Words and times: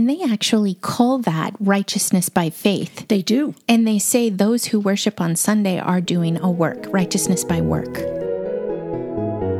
And 0.00 0.08
they 0.08 0.22
actually 0.22 0.76
call 0.76 1.18
that 1.18 1.54
righteousness 1.60 2.30
by 2.30 2.48
faith. 2.48 3.06
They 3.08 3.20
do. 3.20 3.54
And 3.68 3.86
they 3.86 3.98
say 3.98 4.30
those 4.30 4.64
who 4.64 4.80
worship 4.80 5.20
on 5.20 5.36
Sunday 5.36 5.78
are 5.78 6.00
doing 6.00 6.40
a 6.40 6.50
work, 6.50 6.86
righteousness 6.88 7.44
by 7.44 7.60
work. 7.60 7.98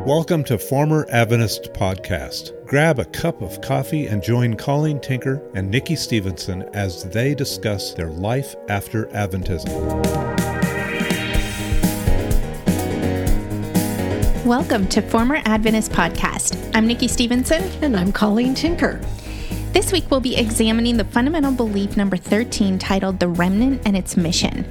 Welcome 0.03 0.43
to 0.45 0.57
Former 0.57 1.05
Adventist 1.11 1.73
Podcast. 1.73 2.65
Grab 2.65 2.97
a 2.97 3.05
cup 3.05 3.43
of 3.43 3.61
coffee 3.61 4.07
and 4.07 4.23
join 4.23 4.55
Colleen 4.55 4.99
Tinker 4.99 5.47
and 5.53 5.69
Nikki 5.69 5.95
Stevenson 5.95 6.63
as 6.73 7.03
they 7.03 7.35
discuss 7.35 7.93
their 7.93 8.09
life 8.09 8.55
after 8.67 9.05
Adventism. 9.09 9.69
Welcome 14.43 14.87
to 14.87 15.03
Former 15.03 15.39
Adventist 15.45 15.91
Podcast. 15.91 16.71
I'm 16.73 16.87
Nikki 16.87 17.07
Stevenson. 17.07 17.61
And 17.83 17.95
I'm 17.95 18.11
Colleen 18.11 18.55
Tinker. 18.55 18.99
This 19.73 19.93
week 19.93 20.11
we'll 20.11 20.19
be 20.19 20.35
examining 20.35 20.97
the 20.97 21.05
fundamental 21.05 21.53
belief 21.53 21.95
number 21.95 22.17
13 22.17 22.77
titled 22.77 23.21
The 23.21 23.29
Remnant 23.29 23.81
and 23.85 23.95
Its 23.95 24.17
Mission. 24.17 24.65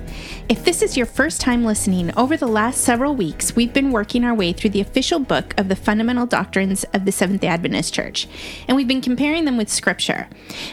If 0.50 0.62
this 0.62 0.82
is 0.82 0.94
your 0.94 1.06
first 1.06 1.40
time 1.40 1.64
listening, 1.64 2.14
over 2.18 2.36
the 2.36 2.46
last 2.46 2.82
several 2.82 3.16
weeks 3.16 3.56
we've 3.56 3.72
been 3.72 3.92
working 3.92 4.24
our 4.24 4.34
way 4.34 4.52
through 4.52 4.70
the 4.70 4.82
official 4.82 5.18
book 5.18 5.58
of 5.58 5.68
the 5.68 5.74
fundamental 5.74 6.26
doctrines 6.26 6.84
of 6.92 7.06
the 7.06 7.12
Seventh 7.12 7.40
day 7.40 7.46
Adventist 7.46 7.94
Church, 7.94 8.28
and 8.68 8.76
we've 8.76 8.86
been 8.86 9.00
comparing 9.00 9.46
them 9.46 9.56
with 9.56 9.70
Scripture. 9.70 10.28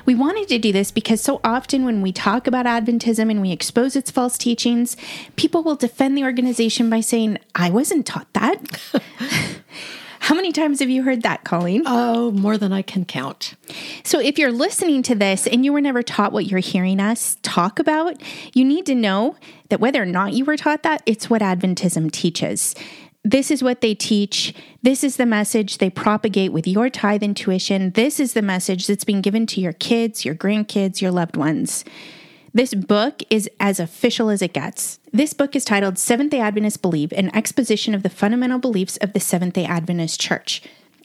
We 0.05 0.13
wanted 0.13 0.49
to 0.49 0.59
do 0.59 0.73
this 0.73 0.91
because 0.91 1.21
so 1.21 1.39
often 1.41 1.85
when 1.85 2.02
we 2.02 2.11
talk 2.11 2.47
about 2.47 2.66
Adventism 2.66 3.31
and 3.31 3.41
we 3.41 3.53
expose 3.53 3.95
its 3.95 4.11
false 4.11 4.38
teachings, 4.38 4.97
people 5.38 5.63
will 5.63 5.77
defend 5.77 6.17
the 6.17 6.25
organization 6.25 6.89
by 6.89 6.99
saying, 6.99 7.38
I 7.55 7.69
wasn't 7.69 8.05
taught 8.05 8.33
that. 8.33 8.57
How 10.20 10.35
many 10.35 10.52
times 10.52 10.80
have 10.80 10.89
you 10.89 11.03
heard 11.03 11.23
that, 11.23 11.44
Colleen? 11.44 11.84
Oh, 11.85 12.31
more 12.31 12.58
than 12.58 12.73
I 12.73 12.81
can 12.81 13.05
count. 13.05 13.55
So, 14.03 14.20
if 14.20 14.38
you're 14.38 14.52
listening 14.52 15.03
to 15.03 15.16
this 15.16 15.48
and 15.48 15.63
you 15.63 15.73
were 15.73 15.81
never 15.81 16.03
taught 16.03 16.31
what 16.31 16.45
you're 16.45 16.59
hearing 16.59 16.99
us 16.99 17.38
talk 17.44 17.80
about, 17.80 18.22
you 18.53 18.66
need 18.66 18.86
to 18.88 18.95
know 18.95 19.36
that 19.69 19.80
whether 19.80 20.02
or 20.02 20.06
not 20.06 20.33
you 20.33 20.45
were 20.45 20.58
taught 20.58 20.83
that, 20.83 21.02
it's 21.06 21.30
what 21.30 21.41
Adventism 21.41 22.11
teaches. 22.11 22.75
This 23.23 23.52
is 23.52 23.61
what 23.61 23.81
they 23.81 23.94
teach. 23.94 24.53
This 24.83 25.03
is 25.03 25.17
the 25.17 25.25
message 25.25 25.80
they 25.80 25.89
propagate 25.89 26.53
with 26.53 26.66
your 26.66 26.89
tithe 26.89 27.23
and 27.23 27.36
tuition. 27.36 27.91
This 27.91 28.22
is 28.22 28.31
the 28.34 28.41
message 28.41 28.88
that's 28.88 29.03
being 29.03 29.19
given 29.22 29.45
to 29.47 29.59
your 29.59 29.73
kids, 29.73 30.23
your 30.23 30.36
grandkids, 30.36 31.02
your 31.02 31.11
loved 31.11 31.36
ones. 31.36 31.84
This 32.58 32.73
book 32.73 33.22
is 33.30 33.47
as 33.59 33.80
official 33.80 34.31
as 34.31 34.41
it 34.41 34.52
gets. 34.52 35.00
This 35.13 35.31
book 35.31 35.55
is 35.55 35.63
titled 35.63 36.00
Seventh 36.00 36.31
day 36.31 36.39
Adventists 36.39 36.77
Believe 36.77 37.13
An 37.13 37.30
Exposition 37.36 37.94
of 37.94 38.02
the 38.02 38.09
Fundamental 38.09 38.58
Beliefs 38.58 38.97
of 38.97 39.13
the 39.13 39.19
Seventh 39.19 39.53
day 39.53 39.63
Adventist 39.63 40.19
Church. 40.19 40.63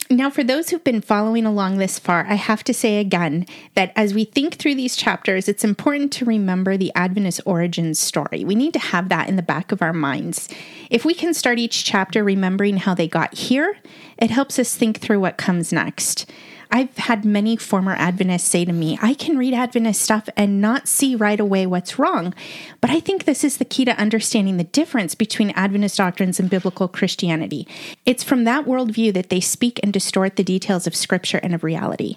Now, 0.08 0.30
for 0.30 0.42
those 0.42 0.70
who've 0.70 0.82
been 0.82 1.02
following 1.02 1.44
along 1.44 1.76
this 1.76 1.98
far, 1.98 2.24
I 2.26 2.36
have 2.36 2.64
to 2.64 2.72
say 2.72 3.00
again 3.00 3.44
that 3.74 3.92
as 3.94 4.14
we 4.14 4.24
think 4.24 4.54
through 4.54 4.76
these 4.76 4.96
chapters, 4.96 5.46
it's 5.46 5.62
important 5.62 6.10
to 6.14 6.24
remember 6.24 6.78
the 6.78 6.92
Adventist 6.94 7.42
origins 7.44 7.98
story. 7.98 8.46
We 8.46 8.54
need 8.54 8.72
to 8.72 8.78
have 8.78 9.10
that 9.10 9.28
in 9.28 9.36
the 9.36 9.42
back 9.42 9.72
of 9.72 9.82
our 9.82 9.92
minds. 9.92 10.48
If 10.88 11.04
we 11.04 11.12
can 11.12 11.34
start 11.34 11.58
each 11.58 11.84
chapter 11.84 12.24
remembering 12.24 12.78
how 12.78 12.94
they 12.94 13.08
got 13.08 13.34
here, 13.34 13.76
it 14.16 14.30
helps 14.30 14.58
us 14.58 14.74
think 14.74 15.00
through 15.00 15.20
what 15.20 15.36
comes 15.36 15.70
next. 15.70 16.30
I've 16.74 16.96
had 16.96 17.26
many 17.26 17.58
former 17.58 17.94
Adventists 17.94 18.48
say 18.48 18.64
to 18.64 18.72
me, 18.72 18.98
I 19.02 19.12
can 19.12 19.36
read 19.36 19.52
Adventist 19.52 20.00
stuff 20.00 20.26
and 20.38 20.58
not 20.58 20.88
see 20.88 21.14
right 21.14 21.38
away 21.38 21.66
what's 21.66 21.98
wrong. 21.98 22.34
But 22.80 22.90
I 22.90 22.98
think 22.98 23.24
this 23.24 23.44
is 23.44 23.58
the 23.58 23.66
key 23.66 23.84
to 23.84 24.00
understanding 24.00 24.56
the 24.56 24.64
difference 24.64 25.14
between 25.14 25.50
Adventist 25.50 25.98
doctrines 25.98 26.40
and 26.40 26.48
biblical 26.48 26.88
Christianity. 26.88 27.68
It's 28.06 28.24
from 28.24 28.44
that 28.44 28.64
worldview 28.64 29.12
that 29.12 29.28
they 29.28 29.38
speak 29.38 29.80
and 29.82 29.92
distort 29.92 30.36
the 30.36 30.42
details 30.42 30.86
of 30.86 30.96
Scripture 30.96 31.40
and 31.42 31.54
of 31.54 31.62
reality. 31.62 32.16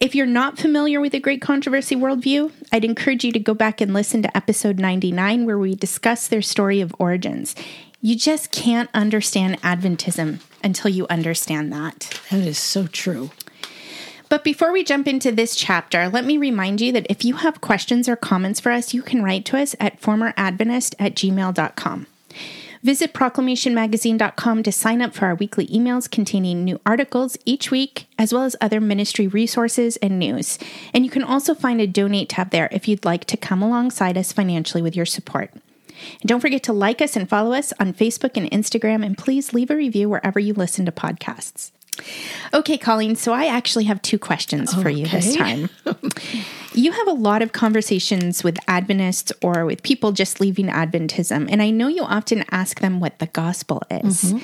If 0.00 0.14
you're 0.14 0.24
not 0.24 0.58
familiar 0.58 0.98
with 0.98 1.12
the 1.12 1.20
Great 1.20 1.42
Controversy 1.42 1.94
worldview, 1.94 2.50
I'd 2.72 2.84
encourage 2.84 3.24
you 3.24 3.32
to 3.32 3.38
go 3.38 3.52
back 3.52 3.82
and 3.82 3.92
listen 3.92 4.22
to 4.22 4.34
episode 4.34 4.78
99, 4.78 5.44
where 5.44 5.58
we 5.58 5.74
discuss 5.74 6.28
their 6.28 6.42
story 6.42 6.80
of 6.80 6.96
origins. 6.98 7.54
You 8.00 8.16
just 8.16 8.50
can't 8.50 8.88
understand 8.94 9.60
Adventism 9.60 10.40
until 10.64 10.90
you 10.90 11.06
understand 11.08 11.72
that. 11.72 12.18
That 12.30 12.46
is 12.46 12.58
so 12.58 12.86
true. 12.86 13.30
But 14.28 14.42
before 14.42 14.72
we 14.72 14.82
jump 14.82 15.06
into 15.06 15.30
this 15.30 15.54
chapter, 15.54 16.08
let 16.08 16.24
me 16.24 16.36
remind 16.38 16.80
you 16.80 16.90
that 16.92 17.06
if 17.08 17.24
you 17.24 17.36
have 17.36 17.60
questions 17.60 18.08
or 18.08 18.16
comments 18.16 18.58
for 18.58 18.72
us, 18.72 18.92
you 18.92 19.02
can 19.02 19.22
write 19.22 19.44
to 19.44 19.58
us 19.58 19.76
at 19.78 20.00
formeradventist 20.00 20.94
at 20.98 21.14
gmail.com. 21.14 22.06
Visit 22.82 23.14
proclamationmagazine.com 23.14 24.62
to 24.62 24.72
sign 24.72 25.00
up 25.00 25.14
for 25.14 25.24
our 25.24 25.34
weekly 25.34 25.66
emails 25.68 26.10
containing 26.10 26.64
new 26.64 26.78
articles 26.84 27.38
each 27.46 27.70
week, 27.70 28.06
as 28.18 28.30
well 28.30 28.42
as 28.42 28.56
other 28.60 28.78
ministry 28.78 29.26
resources 29.26 29.96
and 29.98 30.18
news. 30.18 30.58
And 30.92 31.02
you 31.02 31.10
can 31.10 31.22
also 31.22 31.54
find 31.54 31.80
a 31.80 31.86
donate 31.86 32.28
tab 32.28 32.50
there 32.50 32.68
if 32.72 32.86
you'd 32.86 33.06
like 33.06 33.24
to 33.26 33.38
come 33.38 33.62
alongside 33.62 34.18
us 34.18 34.32
financially 34.32 34.82
with 34.82 34.94
your 34.94 35.06
support. 35.06 35.50
And 36.20 36.28
don't 36.28 36.40
forget 36.40 36.62
to 36.64 36.72
like 36.72 37.00
us 37.00 37.16
and 37.16 37.28
follow 37.28 37.52
us 37.52 37.72
on 37.78 37.92
Facebook 37.92 38.36
and 38.36 38.50
Instagram, 38.50 39.04
and 39.04 39.16
please 39.16 39.52
leave 39.52 39.70
a 39.70 39.76
review 39.76 40.08
wherever 40.08 40.38
you 40.38 40.54
listen 40.54 40.84
to 40.86 40.92
podcasts. 40.92 41.72
Okay, 42.52 42.76
Colleen, 42.76 43.16
so 43.16 43.32
I 43.32 43.46
actually 43.46 43.84
have 43.84 44.02
two 44.02 44.18
questions 44.18 44.74
for 44.74 44.88
you 44.88 45.06
this 45.06 45.36
time. 45.36 45.70
you 46.74 46.92
have 46.92 47.08
a 47.08 47.12
lot 47.12 47.42
of 47.42 47.52
conversations 47.52 48.42
with 48.42 48.58
Adventists 48.68 49.32
or 49.42 49.64
with 49.64 49.82
people 49.82 50.12
just 50.12 50.40
leaving 50.40 50.66
Adventism, 50.66 51.48
and 51.50 51.62
I 51.62 51.70
know 51.70 51.88
you 51.88 52.02
often 52.02 52.44
ask 52.50 52.80
them 52.80 53.00
what 53.00 53.18
the 53.18 53.26
gospel 53.26 53.82
is. 53.90 54.24
Mm-hmm. 54.24 54.38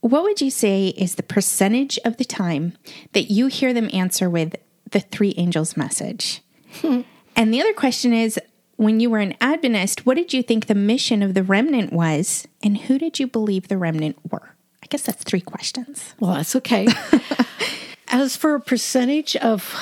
What 0.00 0.22
would 0.22 0.40
you 0.40 0.50
say 0.50 0.88
is 0.88 1.14
the 1.14 1.22
percentage 1.22 1.98
of 2.04 2.16
the 2.16 2.24
time 2.24 2.76
that 3.12 3.30
you 3.30 3.48
hear 3.48 3.72
them 3.72 3.90
answer 3.92 4.30
with 4.30 4.56
the 4.90 5.00
three 5.00 5.34
angels 5.36 5.76
message? 5.76 6.42
Hmm. 6.80 7.02
And 7.36 7.54
the 7.54 7.60
other 7.60 7.72
question 7.72 8.12
is 8.12 8.38
when 8.80 8.98
you 8.98 9.10
were 9.10 9.18
an 9.18 9.34
Adventist, 9.42 10.06
what 10.06 10.16
did 10.16 10.32
you 10.32 10.42
think 10.42 10.64
the 10.64 10.74
mission 10.74 11.22
of 11.22 11.34
the 11.34 11.42
remnant 11.42 11.92
was, 11.92 12.48
and 12.62 12.78
who 12.78 12.98
did 12.98 13.20
you 13.20 13.26
believe 13.26 13.68
the 13.68 13.76
remnant 13.76 14.16
were? 14.32 14.54
I 14.82 14.86
guess 14.88 15.02
that's 15.02 15.22
three 15.22 15.42
questions. 15.42 16.14
Well, 16.18 16.32
that's 16.32 16.56
okay. 16.56 16.88
As 18.08 18.38
for 18.38 18.54
a 18.54 18.60
percentage 18.60 19.36
of 19.36 19.74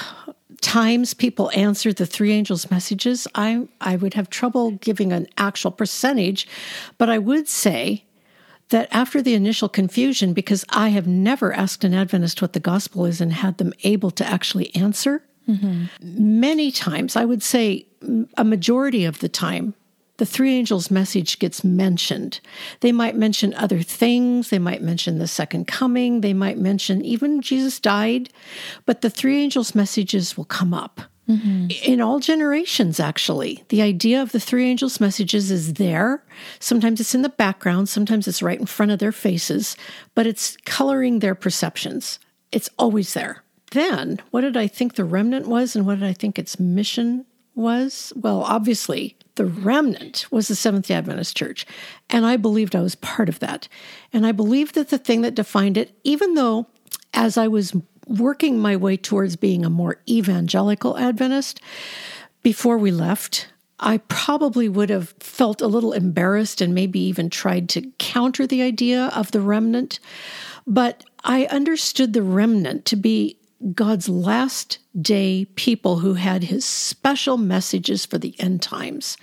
times 0.60 1.14
people 1.14 1.48
answer 1.54 1.92
the 1.92 2.06
three 2.06 2.32
angels' 2.32 2.72
messages, 2.72 3.28
I, 3.36 3.68
I 3.80 3.94
would 3.94 4.14
have 4.14 4.30
trouble 4.30 4.72
giving 4.72 5.12
an 5.12 5.28
actual 5.38 5.70
percentage, 5.70 6.48
but 6.98 7.08
I 7.08 7.18
would 7.18 7.46
say 7.46 8.04
that 8.70 8.88
after 8.90 9.22
the 9.22 9.34
initial 9.34 9.68
confusion, 9.68 10.32
because 10.32 10.64
I 10.70 10.88
have 10.88 11.06
never 11.06 11.52
asked 11.52 11.84
an 11.84 11.94
Adventist 11.94 12.42
what 12.42 12.52
the 12.52 12.58
gospel 12.58 13.06
is 13.06 13.20
and 13.20 13.32
had 13.32 13.58
them 13.58 13.72
able 13.84 14.10
to 14.10 14.26
actually 14.26 14.74
answer, 14.74 15.22
mm-hmm. 15.48 15.86
many 16.40 16.70
times, 16.70 17.16
I 17.16 17.24
would 17.24 17.42
say 17.42 17.86
a 18.36 18.44
majority 18.44 19.04
of 19.04 19.20
the 19.20 19.28
time, 19.28 19.74
the 20.18 20.26
three 20.26 20.54
angels' 20.54 20.90
message 20.90 21.38
gets 21.38 21.64
mentioned. 21.64 22.40
They 22.80 22.92
might 22.92 23.16
mention 23.16 23.54
other 23.54 23.82
things, 23.82 24.50
they 24.50 24.58
might 24.58 24.82
mention 24.82 25.18
the 25.18 25.28
second 25.28 25.66
coming, 25.66 26.20
they 26.20 26.34
might 26.34 26.58
mention 26.58 27.04
even 27.04 27.40
Jesus 27.40 27.80
died, 27.80 28.28
but 28.84 29.00
the 29.00 29.10
three 29.10 29.40
angels' 29.40 29.74
messages 29.74 30.36
will 30.36 30.44
come 30.44 30.74
up. 30.74 31.00
Mm-hmm. 31.28 31.68
In 31.84 32.00
all 32.00 32.20
generations, 32.20 32.98
actually, 32.98 33.62
the 33.68 33.82
idea 33.82 34.22
of 34.22 34.32
the 34.32 34.40
three 34.40 34.66
angels' 34.66 34.98
messages 34.98 35.50
is 35.50 35.74
there. 35.74 36.24
Sometimes 36.58 37.00
it's 37.00 37.14
in 37.14 37.22
the 37.22 37.28
background, 37.28 37.88
sometimes 37.88 38.26
it's 38.26 38.42
right 38.42 38.58
in 38.58 38.66
front 38.66 38.92
of 38.92 38.98
their 38.98 39.12
faces, 39.12 39.76
but 40.14 40.26
it's 40.26 40.56
coloring 40.64 41.18
their 41.18 41.34
perceptions. 41.34 42.18
It's 42.50 42.70
always 42.78 43.12
there. 43.12 43.44
Then, 43.70 44.20
what 44.30 44.42
did 44.42 44.56
I 44.56 44.66
think 44.66 44.94
the 44.94 45.04
remnant 45.04 45.46
was, 45.46 45.76
and 45.76 45.86
what 45.86 46.00
did 46.00 46.08
I 46.08 46.12
think 46.12 46.38
its 46.38 46.58
mission 46.58 47.26
was? 47.54 48.12
Well, 48.16 48.42
obviously, 48.42 49.16
the 49.34 49.46
remnant 49.46 50.26
was 50.30 50.48
the 50.48 50.54
Seventh 50.54 50.86
day 50.86 50.94
Adventist 50.94 51.36
Church. 51.36 51.66
And 52.08 52.24
I 52.24 52.36
believed 52.36 52.74
I 52.74 52.80
was 52.80 52.94
part 52.94 53.28
of 53.28 53.40
that. 53.40 53.68
And 54.12 54.26
I 54.26 54.32
believed 54.32 54.74
that 54.74 54.88
the 54.88 54.98
thing 54.98 55.22
that 55.22 55.34
defined 55.34 55.76
it, 55.76 55.96
even 56.04 56.34
though 56.34 56.66
as 57.14 57.36
I 57.36 57.48
was 57.48 57.74
working 58.06 58.58
my 58.58 58.76
way 58.76 58.96
towards 58.96 59.36
being 59.36 59.64
a 59.64 59.70
more 59.70 60.00
evangelical 60.08 60.96
Adventist, 60.96 61.60
before 62.42 62.78
we 62.78 62.90
left, 62.90 63.48
I 63.80 63.98
probably 64.08 64.68
would 64.68 64.90
have 64.90 65.10
felt 65.20 65.60
a 65.60 65.66
little 65.66 65.92
embarrassed 65.92 66.60
and 66.60 66.74
maybe 66.74 66.98
even 67.00 67.30
tried 67.30 67.68
to 67.70 67.90
counter 67.98 68.46
the 68.46 68.62
idea 68.62 69.10
of 69.14 69.30
the 69.30 69.40
remnant. 69.40 70.00
But 70.66 71.04
I 71.22 71.46
understood 71.46 72.12
the 72.12 72.22
remnant 72.22 72.84
to 72.86 72.96
be 72.96 73.36
God's 73.74 74.08
last 74.08 74.78
day 75.00 75.46
people 75.56 75.98
who 75.98 76.14
had 76.14 76.44
his 76.44 76.64
special 76.64 77.36
messages 77.36 78.06
for 78.06 78.18
the 78.18 78.38
end 78.38 78.62
times. 78.62 79.16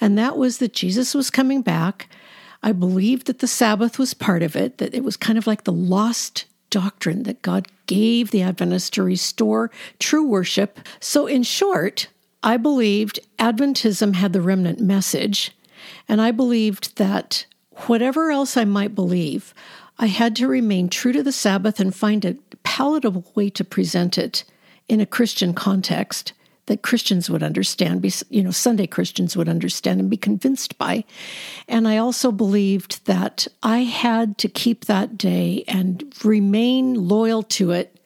And 0.00 0.18
that 0.18 0.36
was 0.36 0.58
that 0.58 0.74
Jesus 0.74 1.14
was 1.14 1.30
coming 1.30 1.62
back. 1.62 2.08
I 2.62 2.72
believed 2.72 3.26
that 3.26 3.38
the 3.38 3.46
Sabbath 3.46 3.98
was 3.98 4.14
part 4.14 4.42
of 4.42 4.56
it, 4.56 4.78
that 4.78 4.94
it 4.94 5.04
was 5.04 5.16
kind 5.16 5.38
of 5.38 5.46
like 5.46 5.64
the 5.64 5.72
lost 5.72 6.44
doctrine 6.70 7.22
that 7.22 7.42
God 7.42 7.68
gave 7.86 8.30
the 8.30 8.42
Adventists 8.42 8.90
to 8.90 9.02
restore 9.02 9.70
true 9.98 10.26
worship. 10.26 10.80
So, 11.00 11.26
in 11.26 11.42
short, 11.42 12.08
I 12.42 12.56
believed 12.56 13.20
Adventism 13.38 14.14
had 14.14 14.32
the 14.32 14.42
remnant 14.42 14.80
message, 14.80 15.52
and 16.08 16.20
I 16.20 16.30
believed 16.30 16.96
that 16.96 17.46
whatever 17.86 18.30
else 18.30 18.56
I 18.56 18.64
might 18.64 18.94
believe, 18.94 19.54
I 19.98 20.06
had 20.06 20.36
to 20.36 20.48
remain 20.48 20.88
true 20.88 21.12
to 21.12 21.22
the 21.22 21.32
Sabbath 21.32 21.80
and 21.80 21.94
find 21.94 22.24
a 22.24 22.36
palatable 22.62 23.30
way 23.34 23.50
to 23.50 23.64
present 23.64 24.18
it 24.18 24.44
in 24.88 25.00
a 25.00 25.06
Christian 25.06 25.54
context 25.54 26.32
that 26.66 26.82
Christians 26.82 27.28
would 27.28 27.42
understand, 27.42 28.02
be, 28.02 28.12
you 28.28 28.42
know, 28.42 28.50
Sunday 28.50 28.86
Christians 28.86 29.36
would 29.36 29.48
understand 29.48 30.00
and 30.00 30.10
be 30.10 30.16
convinced 30.16 30.78
by. 30.78 31.04
And 31.66 31.88
I 31.88 31.96
also 31.96 32.30
believed 32.30 33.04
that 33.06 33.48
I 33.62 33.78
had 33.78 34.38
to 34.38 34.48
keep 34.48 34.84
that 34.84 35.18
day 35.18 35.64
and 35.66 36.12
remain 36.22 37.08
loyal 37.08 37.42
to 37.44 37.72
it 37.72 37.98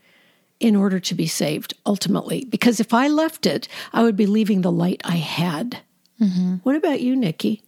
in 0.61 0.77
order 0.77 1.00
to 1.00 1.15
be 1.15 1.27
saved 1.27 1.75
ultimately. 1.85 2.45
Because 2.45 2.79
if 2.79 2.95
I 2.95 3.09
left 3.09 3.47
it, 3.47 3.67
I 3.93 4.05
would 4.05 4.17
be 4.17 4.27
leaving 4.27 4.62
the 4.62 4.73
light 4.73 5.03
I 5.05 5.17
had. 5.17 5.81
Mm-hmm. 6.21 6.56
What 6.62 6.77
about 6.77 7.00
you, 7.00 7.17
Nikki? 7.17 7.62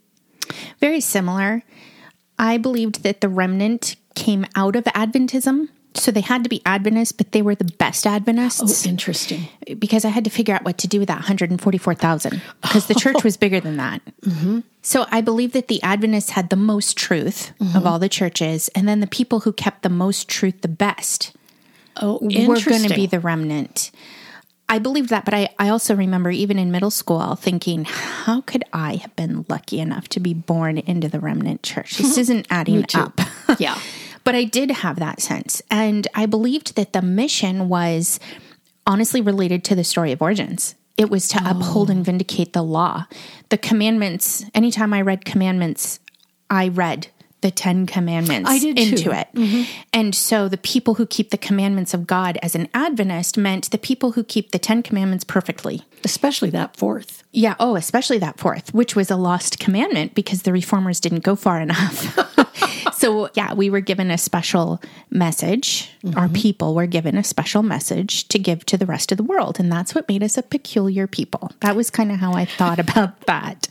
Very 0.79 1.01
similar. 1.01 1.65
I 2.39 2.57
believed 2.57 3.03
that 3.03 3.21
the 3.21 3.29
remnant 3.29 3.97
came 4.15 4.47
out 4.55 4.77
of 4.77 4.85
Adventism 4.85 5.69
so 5.97 6.11
they 6.11 6.21
had 6.21 6.43
to 6.43 6.49
be 6.49 6.61
Adventists, 6.67 7.13
but 7.13 7.33
they 7.33 7.41
were 7.41 7.55
the 7.55 7.65
best 7.65 8.07
Adventists. 8.07 8.85
Oh, 8.85 8.89
interesting. 8.89 9.49
Because 9.79 10.05
I 10.05 10.09
had 10.09 10.25
to 10.25 10.31
figure 10.31 10.55
out 10.55 10.65
what 10.65 10.79
to 10.79 10.89
do 10.89 10.99
with 10.99 11.09
that 11.09 11.19
144,000 11.19 12.43
because 12.63 12.87
the 12.87 12.95
church 12.95 13.23
was 13.23 13.37
bigger 13.37 13.61
than 13.61 13.77
that. 13.77 14.03
Mm-hmm. 14.25 14.61
So 14.81 15.07
I 15.11 15.21
believe 15.21 15.53
that 15.53 15.69
the 15.69 15.83
Adventists 15.83 16.31
had 16.31 16.49
the 16.49 16.57
most 16.57 16.97
truth 16.97 17.53
mm-hmm. 17.61 17.77
of 17.77 17.87
all 17.87 17.99
the 17.99 18.09
churches, 18.09 18.69
and 18.75 18.89
then 18.89 19.01
the 19.01 19.07
people 19.07 19.41
who 19.41 19.53
kept 19.53 19.83
the 19.83 19.91
most 19.91 20.29
truth 20.29 20.63
the 20.63 20.69
best 20.69 21.37
oh, 22.01 22.19
were 22.23 22.59
going 22.61 22.89
to 22.89 22.95
be 22.95 23.07
the 23.07 23.21
remnant. 23.21 23.91
I 24.67 24.79
believed 24.79 25.11
that, 25.11 25.27
but 25.27 25.35
I, 25.35 25.51
I 25.59 25.69
also 25.69 25.95
remember 25.95 26.31
even 26.31 26.59
in 26.59 26.71
middle 26.71 26.91
school 26.91 27.35
thinking, 27.35 27.85
how 27.85 28.41
could 28.43 28.65
I 28.73 28.97
have 28.97 29.15
been 29.15 29.45
lucky 29.49 29.79
enough 29.79 30.09
to 30.09 30.21
be 30.21 30.33
born 30.33 30.79
into 30.79 31.09
the 31.09 31.21
remnant 31.21 31.63
church? 31.63 31.99
This 31.99 32.17
isn't 32.19 32.47
adding 32.49 32.85
up. 32.95 33.21
yeah. 33.59 33.79
But 34.25 34.35
I 34.35 34.45
did 34.45 34.71
have 34.71 34.99
that 34.99 35.21
sense. 35.21 35.63
And 35.71 36.09
I 36.15 36.27
believed 36.27 36.77
that 36.77 36.93
the 36.93 37.03
mission 37.03 37.69
was 37.69 38.19
honestly 38.87 39.21
related 39.21 39.65
to 39.65 39.75
the 39.75 39.85
story 39.85 40.13
of 40.13 40.23
origins. 40.23 40.75
It 40.97 41.11
was 41.11 41.29
to 41.29 41.41
oh. 41.45 41.51
uphold 41.51 41.91
and 41.91 42.05
vindicate 42.05 42.53
the 42.53 42.63
law. 42.63 43.07
The 43.51 43.59
commandments, 43.59 44.45
anytime 44.55 44.95
I 44.95 45.03
read 45.03 45.25
commandments, 45.25 46.01
I 46.51 46.69
read 46.69 47.09
the 47.45 47.51
Ten 47.51 47.85
Commandments 47.85 48.49
I 48.49 48.59
did 48.59 48.79
into 48.79 49.05
too. 49.05 49.11
it. 49.13 49.29
Mm-hmm. 49.35 49.71
And 49.93 50.15
so 50.15 50.49
the 50.49 50.57
people 50.57 50.95
who 50.95 51.05
keep 51.05 51.29
the 51.29 51.37
commandments 51.37 51.93
of 51.93 52.07
God 52.07 52.39
as 52.43 52.55
an 52.55 52.71
Adventist 52.73 53.37
meant 53.37 53.71
the 53.71 53.77
people 53.77 54.13
who 54.13 54.25
keep 54.25 54.51
the 54.51 54.59
Ten 54.59 54.83
Commandments 54.83 55.25
perfectly. 55.25 55.83
Especially 56.05 56.49
that 56.51 56.75
fourth. 56.75 57.23
Yeah. 57.33 57.55
Oh, 57.61 57.77
especially 57.77 58.17
that 58.21 58.39
fourth, 58.39 58.73
which 58.73 58.97
was 58.97 59.11
a 59.11 59.17
lost 59.17 59.59
commandment 59.59 60.15
because 60.15 60.45
the 60.45 60.53
reformers 60.55 61.01
didn't 61.01 61.23
go 61.23 61.37
far 61.37 61.61
enough. 61.61 62.19
so, 62.95 63.29
yeah, 63.35 63.53
we 63.53 63.69
were 63.69 63.81
given 63.81 64.11
a 64.11 64.17
special 64.17 64.81
message. 65.11 65.91
Mm-hmm. 66.03 66.19
Our 66.19 66.31
people 66.31 66.75
were 66.75 66.87
given 66.87 67.19
a 67.19 67.25
special 67.25 67.63
message 67.63 68.27
to 68.29 68.39
give 68.39 68.65
to 68.65 68.79
the 68.79 68.87
rest 68.87 69.13
of 69.13 69.19
the 69.19 69.23
world. 69.23 69.61
And 69.61 69.71
that's 69.71 69.95
what 69.95 70.09
made 70.09 70.23
us 70.23 70.39
a 70.39 70.43
peculiar 70.43 71.07
people. 71.07 71.53
That 71.61 71.77
was 71.77 71.91
kind 71.91 72.11
of 72.11 72.21
how 72.21 72.33
I 72.33 72.47
thought 72.47 72.79
about 72.79 73.21
that 73.27 73.69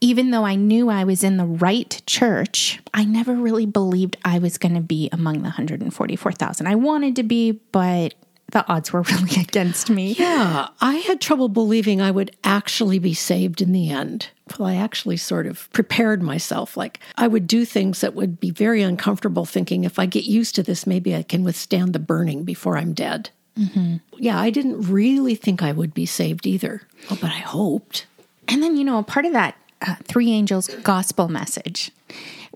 even 0.00 0.30
though 0.30 0.44
I 0.44 0.54
knew 0.54 0.88
I 0.88 1.04
was 1.04 1.22
in 1.22 1.36
the 1.36 1.44
right 1.44 2.00
church, 2.06 2.80
I 2.94 3.04
never 3.04 3.34
really 3.34 3.66
believed 3.66 4.16
I 4.24 4.38
was 4.38 4.58
going 4.58 4.74
to 4.74 4.80
be 4.80 5.08
among 5.12 5.38
the 5.38 5.50
144,000. 5.50 6.66
I 6.66 6.74
wanted 6.74 7.16
to 7.16 7.22
be, 7.22 7.52
but 7.52 8.14
the 8.52 8.66
odds 8.66 8.92
were 8.92 9.02
really 9.10 9.40
against 9.40 9.90
me. 9.90 10.12
Yeah, 10.12 10.68
I 10.80 10.96
had 10.96 11.20
trouble 11.20 11.48
believing 11.48 12.00
I 12.00 12.10
would 12.10 12.34
actually 12.44 12.98
be 12.98 13.14
saved 13.14 13.60
in 13.60 13.72
the 13.72 13.90
end. 13.90 14.28
Well, 14.58 14.68
I 14.68 14.76
actually 14.76 15.18
sort 15.18 15.46
of 15.46 15.70
prepared 15.72 16.22
myself. 16.22 16.76
Like 16.76 16.98
I 17.16 17.28
would 17.28 17.46
do 17.46 17.64
things 17.64 18.00
that 18.00 18.14
would 18.14 18.40
be 18.40 18.50
very 18.50 18.82
uncomfortable, 18.82 19.44
thinking 19.44 19.84
if 19.84 19.98
I 19.98 20.06
get 20.06 20.24
used 20.24 20.54
to 20.56 20.62
this, 20.62 20.86
maybe 20.86 21.14
I 21.14 21.22
can 21.22 21.44
withstand 21.44 21.92
the 21.92 21.98
burning 21.98 22.44
before 22.44 22.76
I'm 22.76 22.94
dead. 22.94 23.30
Mm-hmm. 23.58 23.96
Yeah, 24.16 24.40
I 24.40 24.50
didn't 24.50 24.90
really 24.90 25.34
think 25.34 25.62
I 25.62 25.72
would 25.72 25.92
be 25.92 26.06
saved 26.06 26.46
either. 26.46 26.82
Oh, 27.10 27.18
but 27.20 27.30
I 27.30 27.38
hoped. 27.38 28.06
And 28.48 28.62
then, 28.62 28.76
you 28.76 28.84
know, 28.84 28.98
a 28.98 29.02
part 29.02 29.26
of 29.26 29.32
that 29.32 29.54
uh, 29.86 29.96
Three 30.04 30.30
Angels 30.30 30.68
gospel 30.82 31.28
message 31.28 31.90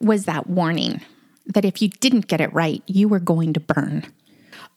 was 0.00 0.24
that 0.24 0.48
warning 0.48 1.00
that 1.46 1.64
if 1.64 1.82
you 1.82 1.88
didn't 1.88 2.26
get 2.26 2.40
it 2.40 2.52
right, 2.52 2.82
you 2.86 3.08
were 3.08 3.20
going 3.20 3.52
to 3.52 3.60
burn. 3.60 4.06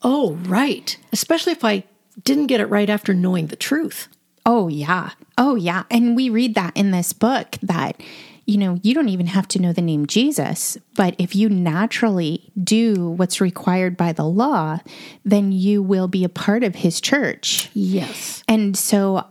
Oh, 0.01 0.33
right. 0.43 0.97
Especially 1.11 1.53
if 1.53 1.63
I 1.63 1.83
didn't 2.23 2.47
get 2.47 2.61
it 2.61 2.65
right 2.65 2.89
after 2.89 3.13
knowing 3.13 3.47
the 3.47 3.55
truth. 3.55 4.07
Oh, 4.45 4.67
yeah. 4.67 5.11
Oh, 5.37 5.55
yeah. 5.55 5.83
And 5.89 6.15
we 6.15 6.29
read 6.29 6.55
that 6.55 6.75
in 6.75 6.91
this 6.91 7.13
book 7.13 7.57
that, 7.61 8.01
you 8.45 8.57
know, 8.57 8.79
you 8.81 8.93
don't 8.93 9.09
even 9.09 9.27
have 9.27 9.47
to 9.49 9.59
know 9.59 9.73
the 9.73 9.81
name 9.81 10.07
Jesus, 10.07 10.77
but 10.95 11.15
if 11.17 11.35
you 11.35 11.49
naturally 11.49 12.49
do 12.61 13.09
what's 13.11 13.41
required 13.41 13.97
by 13.97 14.13
the 14.13 14.25
law, 14.25 14.79
then 15.25 15.51
you 15.51 15.83
will 15.83 16.07
be 16.07 16.23
a 16.23 16.29
part 16.29 16.63
of 16.63 16.75
his 16.75 17.01
church. 17.01 17.69
Yes. 17.73 18.43
And 18.47 18.77
so 18.77 19.25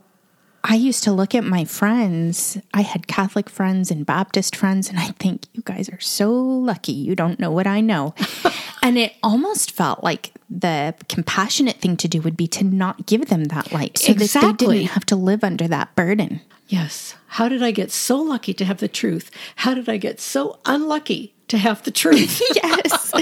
I 0.69 0.75
used 0.75 1.05
to 1.05 1.13
look 1.13 1.33
at 1.33 1.45
my 1.45 1.65
friends. 1.65 2.59
I 2.75 2.81
had 2.81 3.07
Catholic 3.07 3.49
friends 3.49 3.93
and 3.93 4.05
Baptist 4.05 4.57
friends, 4.57 4.89
and 4.89 4.99
I 4.99 5.09
think 5.19 5.47
you 5.53 5.63
guys 5.65 5.89
are 5.89 6.01
so 6.01 6.33
lucky 6.33 6.91
you 6.91 7.15
don't 7.15 7.39
know 7.39 7.53
what 7.53 7.69
I 7.69 7.81
know. 7.81 8.17
and 8.83 8.99
it 8.99 9.15
almost 9.23 9.71
felt 9.71 10.03
like 10.03 10.33
the 10.51 10.95
compassionate 11.09 11.77
thing 11.77 11.97
to 11.99 12.09
do 12.09 12.21
would 12.21 12.37
be 12.37 12.49
to 12.49 12.65
not 12.65 13.07
give 13.07 13.27
them 13.27 13.45
that 13.45 13.71
light 13.71 13.97
so 13.97 14.11
exactly. 14.11 14.49
that 14.51 14.59
they 14.59 14.79
didn't 14.79 14.91
have 14.91 15.07
to 15.07 15.17
live 15.17 15.45
under 15.45 15.69
that 15.69 15.95
burden. 15.95 16.41
Yes. 16.67 17.15
How 17.29 17.49
did 17.49 17.63
I 17.63 17.71
get 17.71 17.93
so 17.93 18.21
lucky 18.21 18.53
to 18.55 18.65
have 18.65 18.79
the 18.79 18.89
truth? 18.89 19.31
How 19.55 19.73
did 19.73 19.89
I 19.89 19.99
get 19.99 20.21
so 20.21 20.59
unlucky 20.67 21.33
to 21.47 21.59
have 21.59 21.85
the 21.85 21.93
truth? 21.93 22.43
yes. 22.55 23.13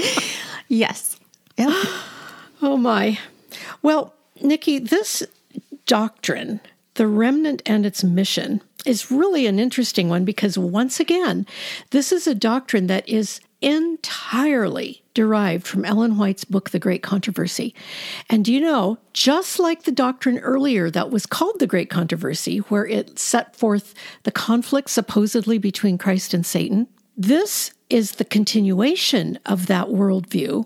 yes. 0.67 1.19
Yep. 1.57 1.69
Oh 2.61 2.77
my. 2.77 3.19
Well, 3.81 4.13
Nikki, 4.41 4.79
this 4.79 5.21
doctrine 5.85 6.61
the 6.95 7.07
remnant 7.07 7.61
and 7.65 7.85
its 7.85 8.03
mission 8.03 8.61
is 8.85 9.11
really 9.11 9.47
an 9.47 9.59
interesting 9.59 10.09
one 10.09 10.25
because, 10.25 10.57
once 10.57 10.99
again, 10.99 11.45
this 11.91 12.11
is 12.11 12.27
a 12.27 12.35
doctrine 12.35 12.87
that 12.87 13.07
is 13.07 13.39
entirely 13.61 15.01
derived 15.13 15.65
from 15.65 15.85
Ellen 15.85 16.17
White's 16.17 16.43
book, 16.43 16.69
The 16.69 16.79
Great 16.79 17.01
Controversy. 17.01 17.73
And 18.29 18.45
do 18.45 18.53
you 18.53 18.61
know, 18.61 18.97
just 19.13 19.59
like 19.59 19.83
the 19.83 19.91
doctrine 19.91 20.37
earlier 20.39 20.91
that 20.91 21.09
was 21.09 21.25
called 21.25 21.59
The 21.59 21.67
Great 21.67 21.89
Controversy, 21.89 22.59
where 22.59 22.85
it 22.85 23.17
set 23.17 23.55
forth 23.55 23.93
the 24.23 24.31
conflict 24.31 24.89
supposedly 24.89 25.57
between 25.57 25.97
Christ 25.97 26.33
and 26.33 26.45
Satan, 26.45 26.87
this 27.17 27.71
is 27.89 28.13
the 28.13 28.25
continuation 28.25 29.39
of 29.45 29.67
that 29.67 29.87
worldview 29.87 30.65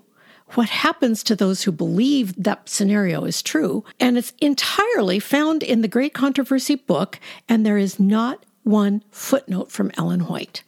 what 0.56 0.70
happens 0.70 1.24
to 1.24 1.36
those 1.36 1.64
who 1.64 1.72
believe 1.72 2.34
that 2.42 2.70
scenario 2.70 3.24
is 3.24 3.42
true. 3.42 3.84
And 4.00 4.18
it's 4.18 4.34
entirely 4.40 5.20
found 5.20 5.64
in 5.64 5.82
the 5.82 5.88
Great 5.88 6.14
Controversy 6.14 6.76
book, 6.76 7.20
and 7.48 7.66
there 7.66 7.78
is 7.78 8.00
not 8.00 8.44
one 8.64 9.04
footnote 9.12 9.72
from 9.72 9.92
Ellen 9.98 10.22
White. 10.22 10.64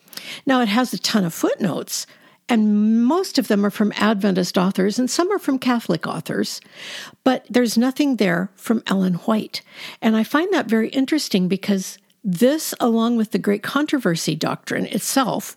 Now, 0.46 0.62
it 0.62 0.68
has 0.68 0.94
a 0.94 1.00
ton 1.00 1.24
of 1.26 1.34
footnotes, 1.34 2.06
and 2.48 3.04
most 3.04 3.38
of 3.38 3.48
them 3.48 3.66
are 3.66 3.72
from 3.72 3.94
Adventist 3.96 4.58
authors, 4.58 5.00
and 5.00 5.10
some 5.10 5.32
are 5.32 5.40
from 5.40 5.58
Catholic 5.58 6.06
authors, 6.06 6.62
but 7.24 7.46
there's 7.50 7.78
nothing 7.78 8.18
there 8.18 8.52
from 8.56 8.84
Ellen 8.88 9.16
White. 9.16 9.62
And 10.02 10.16
I 10.16 10.24
find 10.24 10.52
that 10.54 10.68
very 10.68 10.90
interesting 10.90 11.48
because 11.48 11.98
this, 12.24 12.74
along 12.80 13.18
with 13.18 13.32
the 13.32 13.40
Great 13.40 13.64
Controversy 13.64 14.36
doctrine 14.36 14.86
itself, 14.86 15.56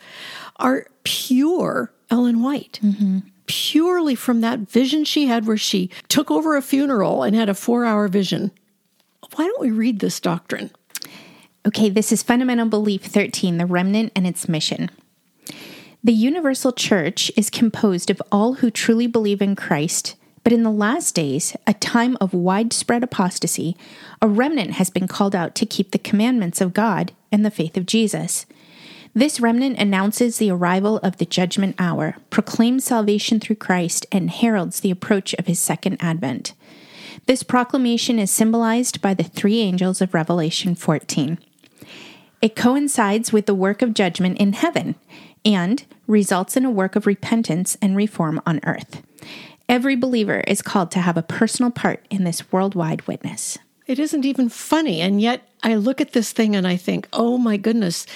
are 0.57 0.87
pure 1.03 1.93
Ellen 2.11 2.43
White. 2.43 2.79
Mm-hmm 2.83 3.19
purely 3.47 4.15
from 4.15 4.41
that 4.41 4.61
vision 4.61 5.05
she 5.05 5.27
had 5.27 5.47
where 5.47 5.57
she 5.57 5.91
took 6.09 6.31
over 6.31 6.57
a 6.57 6.63
funeral 6.63 7.23
and 7.23 7.37
had 7.37 7.49
a 7.49 7.55
four 7.55 7.85
hour 7.85 8.09
vision. 8.09 8.51
Why 9.35 9.47
don't 9.47 9.61
we 9.61 9.71
read 9.71 10.01
this 10.01 10.21
doctrine? 10.21 10.71
Okay, 11.67 11.89
this 11.89 12.13
is 12.13 12.23
Fundamental 12.23 12.67
Belief 12.67 13.03
13 13.05 13.57
The 13.57 13.67
Remnant 13.67 14.13
and 14.15 14.27
Its 14.27 14.49
Mission. 14.49 14.91
The 16.03 16.13
universal 16.13 16.73
church 16.73 17.33
is 17.37 17.49
composed 17.49 18.11
of 18.11 18.21
all 18.31 18.55
who 18.55 18.71
truly 18.71 19.07
believe 19.07 19.41
in 19.41 19.57
Christ, 19.57 20.17
but 20.43 20.53
in 20.53 20.63
the 20.63 20.71
last 20.71 21.15
days, 21.15 21.57
a 21.67 21.73
time 21.73 22.19
of 22.21 22.35
widespread 22.35 23.03
apostasy, 23.03 23.75
a 24.21 24.29
remnant 24.29 24.73
has 24.73 24.91
been 24.91 25.09
called 25.09 25.35
out 25.35 25.55
to 25.55 25.65
keep 25.65 25.93
the 25.93 25.99
commandments 25.99 26.61
of 26.61 26.75
God 26.75 27.13
and 27.33 27.43
the 27.43 27.51
faith 27.51 27.79
of 27.79 27.87
Jesus. 27.87 28.45
This 29.17 29.39
remnant 29.39 29.79
announces 29.79 30.39
the 30.39 30.51
arrival 30.51 30.99
of 30.99 31.19
the 31.19 31.25
judgment 31.25 31.77
hour, 31.79 32.17
proclaims 32.31 32.85
salvation 32.85 33.39
through 33.39 33.57
Christ, 33.57 34.07
and 34.11 34.29
heralds 34.29 34.81
the 34.81 34.91
approach 34.91 35.35
of 35.35 35.47
his 35.47 35.61
second 35.61 35.99
advent. 36.01 36.53
This 37.27 37.45
proclamation 37.45 38.19
is 38.19 38.33
symbolized 38.33 39.01
by 39.01 39.15
the 39.15 39.23
three 39.23 39.61
angels 39.61 40.01
of 40.01 40.15
Revelation 40.15 40.75
14. 40.75 41.39
It 42.43 42.57
coincides 42.57 43.33
with 43.33 43.47
the 43.47 43.55
work 43.55 43.83
of 43.83 43.95
judgment 43.95 44.39
in 44.39 44.53
heaven 44.53 44.97
and 45.45 45.85
results 46.09 46.57
in 46.57 46.65
a 46.65 46.71
work 46.71 46.97
of 46.97 47.07
repentance 47.07 47.79
and 47.81 47.97
reform 47.97 48.43
on 48.45 48.61
earth. 48.65 49.01
Every 49.69 49.95
believer 49.95 50.41
is 50.41 50.61
called 50.61 50.91
to 50.91 51.01
have 51.01 51.17
a 51.17 51.23
personal 51.23 51.71
part 51.71 52.05
in 52.11 52.25
this 52.25 52.53
worldwide 52.53 53.07
witness. 53.07 53.59
It 53.87 53.99
isn't 53.99 54.25
even 54.25 54.49
funny. 54.49 55.01
And 55.01 55.21
yet 55.21 55.49
I 55.63 55.75
look 55.75 56.01
at 56.01 56.13
this 56.13 56.33
thing 56.33 56.57
and 56.57 56.67
I 56.67 56.77
think, 56.77 57.09
oh 57.13 57.39
my 57.39 57.57
goodness, 57.57 58.07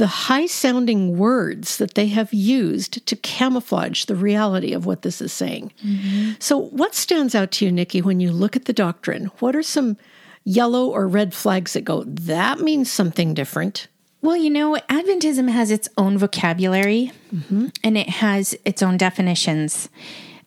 the 0.00 0.06
high 0.06 0.46
sounding 0.46 1.18
words 1.18 1.76
that 1.76 1.92
they 1.92 2.06
have 2.06 2.32
used 2.32 3.04
to 3.06 3.14
camouflage 3.16 4.06
the 4.06 4.16
reality 4.16 4.72
of 4.72 4.86
what 4.86 5.02
this 5.02 5.20
is 5.20 5.30
saying. 5.30 5.70
Mm-hmm. 5.84 6.30
So, 6.38 6.56
what 6.56 6.94
stands 6.94 7.34
out 7.34 7.50
to 7.52 7.66
you, 7.66 7.70
Nikki, 7.70 8.00
when 8.00 8.18
you 8.18 8.32
look 8.32 8.56
at 8.56 8.64
the 8.64 8.72
doctrine? 8.72 9.26
What 9.40 9.54
are 9.54 9.62
some 9.62 9.98
yellow 10.42 10.86
or 10.86 11.06
red 11.06 11.34
flags 11.34 11.74
that 11.74 11.84
go, 11.84 12.04
that 12.04 12.60
means 12.60 12.90
something 12.90 13.34
different? 13.34 13.88
Well, 14.22 14.38
you 14.38 14.48
know, 14.48 14.78
Adventism 14.88 15.50
has 15.50 15.70
its 15.70 15.86
own 15.98 16.16
vocabulary 16.16 17.12
mm-hmm. 17.30 17.66
and 17.84 17.98
it 17.98 18.08
has 18.08 18.56
its 18.64 18.82
own 18.82 18.96
definitions. 18.96 19.90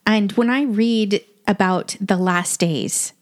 And 0.04 0.32
when 0.32 0.50
I 0.50 0.62
read 0.62 1.24
about 1.46 1.94
the 2.00 2.16
last 2.16 2.58
days, 2.58 3.12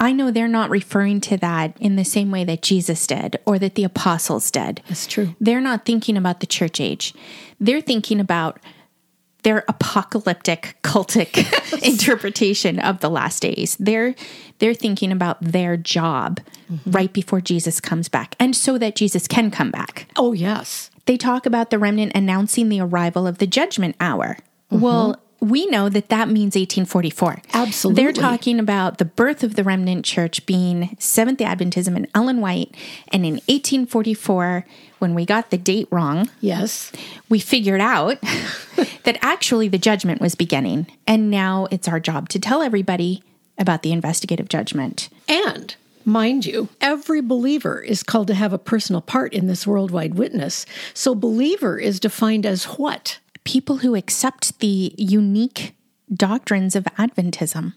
I 0.00 0.12
know 0.12 0.30
they're 0.30 0.48
not 0.48 0.70
referring 0.70 1.20
to 1.22 1.36
that 1.38 1.76
in 1.80 1.96
the 1.96 2.04
same 2.04 2.30
way 2.30 2.44
that 2.44 2.62
Jesus 2.62 3.06
did 3.06 3.38
or 3.46 3.58
that 3.58 3.74
the 3.74 3.84
apostles 3.84 4.50
did. 4.50 4.82
That's 4.88 5.06
true. 5.06 5.34
They're 5.40 5.60
not 5.60 5.84
thinking 5.84 6.16
about 6.16 6.40
the 6.40 6.46
church 6.46 6.80
age. 6.80 7.14
They're 7.60 7.80
thinking 7.80 8.20
about 8.20 8.58
their 9.44 9.64
apocalyptic 9.68 10.76
cultic 10.82 11.82
interpretation 11.86 12.80
of 12.80 13.00
the 13.00 13.10
last 13.10 13.42
days. 13.42 13.76
They're 13.78 14.14
they're 14.58 14.74
thinking 14.74 15.12
about 15.12 15.40
their 15.40 15.76
job 15.76 16.40
mm-hmm. 16.70 16.90
right 16.90 17.12
before 17.12 17.40
Jesus 17.40 17.80
comes 17.80 18.08
back 18.08 18.34
and 18.40 18.56
so 18.56 18.78
that 18.78 18.96
Jesus 18.96 19.28
can 19.28 19.50
come 19.50 19.70
back. 19.70 20.08
Oh 20.16 20.32
yes. 20.32 20.90
They 21.06 21.16
talk 21.16 21.44
about 21.44 21.70
the 21.70 21.78
remnant 21.78 22.12
announcing 22.14 22.68
the 22.68 22.80
arrival 22.80 23.26
of 23.26 23.38
the 23.38 23.46
judgment 23.46 23.94
hour. 24.00 24.38
Mm-hmm. 24.72 24.80
Well, 24.80 25.20
we 25.50 25.66
know 25.66 25.88
that 25.88 26.08
that 26.08 26.28
means 26.28 26.56
1844. 26.56 27.42
Absolutely. 27.52 28.02
They're 28.02 28.12
talking 28.12 28.58
about 28.58 28.98
the 28.98 29.04
birth 29.04 29.44
of 29.44 29.56
the 29.56 29.64
remnant 29.64 30.04
church 30.04 30.44
being 30.46 30.96
Seventh 30.98 31.38
Adventism 31.38 31.96
and 31.96 32.08
Ellen 32.14 32.40
White. 32.40 32.74
And 33.08 33.24
in 33.24 33.34
1844, 33.34 34.66
when 34.98 35.14
we 35.14 35.26
got 35.26 35.50
the 35.50 35.58
date 35.58 35.88
wrong, 35.90 36.30
yes, 36.40 36.92
we 37.28 37.38
figured 37.38 37.80
out 37.80 38.20
that 39.04 39.18
actually 39.20 39.68
the 39.68 39.78
judgment 39.78 40.20
was 40.20 40.34
beginning. 40.34 40.86
And 41.06 41.30
now 41.30 41.68
it's 41.70 41.88
our 41.88 42.00
job 42.00 42.28
to 42.30 42.38
tell 42.38 42.62
everybody 42.62 43.22
about 43.58 43.82
the 43.82 43.92
investigative 43.92 44.48
judgment. 44.48 45.08
And 45.28 45.76
Mind 46.06 46.44
you, 46.44 46.68
every 46.82 47.22
believer 47.22 47.80
is 47.80 48.02
called 48.02 48.26
to 48.26 48.34
have 48.34 48.52
a 48.52 48.58
personal 48.58 49.00
part 49.00 49.32
in 49.32 49.46
this 49.46 49.66
worldwide 49.66 50.16
witness. 50.16 50.66
So, 50.92 51.14
believer 51.14 51.78
is 51.78 51.98
defined 51.98 52.44
as 52.44 52.64
what? 52.64 53.18
People 53.44 53.78
who 53.78 53.94
accept 53.94 54.58
the 54.60 54.94
unique 54.96 55.74
doctrines 56.12 56.74
of 56.76 56.84
Adventism. 56.98 57.74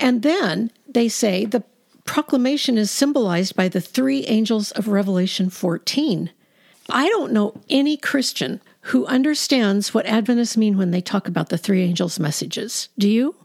And 0.00 0.22
then 0.22 0.70
they 0.88 1.08
say 1.08 1.44
the 1.44 1.64
proclamation 2.04 2.76
is 2.76 2.90
symbolized 2.90 3.54
by 3.54 3.68
the 3.68 3.80
three 3.80 4.24
angels 4.26 4.70
of 4.72 4.88
Revelation 4.88 5.50
14. 5.50 6.30
I 6.90 7.08
don't 7.08 7.32
know 7.32 7.54
any 7.70 7.96
Christian 7.96 8.60
who 8.86 9.06
understands 9.06 9.94
what 9.94 10.06
Adventists 10.06 10.56
mean 10.56 10.76
when 10.76 10.90
they 10.90 11.00
talk 11.00 11.28
about 11.28 11.48
the 11.48 11.58
three 11.58 11.82
angels' 11.82 12.18
messages. 12.18 12.88
Do 12.98 13.08
you? 13.08 13.36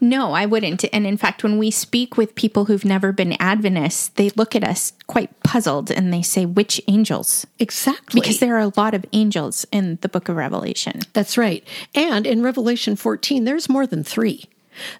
No, 0.00 0.32
I 0.32 0.46
wouldn't. 0.46 0.84
And 0.92 1.06
in 1.06 1.16
fact, 1.16 1.42
when 1.42 1.58
we 1.58 1.70
speak 1.70 2.16
with 2.16 2.34
people 2.34 2.66
who've 2.66 2.84
never 2.84 3.12
been 3.12 3.36
Adventists, 3.40 4.08
they 4.08 4.30
look 4.30 4.56
at 4.56 4.64
us 4.64 4.92
quite 5.06 5.42
puzzled 5.42 5.90
and 5.90 6.12
they 6.12 6.22
say, 6.22 6.46
Which 6.46 6.80
angels? 6.88 7.46
Exactly. 7.58 8.20
Because 8.20 8.38
there 8.38 8.56
are 8.56 8.60
a 8.60 8.72
lot 8.76 8.94
of 8.94 9.04
angels 9.12 9.66
in 9.72 9.98
the 10.00 10.08
book 10.08 10.28
of 10.28 10.36
Revelation. 10.36 11.00
That's 11.12 11.36
right. 11.36 11.66
And 11.94 12.26
in 12.26 12.42
Revelation 12.42 12.96
14, 12.96 13.44
there's 13.44 13.68
more 13.68 13.86
than 13.86 14.04
three. 14.04 14.44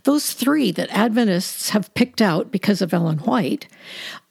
Those 0.05 0.33
three 0.33 0.73
that 0.73 0.91
Adventists 0.91 1.71
have 1.71 1.93
picked 1.95 2.21
out 2.21 2.51
because 2.51 2.83
of 2.83 2.93
Ellen 2.93 3.19
White 3.19 3.67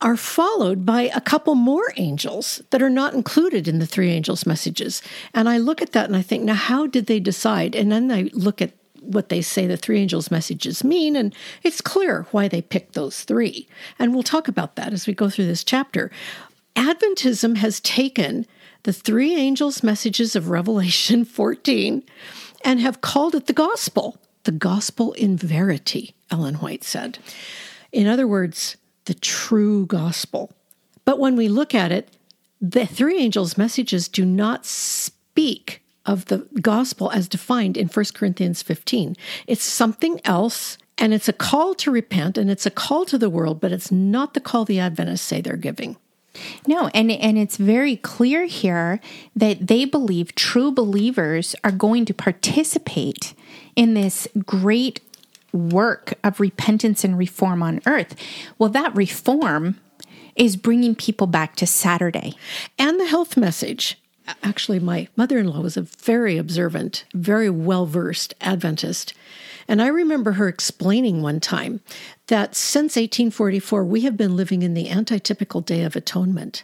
are 0.01 0.17
followed 0.17 0.85
by 0.85 1.03
a 1.03 1.21
couple 1.21 1.55
more 1.55 1.93
angels 1.97 2.61
that 2.69 2.81
are 2.81 2.89
not 2.89 3.13
included 3.13 3.67
in 3.67 3.79
the 3.79 3.87
three 3.87 4.11
angels' 4.11 4.45
messages. 4.45 5.01
And 5.33 5.49
I 5.49 5.57
look 5.57 5.81
at 5.81 5.93
that 5.93 6.05
and 6.05 6.15
I 6.15 6.21
think, 6.21 6.43
now, 6.43 6.53
how 6.53 6.87
did 6.87 7.07
they 7.07 7.19
decide? 7.19 7.75
And 7.75 7.91
then 7.91 8.11
I 8.11 8.29
look 8.33 8.61
at 8.61 8.73
what 9.01 9.29
they 9.29 9.41
say 9.41 9.67
the 9.67 9.77
three 9.77 9.99
angels' 9.99 10.31
messages 10.31 10.83
mean, 10.83 11.15
and 11.15 11.33
it's 11.63 11.81
clear 11.81 12.27
why 12.31 12.47
they 12.47 12.61
picked 12.61 12.93
those 12.93 13.23
three. 13.23 13.67
And 13.97 14.13
we'll 14.13 14.23
talk 14.23 14.47
about 14.47 14.75
that 14.75 14.93
as 14.93 15.07
we 15.07 15.13
go 15.13 15.29
through 15.29 15.47
this 15.47 15.63
chapter. 15.63 16.11
Adventism 16.75 17.57
has 17.57 17.79
taken 17.79 18.45
the 18.83 18.93
three 18.93 19.35
angels' 19.35 19.83
messages 19.83 20.35
of 20.35 20.49
Revelation 20.49 21.25
14 21.25 22.03
and 22.63 22.79
have 22.79 23.01
called 23.01 23.35
it 23.35 23.47
the 23.47 23.53
gospel, 23.53 24.17
the 24.43 24.51
gospel 24.51 25.13
in 25.13 25.37
verity, 25.37 26.15
Ellen 26.31 26.55
White 26.55 26.83
said. 26.83 27.19
In 27.91 28.07
other 28.07 28.27
words, 28.27 28.77
the 29.05 29.13
true 29.13 29.85
gospel. 29.85 30.51
But 31.05 31.19
when 31.19 31.35
we 31.35 31.47
look 31.47 31.73
at 31.73 31.91
it, 31.91 32.15
the 32.61 32.85
three 32.85 33.19
angels' 33.19 33.57
messages 33.57 34.07
do 34.07 34.25
not 34.25 34.65
speak 34.65 35.81
of 36.09 36.25
the 36.25 36.39
gospel 36.59 37.11
as 37.11 37.27
defined 37.27 37.77
in 37.77 37.87
1 37.87 38.05
Corinthians 38.15 38.63
15. 38.63 39.15
It's 39.45 39.63
something 39.63 40.19
else, 40.25 40.79
and 40.97 41.13
it's 41.13 41.29
a 41.29 41.33
call 41.33 41.75
to 41.75 41.91
repent, 41.91 42.35
and 42.35 42.49
it's 42.49 42.65
a 42.65 42.71
call 42.71 43.05
to 43.05 43.17
the 43.17 43.29
world, 43.29 43.61
but 43.61 43.71
it's 43.71 43.91
not 43.91 44.33
the 44.33 44.39
call 44.39 44.65
the 44.65 44.79
Adventists 44.79 45.21
say 45.21 45.39
they're 45.39 45.55
giving. 45.55 45.97
No, 46.65 46.87
and 46.95 47.11
and 47.11 47.37
it's 47.37 47.57
very 47.57 47.95
clear 47.95 48.45
here 48.45 48.99
that 49.35 49.67
they 49.67 49.85
believe 49.85 50.33
true 50.33 50.71
believers 50.71 51.55
are 51.63 51.71
going 51.71 52.05
to 52.05 52.13
participate 52.13 53.33
in 53.75 53.93
this 53.93 54.27
great 54.45 55.01
work 55.51 56.13
of 56.23 56.39
repentance 56.39 57.03
and 57.03 57.17
reform 57.17 57.61
on 57.61 57.81
earth. 57.85 58.15
Well, 58.57 58.69
that 58.69 58.95
reform 58.95 59.79
is 60.35 60.55
bringing 60.55 60.95
people 60.95 61.27
back 61.27 61.55
to 61.57 61.67
Saturday. 61.67 62.33
And 62.79 62.99
the 62.99 63.07
health 63.07 63.35
message 63.35 63.97
actually, 64.43 64.79
my 64.79 65.07
mother 65.15 65.37
in 65.37 65.47
law 65.47 65.61
was 65.61 65.77
a 65.77 65.81
very 65.81 66.37
observant, 66.37 67.05
very 67.13 67.49
well 67.49 67.85
versed 67.85 68.33
Adventist. 68.41 69.13
And 69.67 69.81
I 69.81 69.87
remember 69.87 70.33
her 70.33 70.47
explaining 70.47 71.21
one 71.21 71.39
time 71.39 71.81
that 72.27 72.55
since 72.55 72.95
1844, 72.95 73.83
we 73.83 74.01
have 74.01 74.17
been 74.17 74.35
living 74.35 74.63
in 74.63 74.73
the 74.73 74.87
antitypical 74.87 75.63
Day 75.63 75.83
of 75.83 75.95
Atonement. 75.95 76.63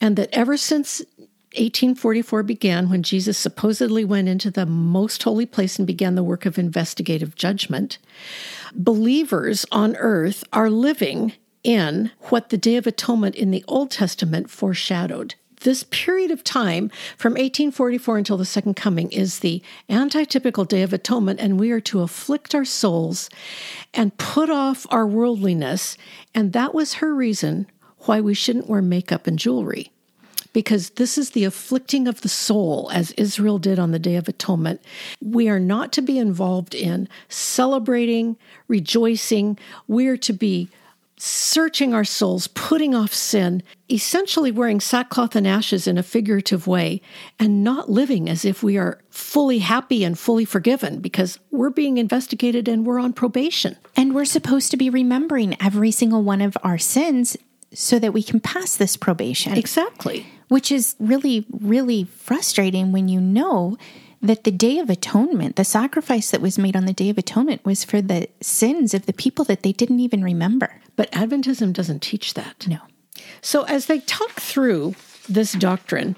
And 0.00 0.16
that 0.16 0.30
ever 0.32 0.56
since 0.56 1.00
1844 1.56 2.42
began, 2.42 2.90
when 2.90 3.04
Jesus 3.04 3.38
supposedly 3.38 4.04
went 4.04 4.28
into 4.28 4.50
the 4.50 4.66
most 4.66 5.22
holy 5.22 5.46
place 5.46 5.78
and 5.78 5.86
began 5.86 6.16
the 6.16 6.24
work 6.24 6.44
of 6.44 6.58
investigative 6.58 7.36
judgment, 7.36 7.98
believers 8.74 9.64
on 9.70 9.94
earth 9.96 10.42
are 10.52 10.68
living 10.68 11.32
in 11.62 12.10
what 12.24 12.50
the 12.50 12.58
Day 12.58 12.76
of 12.76 12.86
Atonement 12.86 13.36
in 13.36 13.52
the 13.52 13.64
Old 13.68 13.92
Testament 13.92 14.50
foreshadowed 14.50 15.36
this 15.64 15.82
period 15.82 16.30
of 16.30 16.44
time 16.44 16.90
from 17.16 17.32
1844 17.32 18.18
until 18.18 18.36
the 18.36 18.44
second 18.44 18.74
coming 18.74 19.10
is 19.10 19.40
the 19.40 19.62
antitypical 19.90 20.66
day 20.66 20.82
of 20.82 20.92
atonement, 20.92 21.40
and 21.40 21.58
we 21.58 21.70
are 21.72 21.80
to 21.80 22.02
afflict 22.02 22.54
our 22.54 22.64
souls 22.64 23.28
and 23.92 24.16
put 24.16 24.48
off 24.48 24.86
our 24.90 25.06
worldliness. 25.06 25.98
And 26.34 26.52
that 26.52 26.72
was 26.72 26.94
her 26.94 27.14
reason 27.14 27.66
why 28.00 28.20
we 28.20 28.34
shouldn't 28.34 28.68
wear 28.68 28.82
makeup 28.82 29.26
and 29.26 29.38
jewelry. 29.38 29.90
Because 30.52 30.90
this 30.90 31.18
is 31.18 31.30
the 31.30 31.44
afflicting 31.44 32.06
of 32.06 32.20
the 32.20 32.28
soul, 32.28 32.88
as 32.92 33.10
Israel 33.12 33.58
did 33.58 33.78
on 33.78 33.90
the 33.90 33.98
Day 33.98 34.14
of 34.14 34.28
Atonement. 34.28 34.80
We 35.20 35.48
are 35.48 35.58
not 35.58 35.90
to 35.94 36.02
be 36.02 36.16
involved 36.16 36.76
in 36.76 37.08
celebrating, 37.28 38.36
rejoicing. 38.68 39.58
We 39.88 40.06
are 40.06 40.16
to 40.18 40.32
be 40.32 40.68
searching 41.24 41.94
our 41.94 42.04
souls, 42.04 42.48
putting 42.48 42.94
off 42.94 43.14
sin, 43.14 43.62
essentially 43.90 44.52
wearing 44.52 44.78
sackcloth 44.78 45.34
and 45.34 45.46
ashes 45.46 45.86
in 45.86 45.96
a 45.96 46.02
figurative 46.02 46.66
way, 46.66 47.00
and 47.38 47.64
not 47.64 47.88
living 47.88 48.28
as 48.28 48.44
if 48.44 48.62
we 48.62 48.76
are 48.76 49.00
fully 49.08 49.60
happy 49.60 50.04
and 50.04 50.18
fully 50.18 50.44
forgiven 50.44 51.00
because 51.00 51.38
we're 51.50 51.70
being 51.70 51.96
investigated 51.96 52.68
and 52.68 52.84
we're 52.84 52.98
on 52.98 53.14
probation. 53.14 53.74
And 53.96 54.14
we're 54.14 54.26
supposed 54.26 54.70
to 54.72 54.76
be 54.76 54.90
remembering 54.90 55.56
every 55.62 55.90
single 55.90 56.22
one 56.22 56.42
of 56.42 56.58
our 56.62 56.76
sins 56.76 57.38
so 57.72 57.98
that 57.98 58.12
we 58.12 58.22
can 58.22 58.38
pass 58.38 58.76
this 58.76 58.94
probation. 58.94 59.54
Exactly. 59.54 60.26
Which 60.48 60.70
is 60.70 60.94
really, 60.98 61.46
really 61.50 62.04
frustrating 62.04 62.92
when 62.92 63.08
you 63.08 63.18
know 63.18 63.78
that 64.24 64.44
the 64.44 64.50
Day 64.50 64.78
of 64.78 64.88
Atonement, 64.88 65.56
the 65.56 65.64
sacrifice 65.64 66.30
that 66.30 66.40
was 66.40 66.58
made 66.58 66.76
on 66.76 66.86
the 66.86 66.94
Day 66.94 67.10
of 67.10 67.18
Atonement, 67.18 67.64
was 67.64 67.84
for 67.84 68.00
the 68.00 68.28
sins 68.40 68.94
of 68.94 69.04
the 69.04 69.12
people 69.12 69.44
that 69.44 69.62
they 69.62 69.72
didn't 69.72 70.00
even 70.00 70.24
remember. 70.24 70.80
But 70.96 71.12
Adventism 71.12 71.72
doesn't 71.74 72.00
teach 72.00 72.32
that. 72.34 72.66
No. 72.66 72.78
So 73.42 73.64
as 73.64 73.86
they 73.86 74.00
talk 74.00 74.32
through 74.32 74.94
this 75.28 75.52
doctrine, 75.52 76.16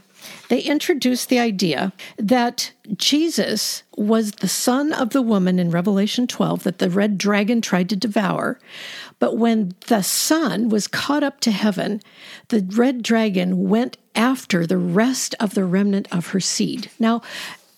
they 0.48 0.60
introduce 0.60 1.26
the 1.26 1.40
idea 1.40 1.92
that 2.16 2.72
Jesus 2.96 3.82
was 3.96 4.32
the 4.32 4.48
son 4.48 4.92
of 4.92 5.10
the 5.10 5.22
woman 5.22 5.58
in 5.58 5.70
Revelation 5.70 6.26
12 6.26 6.62
that 6.62 6.78
the 6.78 6.90
red 6.90 7.18
dragon 7.18 7.60
tried 7.60 7.88
to 7.88 7.96
devour. 7.96 8.60
But 9.18 9.36
when 9.36 9.74
the 9.88 10.02
son 10.02 10.68
was 10.68 10.86
caught 10.86 11.24
up 11.24 11.40
to 11.40 11.50
heaven, 11.50 12.02
the 12.48 12.64
red 12.74 13.02
dragon 13.02 13.68
went 13.68 13.96
after 14.14 14.66
the 14.66 14.78
rest 14.78 15.34
of 15.40 15.54
the 15.54 15.64
remnant 15.64 16.08
of 16.12 16.28
her 16.28 16.40
seed. 16.40 16.90
Now, 16.98 17.22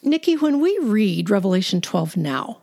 Nikki, 0.02 0.37
when 0.37 0.61
we 0.61 0.78
read 0.81 1.31
Revelation 1.31 1.81
12 1.81 2.17
now, 2.17 2.62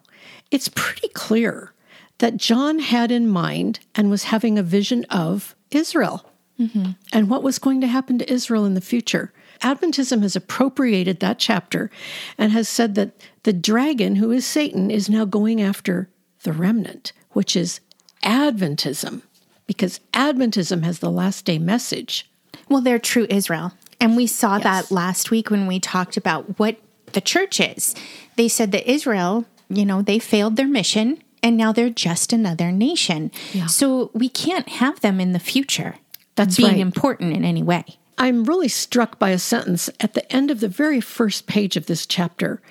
it's 0.52 0.70
pretty 0.70 1.10
clear 1.10 1.74
that 2.20 2.38
John 2.38 2.80
had 2.80 3.12
in 3.12 3.28
mind 3.28 3.80
and 3.94 4.10
was 4.10 4.26
having 4.26 4.58
a 4.58 4.64
vision 4.64 5.06
of 5.10 5.56
Israel 5.72 6.30
mm-hmm. 6.60 6.92
and 7.12 7.30
what 7.30 7.44
was 7.44 7.60
going 7.60 7.82
to 7.82 7.88
happen 7.88 8.18
to 8.20 8.32
Israel 8.32 8.66
in 8.66 8.74
the 8.74 8.82
future. 8.82 9.34
Adventism 9.62 10.22
has 10.22 10.36
appropriated 10.36 11.20
that 11.20 11.40
chapter 11.40 11.90
and 12.38 12.52
has 12.52 12.70
said 12.70 12.96
that 12.96 13.12
the 13.44 13.54
dragon, 13.54 14.16
who 14.18 14.32
is 14.32 14.46
Satan, 14.46 14.90
is 14.90 15.10
now 15.10 15.26
going 15.26 15.62
after 15.62 16.10
the 16.44 16.54
remnant, 16.54 17.12
which 17.32 17.56
is 17.56 17.80
Adventism, 18.24 19.22
because 19.68 20.00
Adventism 20.14 20.84
has 20.84 21.00
the 21.00 21.12
last 21.12 21.46
day 21.46 21.58
message. 21.58 22.30
Well, 22.70 22.82
they're 22.82 23.00
true 23.00 23.28
Israel. 23.30 23.74
And 24.00 24.16
we 24.16 24.28
saw 24.28 24.56
Yes. 24.58 24.64
that 24.64 24.92
last 24.94 25.32
week 25.32 25.50
when 25.50 25.68
we 25.68 25.80
talked 25.80 26.18
about 26.18 26.60
what 26.60 26.78
the 27.16 27.22
church 27.22 27.60
is. 27.60 27.96
They 28.36 28.48
said 28.48 28.72
that 28.72 28.90
Israel, 28.90 29.46
you 29.70 29.86
know, 29.86 30.04
they 30.04 30.20
failed 30.20 30.56
their 30.56 30.68
mission 30.68 31.24
and 31.42 31.58
now 31.58 31.72
they're 31.72 31.90
just 31.90 32.32
another 32.34 32.72
nation. 32.72 33.32
Yeah. 33.54 33.68
So 33.68 34.12
we 34.14 34.30
can't 34.30 34.70
have 34.70 35.00
them 35.02 35.20
in 35.20 35.34
the 35.34 35.40
future. 35.40 35.96
That's 36.36 36.58
being 36.58 36.74
right. 36.74 36.80
important 36.80 37.36
in 37.36 37.46
any 37.46 37.64
way. 37.64 37.86
I'm 38.18 38.46
really 38.46 38.68
struck 38.68 39.20
by 39.20 39.30
a 39.30 39.40
sentence 39.40 39.90
at 40.00 40.14
the 40.14 40.32
end 40.34 40.52
of 40.52 40.60
the 40.60 40.68
very 40.68 41.02
first 41.02 41.48
page 41.48 41.76
of 41.78 41.86
this 41.86 42.06
chapter. 42.06 42.62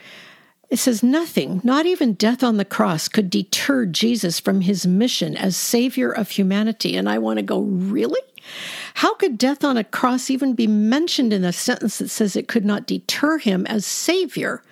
It 0.70 0.78
says, 0.78 1.02
Nothing, 1.02 1.60
not 1.62 1.86
even 1.86 2.14
death 2.14 2.42
on 2.42 2.56
the 2.56 2.64
cross, 2.64 3.08
could 3.08 3.30
deter 3.30 3.86
Jesus 3.86 4.40
from 4.40 4.62
his 4.62 4.86
mission 4.86 5.36
as 5.36 5.56
Savior 5.56 6.10
of 6.10 6.30
humanity. 6.30 6.96
And 6.96 7.08
I 7.08 7.18
want 7.18 7.38
to 7.38 7.42
go, 7.42 7.60
Really? 7.60 8.20
How 8.94 9.14
could 9.14 9.38
death 9.38 9.64
on 9.64 9.76
a 9.76 9.84
cross 9.84 10.30
even 10.30 10.54
be 10.54 10.66
mentioned 10.66 11.32
in 11.32 11.44
a 11.44 11.52
sentence 11.52 11.98
that 11.98 12.08
says 12.08 12.36
it 12.36 12.48
could 12.48 12.64
not 12.64 12.86
deter 12.86 13.38
him 13.38 13.66
as 13.66 13.84
Savior? 13.84 14.62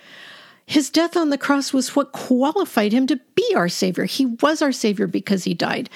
His 0.66 0.90
death 0.90 1.16
on 1.16 1.30
the 1.30 1.38
cross 1.38 1.72
was 1.72 1.96
what 1.96 2.12
qualified 2.12 2.92
him 2.92 3.06
to 3.08 3.20
be 3.34 3.52
our 3.54 3.68
Savior. 3.68 4.04
He 4.04 4.26
was 4.26 4.62
our 4.62 4.72
Savior 4.72 5.06
because 5.06 5.44
he 5.44 5.54
died. 5.54 5.90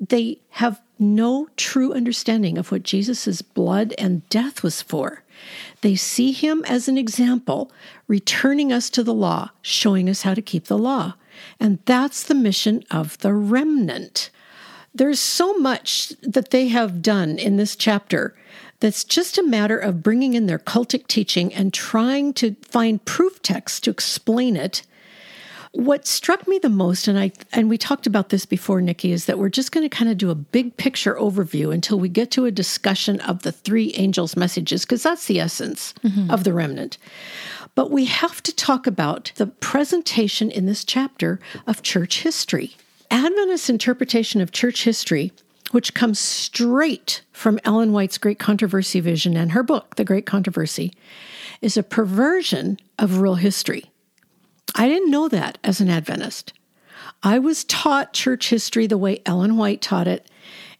They 0.00 0.38
have 0.50 0.80
no 0.98 1.48
true 1.56 1.92
understanding 1.92 2.56
of 2.56 2.70
what 2.70 2.84
Jesus' 2.84 3.42
blood 3.42 3.92
and 3.98 4.26
death 4.28 4.62
was 4.62 4.80
for. 4.80 5.22
They 5.80 5.96
see 5.96 6.32
him 6.32 6.64
as 6.66 6.88
an 6.88 6.96
example, 6.96 7.72
returning 8.06 8.72
us 8.72 8.88
to 8.90 9.02
the 9.02 9.14
law, 9.14 9.50
showing 9.60 10.08
us 10.08 10.22
how 10.22 10.34
to 10.34 10.42
keep 10.42 10.66
the 10.66 10.78
law. 10.78 11.14
And 11.58 11.80
that's 11.84 12.22
the 12.22 12.34
mission 12.34 12.84
of 12.90 13.18
the 13.18 13.34
remnant. 13.34 14.30
There's 14.94 15.20
so 15.20 15.54
much 15.54 16.10
that 16.22 16.50
they 16.50 16.68
have 16.68 17.02
done 17.02 17.38
in 17.38 17.56
this 17.56 17.76
chapter 17.76 18.34
that's 18.80 19.04
just 19.04 19.38
a 19.38 19.42
matter 19.42 19.78
of 19.78 20.02
bringing 20.02 20.34
in 20.34 20.46
their 20.46 20.58
cultic 20.58 21.06
teaching 21.06 21.54
and 21.54 21.72
trying 21.72 22.34
to 22.34 22.56
find 22.62 23.04
proof 23.04 23.40
texts 23.40 23.80
to 23.80 23.90
explain 23.90 24.56
it. 24.56 24.82
What 25.70 26.06
struck 26.06 26.46
me 26.46 26.58
the 26.58 26.68
most, 26.68 27.08
and 27.08 27.18
I 27.18 27.32
and 27.50 27.70
we 27.70 27.78
talked 27.78 28.06
about 28.06 28.28
this 28.28 28.44
before, 28.44 28.82
Nikki, 28.82 29.12
is 29.12 29.24
that 29.24 29.38
we're 29.38 29.48
just 29.48 29.72
going 29.72 29.88
to 29.88 29.96
kind 29.96 30.10
of 30.10 30.18
do 30.18 30.28
a 30.28 30.34
big 30.34 30.76
picture 30.76 31.14
overview 31.14 31.72
until 31.72 31.98
we 31.98 32.10
get 32.10 32.30
to 32.32 32.44
a 32.44 32.50
discussion 32.50 33.20
of 33.20 33.42
the 33.42 33.52
three 33.52 33.94
angels' 33.94 34.36
messages, 34.36 34.84
because 34.84 35.02
that's 35.02 35.26
the 35.26 35.40
essence 35.40 35.94
mm-hmm. 36.04 36.30
of 36.30 36.44
the 36.44 36.52
remnant. 36.52 36.98
But 37.74 37.90
we 37.90 38.04
have 38.04 38.42
to 38.42 38.54
talk 38.54 38.86
about 38.86 39.32
the 39.36 39.46
presentation 39.46 40.50
in 40.50 40.66
this 40.66 40.84
chapter 40.84 41.40
of 41.66 41.82
church 41.82 42.20
history. 42.20 42.76
Adventist 43.12 43.68
interpretation 43.68 44.40
of 44.40 44.52
church 44.52 44.84
history, 44.84 45.32
which 45.70 45.92
comes 45.92 46.18
straight 46.18 47.22
from 47.30 47.60
Ellen 47.62 47.92
White's 47.92 48.16
Great 48.16 48.38
Controversy 48.38 49.00
vision 49.00 49.36
and 49.36 49.52
her 49.52 49.62
book, 49.62 49.96
The 49.96 50.04
Great 50.04 50.24
Controversy, 50.24 50.94
is 51.60 51.76
a 51.76 51.82
perversion 51.82 52.78
of 52.98 53.20
real 53.20 53.34
history. 53.34 53.84
I 54.74 54.88
didn't 54.88 55.10
know 55.10 55.28
that 55.28 55.58
as 55.62 55.78
an 55.80 55.90
Adventist. 55.90 56.54
I 57.22 57.38
was 57.38 57.64
taught 57.64 58.14
church 58.14 58.48
history 58.48 58.86
the 58.86 58.96
way 58.96 59.20
Ellen 59.26 59.58
White 59.58 59.82
taught 59.82 60.08
it, 60.08 60.26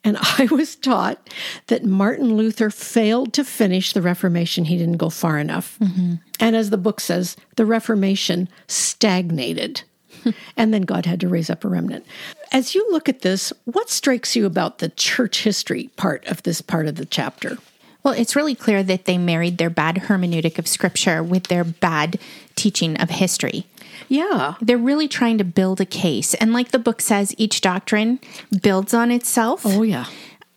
and 0.03 0.17
I 0.39 0.49
was 0.51 0.75
taught 0.75 1.29
that 1.67 1.85
Martin 1.85 2.35
Luther 2.35 2.71
failed 2.71 3.35
to 3.35 3.45
finish 3.45 3.93
the 3.93 4.03
Reformation. 4.03 4.65
He 4.65 4.79
didn't 4.79 4.97
go 4.97 5.11
far 5.11 5.39
enough. 5.39 5.79
Mm-hmm. 5.81 6.15
And 6.41 6.57
as 6.57 6.71
the 6.71 6.79
book 6.79 6.99
says, 6.99 7.37
the 7.57 7.67
Reformation 7.67 8.49
stagnated. 8.69 9.83
and 10.57 10.73
then 10.73 10.83
God 10.83 11.07
had 11.07 11.21
to 11.21 11.29
raise 11.29 11.51
up 11.51 11.65
a 11.65 11.69
remnant. 11.69 12.07
As 12.53 12.75
you 12.75 12.87
look 12.91 13.09
at 13.09 13.23
this, 13.23 13.53
what 13.65 13.91
strikes 13.91 14.37
you 14.37 14.47
about 14.47 14.79
the 14.79 14.91
church 14.91 15.43
history 15.43 15.91
part 15.97 16.27
of 16.27 16.43
this 16.43 16.61
part 16.61 16.87
of 16.87 16.97
the 16.97 17.07
chapter? 17.07 17.59
Well, 18.03 18.15
it's 18.15 18.35
really 18.35 18.55
clear 18.55 18.83
that 18.83 19.05
they 19.05 19.17
married 19.17 19.59
their 19.59 19.71
bad 19.71 19.97
hermeneutic 19.97 20.59
of 20.59 20.67
scripture 20.67 21.23
with 21.23 21.45
their 21.45 21.65
bad 21.65 22.19
teaching 22.57 23.01
of 23.01 23.11
history. 23.11 23.67
Yeah. 24.09 24.55
They're 24.61 24.77
really 24.77 25.09
trying 25.09 25.39
to 25.39 25.45
build 25.45 25.81
a 25.81 25.87
case. 25.87 26.35
And 26.35 26.53
like 26.53 26.73
the 26.73 26.79
book 26.79 27.01
says, 27.01 27.35
each 27.39 27.61
doctrine 27.61 28.21
builds 28.63 28.93
on 28.93 29.11
itself. 29.11 29.63
Oh, 29.65 29.83
yeah. 29.83 30.07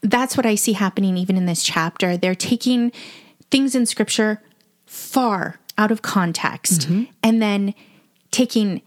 That's 0.01 0.35
what 0.35 0.45
I 0.45 0.55
see 0.55 0.73
happening 0.73 1.17
even 1.17 1.37
in 1.37 1.45
this 1.45 1.63
chapter. 1.63 2.17
They're 2.17 2.35
taking 2.35 2.91
things 3.51 3.75
in 3.75 3.85
scripture 3.85 4.41
far 4.85 5.59
out 5.77 5.91
of 5.91 6.01
context 6.01 6.81
mm-hmm. 6.81 7.03
and 7.21 7.41
then 7.41 7.73
taking 8.31 8.81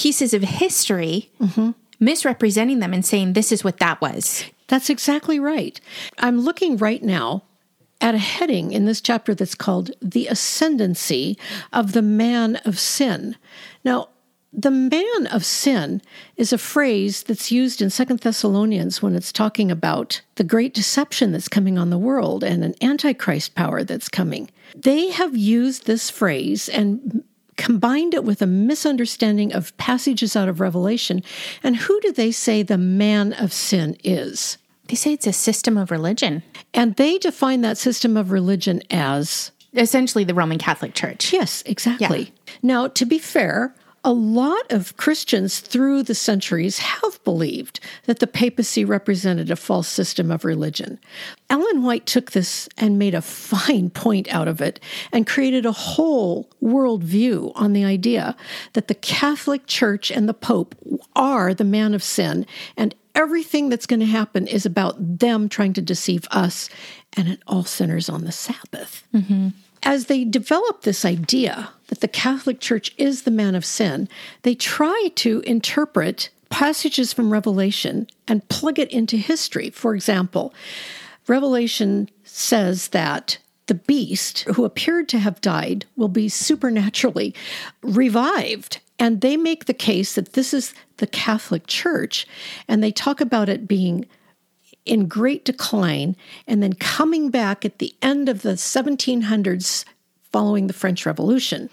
pieces 0.00 0.32
of 0.32 0.42
history, 0.42 1.30
misrepresenting 1.98 2.78
them 2.78 2.94
and 2.94 3.04
saying, 3.04 3.34
this 3.34 3.52
is 3.52 3.62
what 3.62 3.80
that 3.80 4.00
was. 4.00 4.44
That's 4.66 4.88
exactly 4.88 5.38
right. 5.38 5.78
I'm 6.18 6.40
looking 6.40 6.78
right 6.78 7.02
now 7.02 7.42
at 8.00 8.14
a 8.14 8.18
heading 8.18 8.72
in 8.72 8.86
this 8.86 9.02
chapter 9.02 9.34
that's 9.34 9.54
called 9.54 9.90
The 10.00 10.26
Ascendancy 10.26 11.36
of 11.70 11.92
the 11.92 12.00
Man 12.00 12.56
of 12.64 12.78
Sin. 12.78 13.36
Now, 13.84 14.08
the 14.54 14.70
man 14.70 15.26
of 15.26 15.44
sin 15.44 16.00
is 16.36 16.50
a 16.52 16.58
phrase 16.58 17.22
that's 17.22 17.52
used 17.52 17.82
in 17.82 17.90
Second 17.90 18.20
Thessalonians 18.20 19.02
when 19.02 19.14
it's 19.14 19.32
talking 19.32 19.70
about 19.70 20.22
the 20.36 20.44
great 20.44 20.72
deception 20.72 21.30
that's 21.30 21.46
coming 21.46 21.78
on 21.78 21.90
the 21.90 21.98
world 21.98 22.42
and 22.42 22.64
an 22.64 22.74
antichrist 22.80 23.54
power 23.54 23.84
that's 23.84 24.08
coming. 24.08 24.50
They 24.74 25.10
have 25.10 25.36
used 25.36 25.86
this 25.86 26.08
phrase 26.08 26.68
and 26.70 27.22
combined 27.60 28.14
it 28.14 28.24
with 28.24 28.42
a 28.42 28.46
misunderstanding 28.46 29.52
of 29.52 29.76
passages 29.76 30.34
out 30.36 30.48
of 30.48 30.60
Revelation. 30.60 31.22
And 31.62 31.76
who 31.76 32.00
do 32.00 32.12
they 32.12 32.32
say 32.32 32.62
the 32.62 32.78
man 32.78 33.32
of 33.34 33.52
sin 33.52 33.96
is? 34.02 34.58
They 34.88 34.96
say 34.96 35.12
it's 35.12 35.26
a 35.26 35.32
system 35.32 35.76
of 35.78 35.90
religion, 35.90 36.42
And 36.74 36.96
they 36.96 37.18
define 37.18 37.60
that 37.60 37.78
system 37.78 38.16
of 38.16 38.32
religion 38.32 38.82
as 38.90 39.52
essentially 39.74 40.24
the 40.24 40.34
Roman 40.34 40.58
Catholic 40.58 40.94
Church. 40.94 41.32
yes, 41.32 41.62
exactly. 41.66 42.32
Now, 42.62 42.88
to 42.88 43.04
be 43.06 43.18
fair, 43.20 43.72
a 44.02 44.12
lot 44.12 44.70
of 44.72 44.96
Christians 44.96 45.60
through 45.60 46.02
the 46.02 46.14
centuries 46.14 46.78
have 46.78 47.22
believed 47.22 47.80
that 48.06 48.18
the 48.18 48.26
papacy 48.26 48.84
represented 48.84 49.50
a 49.50 49.56
false 49.56 49.88
system 49.88 50.30
of 50.30 50.44
religion. 50.44 50.98
Ellen 51.50 51.82
White 51.82 52.06
took 52.06 52.30
this 52.30 52.68
and 52.78 52.98
made 52.98 53.14
a 53.14 53.22
fine 53.22 53.90
point 53.90 54.32
out 54.32 54.48
of 54.48 54.60
it 54.60 54.80
and 55.12 55.26
created 55.26 55.66
a 55.66 55.72
whole 55.72 56.48
worldview 56.62 57.52
on 57.54 57.72
the 57.72 57.84
idea 57.84 58.36
that 58.72 58.88
the 58.88 58.94
Catholic 58.94 59.66
Church 59.66 60.10
and 60.10 60.28
the 60.28 60.34
Pope 60.34 60.74
are 61.14 61.52
the 61.52 61.64
man 61.64 61.92
of 61.92 62.02
sin 62.02 62.46
and 62.76 62.94
everything 63.14 63.68
that's 63.68 63.86
going 63.86 64.00
to 64.00 64.06
happen 64.06 64.46
is 64.46 64.64
about 64.64 65.18
them 65.18 65.48
trying 65.48 65.72
to 65.74 65.82
deceive 65.82 66.26
us 66.30 66.70
and 67.16 67.28
it 67.28 67.40
all 67.46 67.64
centers 67.64 68.08
on 68.08 68.24
the 68.24 68.32
Sabbath. 68.32 69.06
Mm-hmm. 69.14 69.48
As 69.82 70.06
they 70.06 70.24
developed 70.24 70.84
this 70.84 71.04
idea 71.04 71.70
that 71.90 72.00
the 72.00 72.08
Catholic 72.08 72.60
Church 72.60 72.94
is 72.96 73.22
the 73.22 73.30
man 73.30 73.54
of 73.54 73.64
sin, 73.64 74.08
they 74.42 74.54
try 74.54 75.10
to 75.16 75.40
interpret 75.40 76.30
passages 76.48 77.12
from 77.12 77.32
Revelation 77.32 78.06
and 78.26 78.48
plug 78.48 78.78
it 78.78 78.90
into 78.90 79.16
history. 79.16 79.70
For 79.70 79.94
example, 79.94 80.54
Revelation 81.26 82.08
says 82.24 82.88
that 82.88 83.38
the 83.66 83.74
beast 83.74 84.40
who 84.54 84.64
appeared 84.64 85.08
to 85.10 85.18
have 85.18 85.40
died 85.40 85.84
will 85.96 86.08
be 86.08 86.28
supernaturally 86.28 87.34
revived. 87.82 88.80
And 88.98 89.20
they 89.20 89.36
make 89.36 89.64
the 89.64 89.74
case 89.74 90.14
that 90.14 90.32
this 90.32 90.54
is 90.54 90.74
the 90.98 91.06
Catholic 91.06 91.66
Church, 91.66 92.26
and 92.68 92.82
they 92.82 92.92
talk 92.92 93.20
about 93.20 93.48
it 93.48 93.66
being 93.66 94.06
in 94.84 95.06
great 95.06 95.44
decline 95.44 96.16
and 96.46 96.62
then 96.62 96.72
coming 96.72 97.30
back 97.30 97.64
at 97.64 97.78
the 97.78 97.94
end 98.02 98.28
of 98.28 98.42
the 98.42 98.54
1700s 98.54 99.84
following 100.32 100.66
the 100.66 100.72
French 100.72 101.06
Revolution. 101.06 101.70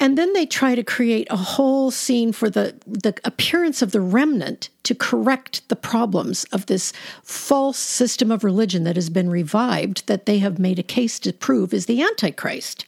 And 0.00 0.18
then 0.18 0.32
they 0.32 0.44
try 0.44 0.74
to 0.74 0.82
create 0.82 1.28
a 1.30 1.36
whole 1.36 1.92
scene 1.92 2.32
for 2.32 2.50
the, 2.50 2.74
the 2.84 3.14
appearance 3.24 3.80
of 3.80 3.92
the 3.92 4.00
remnant 4.00 4.68
to 4.82 4.94
correct 4.94 5.66
the 5.68 5.76
problems 5.76 6.42
of 6.44 6.66
this 6.66 6.92
false 7.22 7.78
system 7.78 8.32
of 8.32 8.42
religion 8.42 8.82
that 8.84 8.96
has 8.96 9.08
been 9.08 9.30
revived, 9.30 10.06
that 10.08 10.26
they 10.26 10.38
have 10.38 10.58
made 10.58 10.80
a 10.80 10.82
case 10.82 11.20
to 11.20 11.32
prove 11.32 11.72
is 11.72 11.86
the 11.86 12.02
Antichrist. 12.02 12.84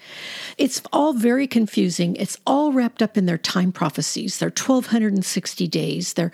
It's 0.59 0.83
all 0.92 1.12
very 1.12 1.46
confusing. 1.46 2.16
It's 2.16 2.38
all 2.44 2.72
wrapped 2.72 3.01
up 3.01 3.16
in 3.16 3.27
their 3.27 3.38
time 3.38 3.70
prophecies, 3.70 4.38
their 4.38 4.49
1260 4.49 5.68
days, 5.68 6.14
their 6.14 6.33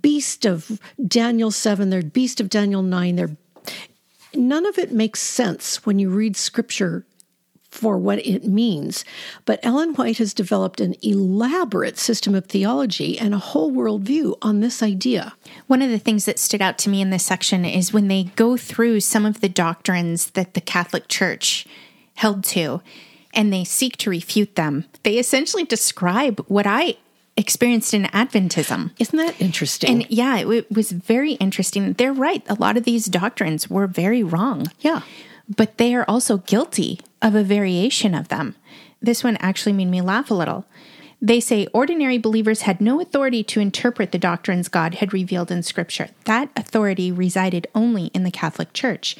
beast 0.00 0.46
of 0.46 0.80
Daniel 1.06 1.50
7, 1.50 1.90
their 1.90 2.02
beast 2.02 2.40
of 2.40 2.48
Daniel 2.48 2.82
9, 2.82 3.16
their 3.16 3.36
none 4.32 4.66
of 4.66 4.78
it 4.78 4.90
makes 4.90 5.20
sense 5.20 5.84
when 5.84 5.98
you 5.98 6.10
read 6.10 6.36
scripture 6.36 7.04
for 7.74 7.98
what 7.98 8.24
it 8.24 8.44
means. 8.44 9.04
But 9.44 9.58
Ellen 9.64 9.94
White 9.94 10.18
has 10.18 10.32
developed 10.32 10.80
an 10.80 10.94
elaborate 11.02 11.98
system 11.98 12.34
of 12.34 12.46
theology 12.46 13.18
and 13.18 13.34
a 13.34 13.38
whole 13.38 13.72
worldview 13.72 14.38
on 14.40 14.60
this 14.60 14.80
idea. 14.82 15.34
One 15.66 15.82
of 15.82 15.90
the 15.90 15.98
things 15.98 16.24
that 16.24 16.38
stood 16.38 16.62
out 16.62 16.78
to 16.78 16.88
me 16.88 17.00
in 17.00 17.10
this 17.10 17.26
section 17.26 17.64
is 17.64 17.92
when 17.92 18.06
they 18.06 18.24
go 18.36 18.56
through 18.56 19.00
some 19.00 19.26
of 19.26 19.40
the 19.40 19.48
doctrines 19.48 20.30
that 20.30 20.54
the 20.54 20.60
Catholic 20.60 21.08
Church 21.08 21.66
held 22.14 22.44
to 22.44 22.80
and 23.34 23.52
they 23.52 23.64
seek 23.64 23.96
to 23.96 24.10
refute 24.10 24.54
them. 24.54 24.84
They 25.02 25.18
essentially 25.18 25.64
describe 25.64 26.44
what 26.46 26.68
I 26.68 26.96
experienced 27.36 27.92
in 27.92 28.04
Adventism. 28.04 28.92
Isn't 29.00 29.16
that 29.16 29.40
interesting? 29.40 29.90
And 29.90 30.10
yeah, 30.10 30.38
it, 30.38 30.48
it 30.48 30.72
was 30.72 30.92
very 30.92 31.32
interesting. 31.32 31.92
They're 31.94 32.12
right. 32.12 32.44
A 32.48 32.54
lot 32.54 32.76
of 32.76 32.84
these 32.84 33.06
doctrines 33.06 33.68
were 33.68 33.88
very 33.88 34.22
wrong. 34.22 34.68
yeah. 34.78 35.02
But 35.46 35.76
they 35.76 35.94
are 35.94 36.06
also 36.08 36.38
guilty 36.38 37.00
of 37.24 37.34
a 37.34 37.42
variation 37.42 38.14
of 38.14 38.28
them. 38.28 38.54
This 39.02 39.24
one 39.24 39.36
actually 39.40 39.72
made 39.72 39.88
me 39.88 40.00
laugh 40.00 40.30
a 40.30 40.34
little. 40.34 40.66
They 41.20 41.40
say 41.40 41.66
ordinary 41.72 42.18
believers 42.18 42.62
had 42.62 42.82
no 42.82 43.00
authority 43.00 43.42
to 43.44 43.60
interpret 43.60 44.12
the 44.12 44.18
doctrines 44.18 44.68
God 44.68 44.96
had 44.96 45.14
revealed 45.14 45.50
in 45.50 45.62
Scripture. 45.62 46.10
That 46.26 46.50
authority 46.54 47.10
resided 47.10 47.66
only 47.74 48.06
in 48.08 48.24
the 48.24 48.30
Catholic 48.30 48.74
Church. 48.74 49.16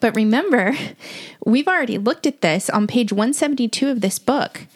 But 0.00 0.14
remember, 0.14 0.76
we've 1.44 1.66
already 1.66 1.98
looked 1.98 2.26
at 2.26 2.42
this 2.42 2.68
on 2.68 2.86
page 2.86 3.10
172 3.10 3.88
of 3.88 4.02
this 4.02 4.18
book. 4.18 4.66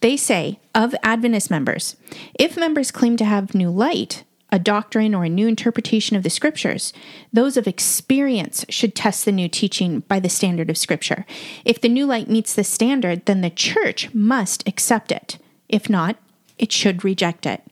They 0.00 0.16
say 0.16 0.58
of 0.74 0.94
Adventist 1.02 1.50
members, 1.50 1.96
if 2.34 2.56
members 2.56 2.90
claim 2.90 3.16
to 3.18 3.24
have 3.24 3.54
new 3.54 3.70
light, 3.70 4.24
a 4.50 4.58
doctrine, 4.58 5.14
or 5.14 5.24
a 5.24 5.28
new 5.28 5.48
interpretation 5.48 6.16
of 6.16 6.22
the 6.22 6.30
scriptures, 6.30 6.92
those 7.32 7.56
of 7.56 7.66
experience 7.66 8.64
should 8.68 8.94
test 8.94 9.24
the 9.24 9.32
new 9.32 9.48
teaching 9.48 10.00
by 10.00 10.20
the 10.20 10.28
standard 10.28 10.70
of 10.70 10.78
scripture. 10.78 11.26
If 11.64 11.80
the 11.80 11.88
new 11.88 12.06
light 12.06 12.28
meets 12.28 12.54
the 12.54 12.64
standard, 12.64 13.26
then 13.26 13.40
the 13.40 13.50
church 13.50 14.14
must 14.14 14.66
accept 14.68 15.10
it. 15.10 15.38
If 15.68 15.90
not, 15.90 16.16
it 16.58 16.70
should 16.70 17.04
reject 17.04 17.46
it. 17.46 17.62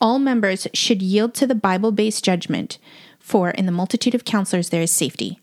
All 0.00 0.18
members 0.18 0.66
should 0.72 1.02
yield 1.02 1.34
to 1.34 1.46
the 1.46 1.54
Bible 1.54 1.92
based 1.92 2.24
judgment, 2.24 2.78
for 3.18 3.50
in 3.50 3.66
the 3.66 3.72
multitude 3.72 4.14
of 4.14 4.24
counselors 4.24 4.70
there 4.70 4.82
is 4.82 4.90
safety. 4.90 5.38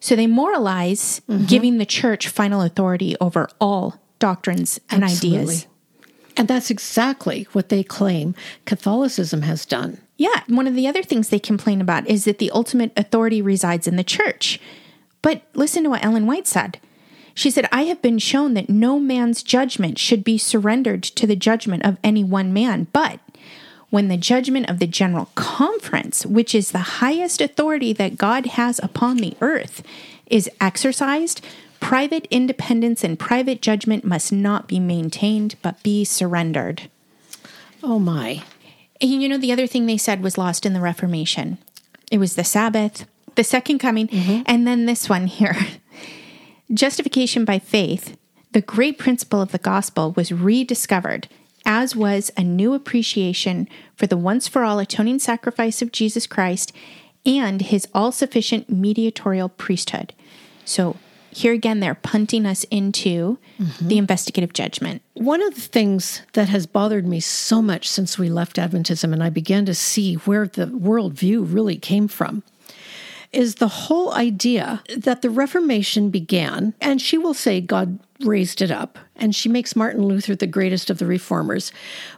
So 0.00 0.16
they 0.16 0.26
moralize, 0.26 1.22
mm-hmm. 1.28 1.46
giving 1.46 1.78
the 1.78 1.86
church 1.86 2.28
final 2.28 2.60
authority 2.60 3.16
over 3.20 3.48
all 3.60 4.00
doctrines 4.18 4.80
and 4.90 5.04
ideas. 5.04 5.66
And 6.36 6.48
that's 6.48 6.70
exactly 6.70 7.46
what 7.52 7.68
they 7.68 7.82
claim 7.82 8.34
Catholicism 8.64 9.42
has 9.42 9.66
done. 9.66 9.98
Yeah, 10.16 10.42
one 10.46 10.66
of 10.66 10.74
the 10.74 10.86
other 10.86 11.02
things 11.02 11.28
they 11.28 11.38
complain 11.38 11.80
about 11.80 12.06
is 12.06 12.24
that 12.24 12.38
the 12.38 12.50
ultimate 12.52 12.92
authority 12.96 13.42
resides 13.42 13.86
in 13.86 13.96
the 13.96 14.04
church. 14.04 14.60
But 15.20 15.42
listen 15.54 15.84
to 15.84 15.90
what 15.90 16.04
Ellen 16.04 16.26
White 16.26 16.46
said. 16.46 16.78
She 17.34 17.50
said, 17.50 17.68
I 17.72 17.84
have 17.84 18.02
been 18.02 18.18
shown 18.18 18.54
that 18.54 18.68
no 18.68 18.98
man's 18.98 19.42
judgment 19.42 19.98
should 19.98 20.22
be 20.22 20.38
surrendered 20.38 21.02
to 21.02 21.26
the 21.26 21.36
judgment 21.36 21.84
of 21.84 21.96
any 22.04 22.22
one 22.22 22.52
man, 22.52 22.88
but 22.92 23.20
when 23.90 24.08
the 24.08 24.16
judgment 24.16 24.70
of 24.70 24.78
the 24.78 24.86
General 24.86 25.28
Conference, 25.34 26.24
which 26.24 26.54
is 26.54 26.70
the 26.70 26.78
highest 26.78 27.40
authority 27.40 27.92
that 27.92 28.16
God 28.16 28.46
has 28.46 28.78
upon 28.82 29.18
the 29.18 29.36
earth, 29.40 29.82
is 30.26 30.50
exercised, 30.60 31.44
private 31.82 32.28
independence 32.30 33.02
and 33.02 33.18
private 33.18 33.60
judgment 33.60 34.04
must 34.04 34.32
not 34.32 34.68
be 34.68 34.78
maintained, 34.78 35.56
but 35.62 35.82
be 35.82 36.04
surrendered. 36.04 36.88
Oh 37.82 37.98
my. 37.98 38.44
And 39.00 39.20
you 39.20 39.28
know, 39.28 39.36
the 39.36 39.52
other 39.52 39.66
thing 39.66 39.86
they 39.86 39.96
said 39.96 40.22
was 40.22 40.38
lost 40.38 40.64
in 40.64 40.74
the 40.74 40.80
Reformation. 40.80 41.58
It 42.10 42.18
was 42.18 42.36
the 42.36 42.44
Sabbath, 42.44 43.04
the 43.34 43.42
second 43.42 43.80
coming, 43.80 44.06
mm-hmm. 44.06 44.42
and 44.46 44.64
then 44.64 44.86
this 44.86 45.08
one 45.08 45.26
here. 45.26 45.56
Justification 46.72 47.44
by 47.44 47.58
faith, 47.58 48.16
the 48.52 48.62
great 48.62 48.96
principle 48.96 49.42
of 49.42 49.50
the 49.50 49.58
gospel, 49.58 50.12
was 50.12 50.30
rediscovered, 50.30 51.26
as 51.66 51.96
was 51.96 52.30
a 52.36 52.44
new 52.44 52.74
appreciation 52.74 53.68
for 53.96 54.06
the 54.06 54.16
once 54.16 54.46
for 54.46 54.62
all 54.62 54.78
atoning 54.78 55.18
sacrifice 55.18 55.82
of 55.82 55.90
Jesus 55.90 56.28
Christ 56.28 56.72
and 57.26 57.60
his 57.60 57.88
all 57.92 58.12
sufficient 58.12 58.70
mediatorial 58.70 59.48
priesthood. 59.48 60.12
So, 60.64 60.96
here 61.32 61.52
again, 61.52 61.80
they're 61.80 61.94
punting 61.94 62.46
us 62.46 62.64
into 62.64 63.38
mm-hmm. 63.58 63.88
the 63.88 63.98
investigative 63.98 64.52
judgment. 64.52 65.02
One 65.14 65.42
of 65.42 65.54
the 65.54 65.60
things 65.60 66.22
that 66.34 66.48
has 66.48 66.66
bothered 66.66 67.06
me 67.06 67.20
so 67.20 67.62
much 67.62 67.88
since 67.88 68.18
we 68.18 68.28
left 68.28 68.56
Adventism 68.56 69.12
and 69.12 69.22
I 69.22 69.30
began 69.30 69.64
to 69.66 69.74
see 69.74 70.14
where 70.14 70.46
the 70.46 70.66
worldview 70.66 71.52
really 71.52 71.76
came 71.76 72.06
from 72.06 72.42
is 73.32 73.54
the 73.54 73.68
whole 73.68 74.12
idea 74.12 74.82
that 74.94 75.22
the 75.22 75.30
Reformation 75.30 76.10
began, 76.10 76.74
and 76.82 77.00
she 77.00 77.16
will 77.16 77.32
say 77.32 77.62
God 77.62 77.98
raised 78.20 78.60
it 78.60 78.70
up, 78.70 78.98
and 79.16 79.34
she 79.34 79.48
makes 79.48 79.74
Martin 79.74 80.04
Luther 80.04 80.36
the 80.36 80.46
greatest 80.46 80.90
of 80.90 80.98
the 80.98 81.06
reformers, 81.06 81.72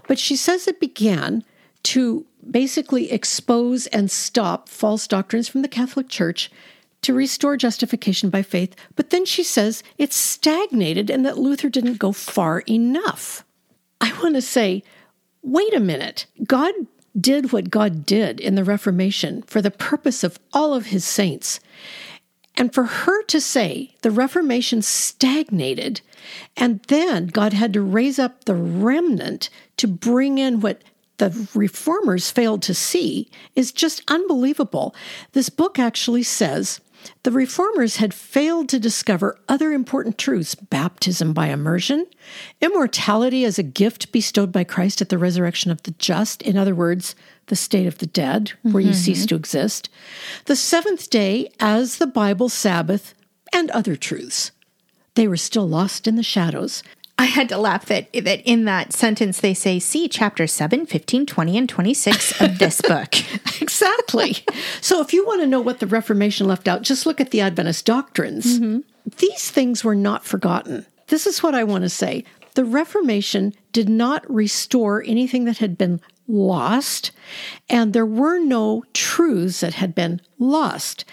but 0.08 0.18
she 0.18 0.34
says 0.34 0.66
it 0.66 0.80
began 0.80 1.44
to 1.84 2.26
basically 2.50 3.12
expose 3.12 3.86
and 3.88 4.10
stop 4.10 4.68
false 4.68 5.06
doctrines 5.06 5.48
from 5.48 5.62
the 5.62 5.68
Catholic 5.68 6.08
Church 6.08 6.50
to 7.04 7.14
restore 7.14 7.56
justification 7.56 8.30
by 8.30 8.42
faith, 8.42 8.74
but 8.96 9.10
then 9.10 9.24
she 9.24 9.42
says 9.42 9.82
it 9.98 10.12
stagnated 10.12 11.10
and 11.10 11.24
that 11.24 11.38
Luther 11.38 11.68
didn't 11.68 11.98
go 11.98 12.12
far 12.12 12.60
enough. 12.60 13.44
I 14.00 14.12
want 14.22 14.34
to 14.34 14.42
say, 14.42 14.82
wait 15.42 15.74
a 15.74 15.80
minute. 15.80 16.26
God 16.46 16.74
did 17.18 17.52
what 17.52 17.70
God 17.70 18.04
did 18.04 18.40
in 18.40 18.54
the 18.54 18.64
Reformation 18.64 19.42
for 19.42 19.62
the 19.62 19.70
purpose 19.70 20.24
of 20.24 20.38
all 20.52 20.74
of 20.74 20.86
his 20.86 21.04
saints. 21.04 21.60
And 22.56 22.72
for 22.72 22.84
her 22.84 23.22
to 23.24 23.40
say 23.40 23.94
the 24.02 24.10
Reformation 24.10 24.82
stagnated, 24.82 26.00
and 26.56 26.80
then 26.84 27.26
God 27.26 27.52
had 27.52 27.72
to 27.74 27.82
raise 27.82 28.18
up 28.18 28.44
the 28.44 28.54
remnant 28.54 29.50
to 29.76 29.86
bring 29.86 30.38
in 30.38 30.60
what 30.60 30.82
the 31.18 31.48
reformers 31.54 32.30
failed 32.30 32.62
to 32.62 32.74
see 32.74 33.30
is 33.54 33.72
just 33.72 34.02
unbelievable. 34.08 34.94
This 35.32 35.48
book 35.48 35.78
actually 35.78 36.24
says 36.24 36.80
the 37.22 37.30
reformers 37.30 37.96
had 37.96 38.14
failed 38.14 38.68
to 38.68 38.78
discover 38.78 39.38
other 39.48 39.72
important 39.72 40.18
truths 40.18 40.54
baptism 40.54 41.32
by 41.32 41.48
immersion, 41.48 42.06
immortality 42.60 43.44
as 43.44 43.58
a 43.58 43.62
gift 43.62 44.12
bestowed 44.12 44.52
by 44.52 44.64
Christ 44.64 45.00
at 45.00 45.08
the 45.08 45.18
resurrection 45.18 45.70
of 45.70 45.82
the 45.82 45.92
just, 45.92 46.42
in 46.42 46.56
other 46.56 46.74
words, 46.74 47.14
the 47.46 47.56
state 47.56 47.86
of 47.86 47.98
the 47.98 48.06
dead, 48.06 48.52
where 48.62 48.82
you 48.82 48.94
cease 48.94 49.20
mm-hmm. 49.20 49.28
to 49.28 49.34
exist, 49.36 49.90
the 50.46 50.56
seventh 50.56 51.10
day 51.10 51.50
as 51.60 51.96
the 51.96 52.06
Bible 52.06 52.48
Sabbath, 52.48 53.14
and 53.52 53.70
other 53.70 53.96
truths. 53.96 54.50
They 55.14 55.28
were 55.28 55.36
still 55.36 55.68
lost 55.68 56.08
in 56.08 56.16
the 56.16 56.22
shadows. 56.22 56.82
I 57.16 57.26
had 57.26 57.48
to 57.50 57.58
laugh 57.58 57.86
that 57.86 58.12
that 58.12 58.42
in 58.44 58.64
that 58.64 58.92
sentence 58.92 59.40
they 59.40 59.54
say, 59.54 59.78
see 59.78 60.08
chapter 60.08 60.46
7, 60.46 60.86
15, 60.86 61.26
20, 61.26 61.58
and 61.58 61.68
26 61.68 62.40
of 62.40 62.58
this 62.58 62.80
book. 62.88 63.14
Exactly. 63.62 64.38
so 64.80 65.00
if 65.00 65.12
you 65.12 65.24
want 65.24 65.40
to 65.40 65.46
know 65.46 65.60
what 65.60 65.80
the 65.80 65.86
Reformation 65.86 66.46
left 66.46 66.66
out, 66.66 66.82
just 66.82 67.06
look 67.06 67.20
at 67.20 67.30
the 67.30 67.40
Adventist 67.40 67.86
doctrines. 67.86 68.58
Mm-hmm. 68.58 68.80
These 69.18 69.50
things 69.50 69.84
were 69.84 69.94
not 69.94 70.24
forgotten. 70.24 70.86
This 71.08 71.26
is 71.26 71.42
what 71.42 71.54
I 71.54 71.64
want 71.64 71.82
to 71.82 71.88
say. 71.88 72.24
The 72.54 72.64
Reformation 72.64 73.52
did 73.72 73.88
not 73.88 74.28
restore 74.32 75.02
anything 75.04 75.44
that 75.44 75.58
had 75.58 75.76
been 75.76 76.00
lost, 76.26 77.10
and 77.68 77.92
there 77.92 78.06
were 78.06 78.38
no 78.38 78.84
truths 78.92 79.60
that 79.60 79.74
had 79.74 79.94
been 79.94 80.20
lost. 80.38 81.04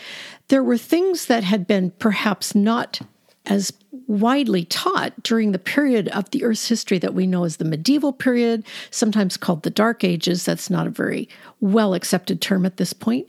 There 0.48 0.64
were 0.64 0.78
things 0.78 1.26
that 1.26 1.44
had 1.44 1.68
been 1.68 1.92
perhaps 1.92 2.54
not 2.56 3.02
as 3.46 3.74
widely 4.08 4.66
taught 4.66 5.24
during 5.24 5.52
the 5.52 5.60
period 5.60 6.08
of 6.10 6.30
the 6.32 6.44
Earth's 6.44 6.68
history 6.68 7.00
that 7.00 7.14
we 7.14 7.26
know 7.26 7.44
as 7.44 7.58
the 7.58 7.66
medieval 7.66 8.14
period, 8.14 8.64
sometimes 8.90 9.38
called 9.38 9.64
the 9.64 9.70
Dark 9.70 10.04
Ages. 10.04 10.46
That's 10.46 10.70
not 10.70 10.88
a 10.88 10.92
very 10.92 11.28
well 11.60 11.94
accepted 11.94 12.42
term 12.42 12.66
at 12.66 12.78
this 12.78 12.94
point. 12.94 13.28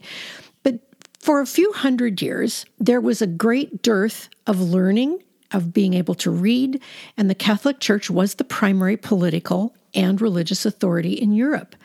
But 0.61 0.79
for 1.19 1.41
a 1.41 1.47
few 1.47 1.71
hundred 1.73 2.21
years, 2.21 2.65
there 2.79 3.01
was 3.01 3.21
a 3.21 3.27
great 3.27 3.81
dearth 3.81 4.29
of 4.45 4.59
learning, 4.59 5.23
of 5.51 5.73
being 5.73 5.93
able 5.93 6.15
to 6.15 6.31
read, 6.31 6.81
and 7.15 7.29
the 7.29 7.35
Catholic 7.35 7.79
Church 7.79 8.09
was 8.09 8.35
the 8.35 8.43
primary 8.43 8.97
political 8.97 9.75
and 9.93 10.19
religious 10.19 10.65
authority 10.65 11.13
in 11.13 11.33
Europe. 11.33 11.75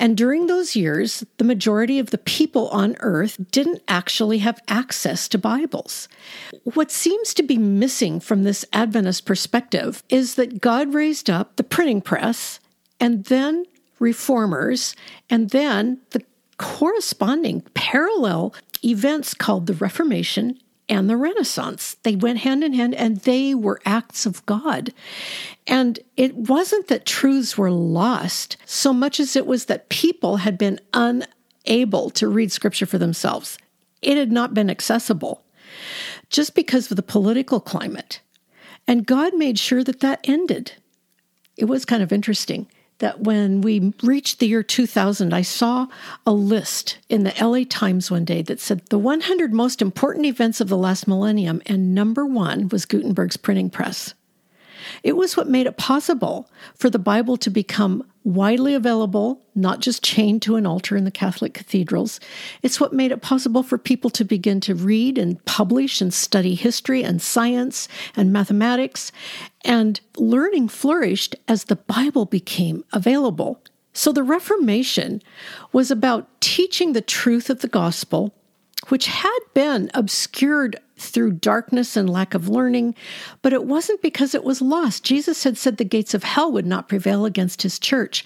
And 0.00 0.16
during 0.16 0.46
those 0.46 0.74
years, 0.74 1.26
the 1.36 1.44
majority 1.44 1.98
of 1.98 2.10
the 2.10 2.16
people 2.16 2.68
on 2.70 2.96
earth 3.00 3.36
didn't 3.50 3.82
actually 3.86 4.38
have 4.38 4.62
access 4.66 5.28
to 5.28 5.38
Bibles. 5.38 6.08
What 6.64 6.90
seems 6.90 7.34
to 7.34 7.42
be 7.42 7.58
missing 7.58 8.18
from 8.18 8.42
this 8.42 8.64
Adventist 8.72 9.26
perspective 9.26 10.02
is 10.08 10.36
that 10.36 10.62
God 10.62 10.94
raised 10.94 11.28
up 11.28 11.56
the 11.56 11.62
printing 11.62 12.00
press 12.00 12.60
and 12.98 13.26
then 13.26 13.66
reformers 13.98 14.96
and 15.28 15.50
then 15.50 16.00
the 16.10 16.24
corresponding 16.56 17.60
parallel 17.74 18.54
events 18.82 19.34
called 19.34 19.66
the 19.66 19.74
Reformation 19.74 20.58
and 20.90 21.08
the 21.08 21.16
Renaissance. 21.16 21.96
They 22.02 22.16
went 22.16 22.40
hand 22.40 22.64
in 22.64 22.72
hand 22.74 22.94
and 22.96 23.18
they 23.18 23.54
were 23.54 23.80
acts 23.86 24.26
of 24.26 24.44
God. 24.44 24.92
And 25.66 26.00
it 26.16 26.34
wasn't 26.34 26.88
that 26.88 27.06
truths 27.06 27.56
were 27.56 27.70
lost 27.70 28.56
so 28.66 28.92
much 28.92 29.20
as 29.20 29.36
it 29.36 29.46
was 29.46 29.66
that 29.66 29.88
people 29.88 30.38
had 30.38 30.58
been 30.58 30.80
unable 30.92 32.10
to 32.10 32.28
read 32.28 32.50
scripture 32.50 32.86
for 32.86 32.98
themselves. 32.98 33.56
It 34.02 34.18
had 34.18 34.32
not 34.32 34.52
been 34.52 34.68
accessible 34.68 35.44
just 36.28 36.56
because 36.56 36.90
of 36.90 36.96
the 36.96 37.02
political 37.02 37.60
climate. 37.60 38.20
And 38.88 39.06
God 39.06 39.34
made 39.34 39.58
sure 39.58 39.84
that 39.84 40.00
that 40.00 40.20
ended. 40.24 40.72
It 41.56 41.66
was 41.66 41.84
kind 41.84 42.02
of 42.02 42.12
interesting. 42.12 42.66
That 43.00 43.20
when 43.20 43.60
we 43.60 43.92
reached 44.02 44.38
the 44.38 44.46
year 44.46 44.62
2000, 44.62 45.34
I 45.34 45.42
saw 45.42 45.88
a 46.24 46.32
list 46.32 46.98
in 47.08 47.24
the 47.24 47.34
LA 47.40 47.64
Times 47.68 48.10
one 48.10 48.24
day 48.24 48.40
that 48.42 48.60
said 48.60 48.86
the 48.86 48.98
100 48.98 49.52
most 49.52 49.82
important 49.82 50.26
events 50.26 50.60
of 50.60 50.68
the 50.68 50.78
last 50.78 51.08
millennium, 51.08 51.60
and 51.66 51.94
number 51.94 52.24
one 52.24 52.68
was 52.68 52.86
Gutenberg's 52.86 53.36
printing 53.36 53.68
press. 53.68 54.14
It 55.02 55.16
was 55.16 55.36
what 55.36 55.48
made 55.48 55.66
it 55.66 55.76
possible 55.76 56.50
for 56.74 56.90
the 56.90 56.98
Bible 56.98 57.36
to 57.38 57.50
become 57.50 58.04
widely 58.22 58.74
available, 58.74 59.40
not 59.54 59.80
just 59.80 60.02
chained 60.02 60.42
to 60.42 60.56
an 60.56 60.66
altar 60.66 60.96
in 60.96 61.04
the 61.04 61.10
Catholic 61.10 61.54
cathedrals. 61.54 62.20
It's 62.62 62.78
what 62.78 62.92
made 62.92 63.12
it 63.12 63.22
possible 63.22 63.62
for 63.62 63.78
people 63.78 64.10
to 64.10 64.24
begin 64.24 64.60
to 64.62 64.74
read 64.74 65.16
and 65.16 65.42
publish 65.46 66.00
and 66.00 66.12
study 66.12 66.54
history 66.54 67.02
and 67.02 67.22
science 67.22 67.88
and 68.16 68.32
mathematics. 68.32 69.10
And 69.64 70.00
learning 70.16 70.68
flourished 70.68 71.34
as 71.48 71.64
the 71.64 71.76
Bible 71.76 72.26
became 72.26 72.84
available. 72.92 73.62
So 73.92 74.12
the 74.12 74.22
Reformation 74.22 75.22
was 75.72 75.90
about 75.90 76.28
teaching 76.40 76.92
the 76.92 77.00
truth 77.00 77.50
of 77.50 77.60
the 77.60 77.68
gospel, 77.68 78.34
which 78.88 79.06
had 79.06 79.40
been 79.54 79.90
obscured 79.94 80.78
through 81.08 81.32
darkness 81.32 81.96
and 81.96 82.08
lack 82.08 82.34
of 82.34 82.48
learning, 82.48 82.94
but 83.42 83.52
it 83.52 83.64
wasn't 83.64 84.02
because 84.02 84.34
it 84.34 84.44
was 84.44 84.60
lost. 84.60 85.04
Jesus 85.04 85.44
had 85.44 85.56
said 85.56 85.76
the 85.76 85.84
gates 85.84 86.14
of 86.14 86.24
hell 86.24 86.50
would 86.52 86.66
not 86.66 86.88
prevail 86.88 87.24
against 87.24 87.62
his 87.62 87.78
church. 87.78 88.24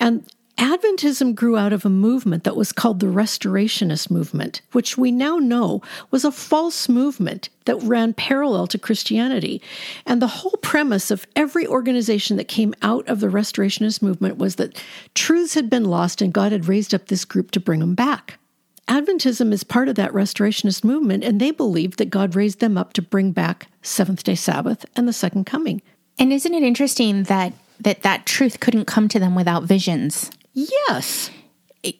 And 0.00 0.28
Adventism 0.58 1.34
grew 1.34 1.58
out 1.58 1.74
of 1.74 1.84
a 1.84 1.90
movement 1.90 2.44
that 2.44 2.56
was 2.56 2.72
called 2.72 3.00
the 3.00 3.06
Restorationist 3.06 4.10
movement, 4.10 4.62
which 4.72 4.96
we 4.96 5.12
now 5.12 5.36
know 5.36 5.82
was 6.10 6.24
a 6.24 6.32
false 6.32 6.88
movement 6.88 7.50
that 7.66 7.82
ran 7.82 8.14
parallel 8.14 8.66
to 8.68 8.78
Christianity. 8.78 9.60
And 10.06 10.22
the 10.22 10.26
whole 10.26 10.58
premise 10.62 11.10
of 11.10 11.26
every 11.36 11.66
organization 11.66 12.38
that 12.38 12.48
came 12.48 12.74
out 12.80 13.06
of 13.06 13.20
the 13.20 13.26
Restorationist 13.26 14.00
movement 14.00 14.38
was 14.38 14.56
that 14.56 14.82
truths 15.14 15.52
had 15.52 15.68
been 15.68 15.84
lost 15.84 16.22
and 16.22 16.32
God 16.32 16.52
had 16.52 16.68
raised 16.68 16.94
up 16.94 17.08
this 17.08 17.26
group 17.26 17.50
to 17.50 17.60
bring 17.60 17.80
them 17.80 17.94
back. 17.94 18.38
Adventism 18.88 19.52
is 19.52 19.64
part 19.64 19.88
of 19.88 19.96
that 19.96 20.12
restorationist 20.12 20.84
movement, 20.84 21.24
and 21.24 21.40
they 21.40 21.50
believe 21.50 21.96
that 21.96 22.10
God 22.10 22.36
raised 22.36 22.60
them 22.60 22.78
up 22.78 22.92
to 22.92 23.02
bring 23.02 23.32
back 23.32 23.68
Seventh 23.82 24.22
day 24.22 24.36
Sabbath 24.36 24.86
and 24.94 25.08
the 25.08 25.12
second 25.12 25.44
coming. 25.44 25.82
And 26.18 26.32
isn't 26.32 26.54
it 26.54 26.62
interesting 26.62 27.24
that 27.24 27.52
that, 27.80 28.02
that 28.02 28.26
truth 28.26 28.60
couldn't 28.60 28.86
come 28.86 29.08
to 29.08 29.18
them 29.18 29.34
without 29.34 29.64
visions? 29.64 30.30
Yes. 30.54 31.30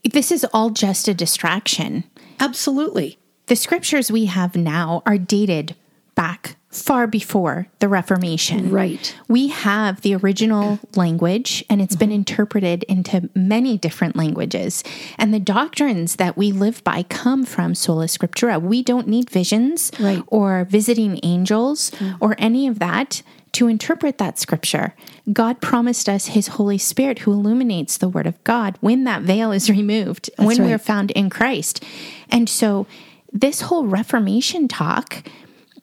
This 0.05 0.33
is 0.33 0.47
all 0.53 0.71
just 0.71 1.09
a 1.09 1.15
distraction. 1.15 2.05
Absolutely. 2.41 3.19
The 3.47 3.57
scriptures 3.57 4.11
we 4.11 4.27
have 4.27 4.57
now 4.57 5.03
are 5.07 5.19
dated 5.19 5.77
back 6.15 6.57
far 6.83 7.07
before 7.07 7.67
the 7.79 7.89
Reformation. 7.89 8.71
Right. 8.71 9.15
We 9.29 9.49
have 9.49 10.01
the 10.01 10.15
original 10.15 10.79
language 10.95 11.65
and 11.69 11.81
it's 11.81 11.97
been 11.97 12.13
interpreted 12.13 12.83
into 12.85 13.29
many 13.35 13.79
different 13.79 14.17
languages. 14.17 14.85
And 15.19 15.33
the 15.33 15.41
doctrines 15.41 16.17
that 16.17 16.37
we 16.37 16.53
live 16.53 16.83
by 16.85 17.03
come 17.05 17.45
from 17.45 17.75
sola 17.75 18.07
scriptura. 18.07 18.61
We 18.61 18.83
don't 18.83 19.09
need 19.09 19.31
visions 19.31 19.91
Right. 19.99 20.23
or 20.29 20.65
visiting 20.65 21.21
angels 21.23 21.91
mm. 21.93 22.17
or 22.21 22.35
any 22.39 22.67
of 22.67 22.79
that 22.79 23.23
to 23.53 23.69
interpret 23.69 24.19
that 24.19 24.39
scripture. 24.39 24.95
God 25.33 25.63
promised 25.63 26.09
us 26.11 26.27
his 26.27 26.49
Holy 26.49 26.77
Spirit 26.77 27.21
who 27.21 27.33
illuminates 27.33 27.97
the 27.97 28.09
word 28.09 28.27
of 28.27 28.43
God 28.45 28.77
when 28.81 29.05
that 29.05 29.23
veil 29.23 29.51
is 29.51 29.71
removed, 29.71 30.29
when 30.37 30.59
right. 30.59 30.61
we're 30.61 30.79
found 30.79 31.11
in 31.13 31.31
Christ. 31.31 31.83
And 32.31 32.49
so 32.51 32.87
this 33.33 33.63
whole 33.63 33.87
Reformation 33.87 34.69
talk 34.69 35.23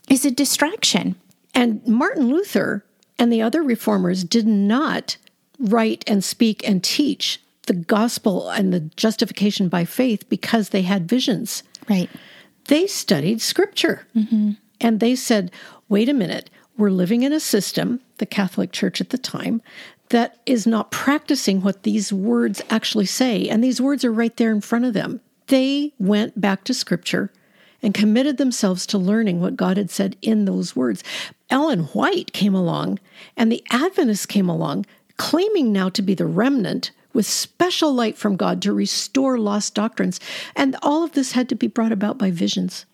is 0.10 0.26
a 0.26 0.32
distraction. 0.32 1.16
And 1.54 1.86
Martin 1.88 2.28
Luther 2.28 2.86
and 3.20 3.32
the 3.32 3.42
other 3.42 3.62
reformers 3.64 4.24
did 4.24 4.48
not 4.48 5.18
write 5.60 6.04
and 6.08 6.24
speak 6.24 6.68
and 6.68 6.84
teach 6.84 7.40
the 7.68 7.74
gospel 7.74 8.50
and 8.50 8.74
the 8.74 8.82
justification 8.82 9.70
by 9.70 9.86
faith 9.86 10.28
because 10.30 10.70
they 10.70 10.82
had 10.82 11.08
visions. 11.08 11.64
Right. 11.90 12.10
They 12.66 12.88
studied 12.88 13.42
scripture. 13.42 14.06
Mm-hmm. 14.16 14.52
And 14.82 15.00
they 15.00 15.16
said, 15.16 15.52
wait 15.88 16.10
a 16.10 16.14
minute, 16.14 16.50
we're 16.78 16.90
living 16.90 17.24
in 17.24 17.32
a 17.32 17.40
system, 17.40 18.02
the 18.18 18.26
Catholic 18.26 18.72
Church 18.72 19.00
at 19.00 19.12
the 19.12 19.18
time, 19.18 19.62
that 20.10 20.40
is 20.46 20.68
not 20.68 20.92
practicing 20.92 21.62
what 21.62 21.84
these 21.84 22.12
words 22.12 22.62
actually 22.70 23.06
say. 23.06 23.48
And 23.48 23.64
these 23.64 23.80
words 23.80 24.04
are 24.04 24.12
right 24.12 24.36
there 24.36 24.52
in 24.52 24.62
front 24.62 24.86
of 24.86 24.94
them. 24.94 25.22
They 25.48 25.94
went 26.00 26.40
back 26.40 26.64
to 26.66 26.74
scripture 26.74 27.32
and 27.84 27.94
committed 27.94 28.38
themselves 28.38 28.88
to 28.88 28.98
learning 28.98 29.42
what 29.42 29.58
God 29.58 29.78
had 29.78 29.92
said 29.92 30.16
in 30.22 30.46
those 30.46 30.76
words. 30.76 31.04
Ellen 31.50 31.82
White 31.88 32.34
came 32.34 32.56
along, 32.56 33.00
and 33.38 33.52
the 33.52 33.64
Adventists 33.70 34.26
came 34.26 34.50
along, 34.50 34.86
claiming 35.18 35.72
now 35.72 35.90
to 35.90 36.02
be 36.02 36.16
the 36.16 36.26
remnant 36.26 36.92
with 37.14 37.28
special 37.28 37.94
light 37.94 38.18
from 38.18 38.36
God 38.36 38.62
to 38.64 38.74
restore 38.74 39.38
lost 39.38 39.76
doctrines. 39.76 40.20
And 40.56 40.76
all 40.82 41.04
of 41.04 41.12
this 41.12 41.34
had 41.34 41.48
to 41.50 41.56
be 41.56 41.68
brought 41.68 41.92
about 41.92 42.18
by 42.18 42.32
visions. 42.32 42.86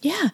Yeah. 0.00 0.30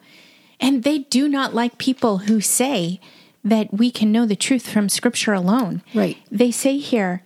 And 0.59 0.83
they 0.83 0.99
do 0.99 1.27
not 1.27 1.53
like 1.53 1.77
people 1.77 2.19
who 2.19 2.41
say 2.41 2.99
that 3.43 3.71
we 3.71 3.91
can 3.91 4.11
know 4.11 4.25
the 4.25 4.35
truth 4.35 4.67
from 4.67 4.89
scripture 4.89 5.33
alone. 5.33 5.83
Right. 5.93 6.17
They 6.31 6.49
say 6.49 6.77
here, 6.77 7.23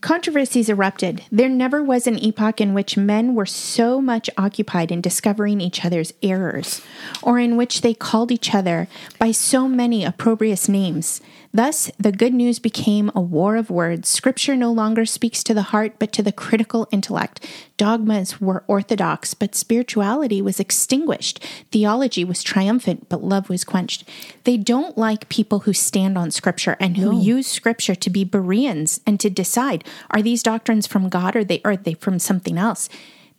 controversies 0.00 0.68
erupted. 0.68 1.22
There 1.30 1.48
never 1.48 1.82
was 1.82 2.06
an 2.06 2.18
epoch 2.18 2.60
in 2.60 2.74
which 2.74 2.96
men 2.96 3.34
were 3.34 3.46
so 3.46 4.00
much 4.00 4.30
occupied 4.36 4.90
in 4.90 5.00
discovering 5.00 5.60
each 5.60 5.84
other's 5.84 6.12
errors, 6.22 6.80
or 7.22 7.38
in 7.38 7.56
which 7.56 7.82
they 7.82 7.94
called 7.94 8.32
each 8.32 8.54
other 8.54 8.88
by 9.18 9.30
so 9.30 9.68
many 9.68 10.04
opprobrious 10.04 10.68
names. 10.68 11.20
Thus, 11.52 11.90
the 11.98 12.12
good 12.12 12.32
news 12.32 12.60
became 12.60 13.10
a 13.12 13.20
war 13.20 13.56
of 13.56 13.70
words. 13.70 14.08
Scripture 14.08 14.54
no 14.54 14.70
longer 14.70 15.04
speaks 15.04 15.42
to 15.42 15.52
the 15.52 15.62
heart, 15.62 15.94
but 15.98 16.12
to 16.12 16.22
the 16.22 16.30
critical 16.30 16.86
intellect. 16.92 17.44
Dogmas 17.76 18.40
were 18.40 18.62
orthodox, 18.68 19.34
but 19.34 19.56
spirituality 19.56 20.40
was 20.40 20.60
extinguished. 20.60 21.44
Theology 21.72 22.24
was 22.24 22.44
triumphant, 22.44 23.08
but 23.08 23.24
love 23.24 23.48
was 23.48 23.64
quenched. 23.64 24.08
They 24.44 24.56
don't 24.56 24.96
like 24.96 25.28
people 25.28 25.60
who 25.60 25.72
stand 25.72 26.16
on 26.16 26.30
Scripture 26.30 26.76
and 26.78 26.96
who 26.96 27.20
use 27.20 27.48
Scripture 27.48 27.96
to 27.96 28.10
be 28.10 28.22
Bereans 28.22 29.00
and 29.04 29.18
to 29.18 29.28
decide 29.28 29.82
are 30.10 30.22
these 30.22 30.44
doctrines 30.44 30.86
from 30.86 31.08
God 31.08 31.34
or 31.34 31.42
they 31.42 31.60
are 31.64 31.76
they 31.76 31.94
from 31.94 32.20
something 32.20 32.58
else. 32.58 32.88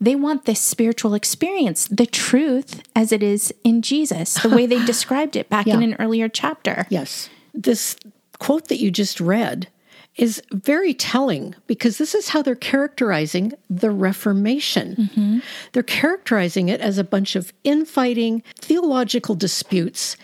They 0.02 0.16
want 0.16 0.46
this 0.46 0.60
spiritual 0.60 1.14
experience, 1.14 1.88
the 1.88 2.08
truth 2.08 2.82
as 2.96 3.12
it 3.12 3.22
is 3.22 3.54
in 3.64 3.84
Jesus, 3.84 4.34
the 4.34 4.50
way 4.50 4.66
they 4.66 4.84
described 4.86 5.36
it 5.36 5.48
back 5.48 5.68
in 5.68 5.84
an 5.84 5.96
earlier 6.00 6.28
chapter. 6.28 6.88
Yes. 6.90 7.30
This 7.54 7.96
quote 8.40 8.68
that 8.70 8.80
you 8.80 8.92
just 8.92 9.20
read 9.20 9.68
is 10.18 10.42
very 10.52 10.94
telling 10.94 11.56
because 11.68 11.98
this 11.98 12.14
is 12.14 12.30
how 12.30 12.42
they're 12.42 12.56
characterizing 12.56 13.54
the 13.70 13.92
Reformation. 13.92 14.96
Mm-hmm. 14.96 15.40
They're 15.72 15.84
characterizing 15.84 16.70
it 16.70 16.82
as 16.82 16.98
a 16.98 17.04
bunch 17.04 17.36
of 17.36 17.54
infighting, 17.64 18.44
theological 18.56 19.36
disputes. 19.36 20.18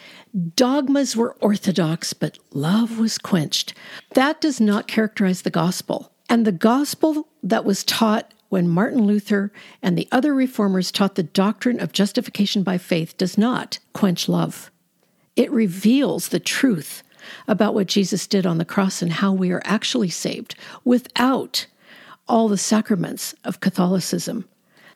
Dogmas 0.55 1.15
were 1.15 1.37
orthodox, 1.39 2.13
but 2.13 2.37
love 2.51 2.99
was 2.99 3.17
quenched. 3.17 3.73
That 4.13 4.41
does 4.41 4.59
not 4.59 4.87
characterize 4.87 5.43
the 5.43 5.49
gospel. 5.49 6.11
And 6.29 6.45
the 6.45 6.51
gospel 6.51 7.29
that 7.41 7.63
was 7.63 7.85
taught 7.85 8.33
when 8.49 8.67
Martin 8.67 9.05
Luther 9.05 9.51
and 9.81 9.97
the 9.97 10.07
other 10.11 10.33
reformers 10.33 10.91
taught 10.91 11.15
the 11.15 11.23
doctrine 11.23 11.79
of 11.79 11.93
justification 11.93 12.63
by 12.63 12.77
faith 12.77 13.17
does 13.17 13.37
not 13.37 13.79
quench 13.93 14.27
love. 14.27 14.69
It 15.35 15.51
reveals 15.51 16.29
the 16.29 16.39
truth 16.39 17.03
about 17.47 17.73
what 17.73 17.87
Jesus 17.87 18.27
did 18.27 18.45
on 18.45 18.57
the 18.57 18.65
cross 18.65 19.01
and 19.01 19.13
how 19.13 19.33
we 19.33 19.51
are 19.51 19.61
actually 19.65 20.09
saved 20.09 20.55
without 20.83 21.65
all 22.27 22.47
the 22.47 22.57
sacraments 22.57 23.33
of 23.43 23.59
Catholicism. 23.59 24.45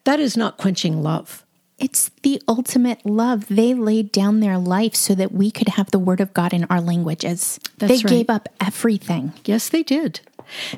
That 0.04 0.20
is 0.20 0.36
not 0.36 0.58
quenching 0.58 1.02
love. 1.02 1.46
It's 1.78 2.12
the 2.22 2.42
ultimate 2.48 3.04
love. 3.06 3.48
They 3.48 3.74
laid 3.74 4.12
down 4.12 4.40
their 4.40 4.58
life 4.58 4.96
so 4.96 5.16
that 5.16 5.32
we 5.32 5.50
could 5.50 5.70
have 5.70 5.90
the 5.90 6.00
word 6.00 6.22
of 6.22 6.34
God 6.34 6.54
in 6.54 6.66
our 6.66 6.80
languages. 6.80 7.60
That's 7.78 7.92
they 7.92 7.98
right. 7.98 8.18
gave 8.18 8.30
up 8.30 8.50
everything. 8.60 9.34
Yes, 9.46 9.70
they 9.70 9.82
did. 9.82 10.20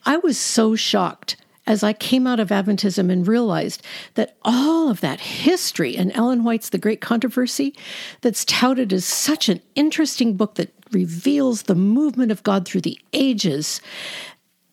I 0.05 0.17
was 0.17 0.37
so 0.37 0.75
shocked 0.75 1.35
as 1.65 1.83
I 1.83 1.93
came 1.93 2.27
out 2.27 2.39
of 2.39 2.49
Adventism 2.49 3.11
and 3.11 3.27
realized 3.27 3.81
that 4.15 4.35
all 4.43 4.89
of 4.89 5.01
that 5.01 5.19
history 5.19 5.95
and 5.95 6.11
Ellen 6.13 6.43
White's 6.43 6.69
The 6.69 6.77
Great 6.77 7.01
Controversy, 7.01 7.75
that's 8.21 8.45
touted 8.45 8.91
as 8.91 9.05
such 9.05 9.49
an 9.49 9.61
interesting 9.75 10.35
book 10.35 10.55
that 10.55 10.73
reveals 10.91 11.63
the 11.63 11.75
movement 11.75 12.31
of 12.31 12.43
God 12.43 12.65
through 12.65 12.81
the 12.81 12.99
ages, 13.13 13.81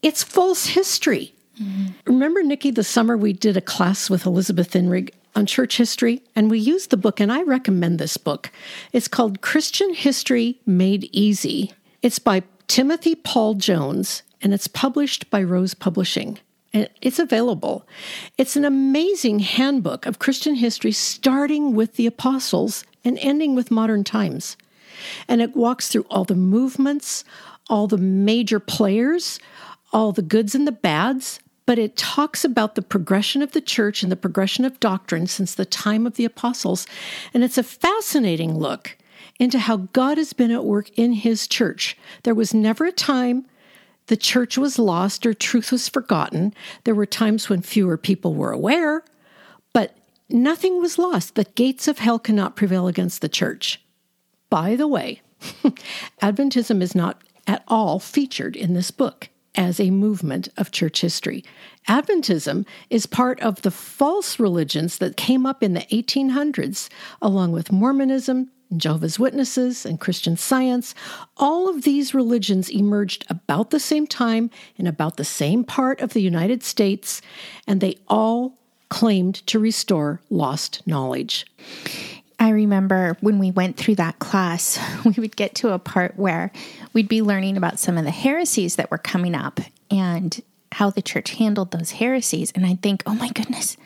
it's 0.02 0.22
false 0.22 0.66
history. 0.66 1.32
Mm-hmm. 1.60 1.86
Remember, 2.06 2.42
Nikki, 2.42 2.70
the 2.70 2.84
summer 2.84 3.16
we 3.16 3.32
did 3.32 3.56
a 3.56 3.62
class 3.62 4.10
with 4.10 4.26
Elizabeth 4.26 4.72
Inrig 4.72 5.10
on 5.36 5.46
church 5.46 5.76
history, 5.76 6.22
and 6.34 6.50
we 6.50 6.58
used 6.58 6.90
the 6.90 6.96
book, 6.96 7.20
and 7.20 7.30
I 7.30 7.42
recommend 7.42 7.98
this 7.98 8.16
book. 8.16 8.50
It's 8.92 9.08
called 9.08 9.42
Christian 9.42 9.94
History 9.94 10.58
Made 10.66 11.08
Easy. 11.12 11.72
It's 12.02 12.18
by 12.18 12.42
Timothy 12.66 13.14
Paul 13.14 13.54
Jones, 13.54 14.22
and 14.42 14.52
it's 14.52 14.66
published 14.66 15.30
by 15.30 15.42
Rose 15.42 15.74
Publishing. 15.74 16.38
It's 16.72 17.18
available. 17.18 17.86
It's 18.38 18.54
an 18.54 18.64
amazing 18.64 19.40
handbook 19.40 20.06
of 20.06 20.20
Christian 20.20 20.54
history, 20.54 20.92
starting 20.92 21.74
with 21.74 21.94
the 21.94 22.06
apostles 22.06 22.84
and 23.04 23.18
ending 23.18 23.54
with 23.54 23.70
modern 23.70 24.04
times. 24.04 24.56
And 25.26 25.40
it 25.40 25.56
walks 25.56 25.88
through 25.88 26.06
all 26.10 26.24
the 26.24 26.34
movements, 26.34 27.24
all 27.68 27.86
the 27.86 27.98
major 27.98 28.60
players, 28.60 29.40
all 29.92 30.12
the 30.12 30.22
goods 30.22 30.54
and 30.54 30.66
the 30.66 30.72
bads, 30.72 31.40
but 31.66 31.78
it 31.78 31.96
talks 31.96 32.44
about 32.44 32.74
the 32.74 32.82
progression 32.82 33.42
of 33.42 33.52
the 33.52 33.60
church 33.60 34.02
and 34.02 34.10
the 34.10 34.16
progression 34.16 34.64
of 34.64 34.80
doctrine 34.80 35.26
since 35.26 35.54
the 35.54 35.64
time 35.64 36.06
of 36.06 36.14
the 36.14 36.24
apostles. 36.24 36.86
And 37.32 37.42
it's 37.44 37.58
a 37.58 37.62
fascinating 37.62 38.58
look 38.58 38.96
into 39.38 39.58
how 39.58 39.88
God 39.92 40.18
has 40.18 40.32
been 40.32 40.50
at 40.50 40.64
work 40.64 40.90
in 40.98 41.12
his 41.12 41.48
church. 41.48 41.96
There 42.24 42.34
was 42.34 42.52
never 42.52 42.84
a 42.84 42.92
time 42.92 43.46
the 44.10 44.16
church 44.16 44.58
was 44.58 44.76
lost 44.76 45.24
or 45.24 45.32
truth 45.32 45.70
was 45.70 45.88
forgotten. 45.88 46.52
There 46.82 46.96
were 46.96 47.06
times 47.06 47.48
when 47.48 47.62
fewer 47.62 47.96
people 47.96 48.34
were 48.34 48.50
aware, 48.50 49.04
but 49.72 49.96
nothing 50.28 50.80
was 50.80 50.98
lost. 50.98 51.36
The 51.36 51.44
gates 51.44 51.86
of 51.86 52.00
hell 52.00 52.18
cannot 52.18 52.56
prevail 52.56 52.88
against 52.88 53.20
the 53.20 53.28
church. 53.28 53.80
By 54.50 54.74
the 54.74 54.88
way, 54.88 55.22
Adventism 56.20 56.82
is 56.82 56.92
not 56.92 57.22
at 57.46 57.62
all 57.68 58.00
featured 58.00 58.56
in 58.56 58.74
this 58.74 58.90
book 58.90 59.28
as 59.54 59.78
a 59.78 59.92
movement 59.92 60.48
of 60.56 60.72
church 60.72 61.02
history. 61.02 61.44
Adventism 61.86 62.66
is 62.90 63.06
part 63.06 63.38
of 63.38 63.62
the 63.62 63.70
false 63.70 64.40
religions 64.40 64.98
that 64.98 65.16
came 65.16 65.46
up 65.46 65.62
in 65.62 65.74
the 65.74 65.86
1800s, 65.92 66.88
along 67.22 67.52
with 67.52 67.70
Mormonism, 67.70 68.50
Jehovah's 68.76 69.18
Witnesses, 69.18 69.84
and 69.84 70.00
Christian 70.00 70.36
Science. 70.36 70.94
All 71.36 71.68
of 71.68 71.82
these 71.82 72.14
religions 72.14 72.70
emerged 72.70 73.24
about 73.28 73.70
the 73.70 73.80
same 73.80 74.06
time 74.06 74.50
in 74.76 74.86
about 74.86 75.16
the 75.16 75.24
same 75.24 75.64
part 75.64 76.00
of 76.00 76.12
the 76.12 76.22
United 76.22 76.62
States, 76.62 77.20
and 77.66 77.80
they 77.80 77.96
all 78.08 78.58
claimed 78.88 79.46
to 79.46 79.58
restore 79.58 80.20
lost 80.30 80.86
knowledge. 80.86 81.46
I 82.38 82.50
remember 82.50 83.18
when 83.20 83.38
we 83.38 83.50
went 83.50 83.76
through 83.76 83.96
that 83.96 84.18
class, 84.18 84.78
we 85.04 85.14
would 85.18 85.36
get 85.36 85.54
to 85.56 85.72
a 85.72 85.78
part 85.78 86.18
where 86.18 86.50
we'd 86.92 87.08
be 87.08 87.22
learning 87.22 87.56
about 87.56 87.78
some 87.78 87.98
of 87.98 88.04
the 88.04 88.10
heresies 88.10 88.76
that 88.76 88.90
were 88.90 88.98
coming 88.98 89.34
up 89.34 89.60
and 89.90 90.42
how 90.72 90.88
the 90.88 91.02
church 91.02 91.32
handled 91.32 91.70
those 91.70 91.92
heresies. 91.92 92.50
And 92.52 92.64
I'd 92.64 92.80
think, 92.80 93.02
oh 93.04 93.14
my 93.14 93.28
goodness, 93.28 93.76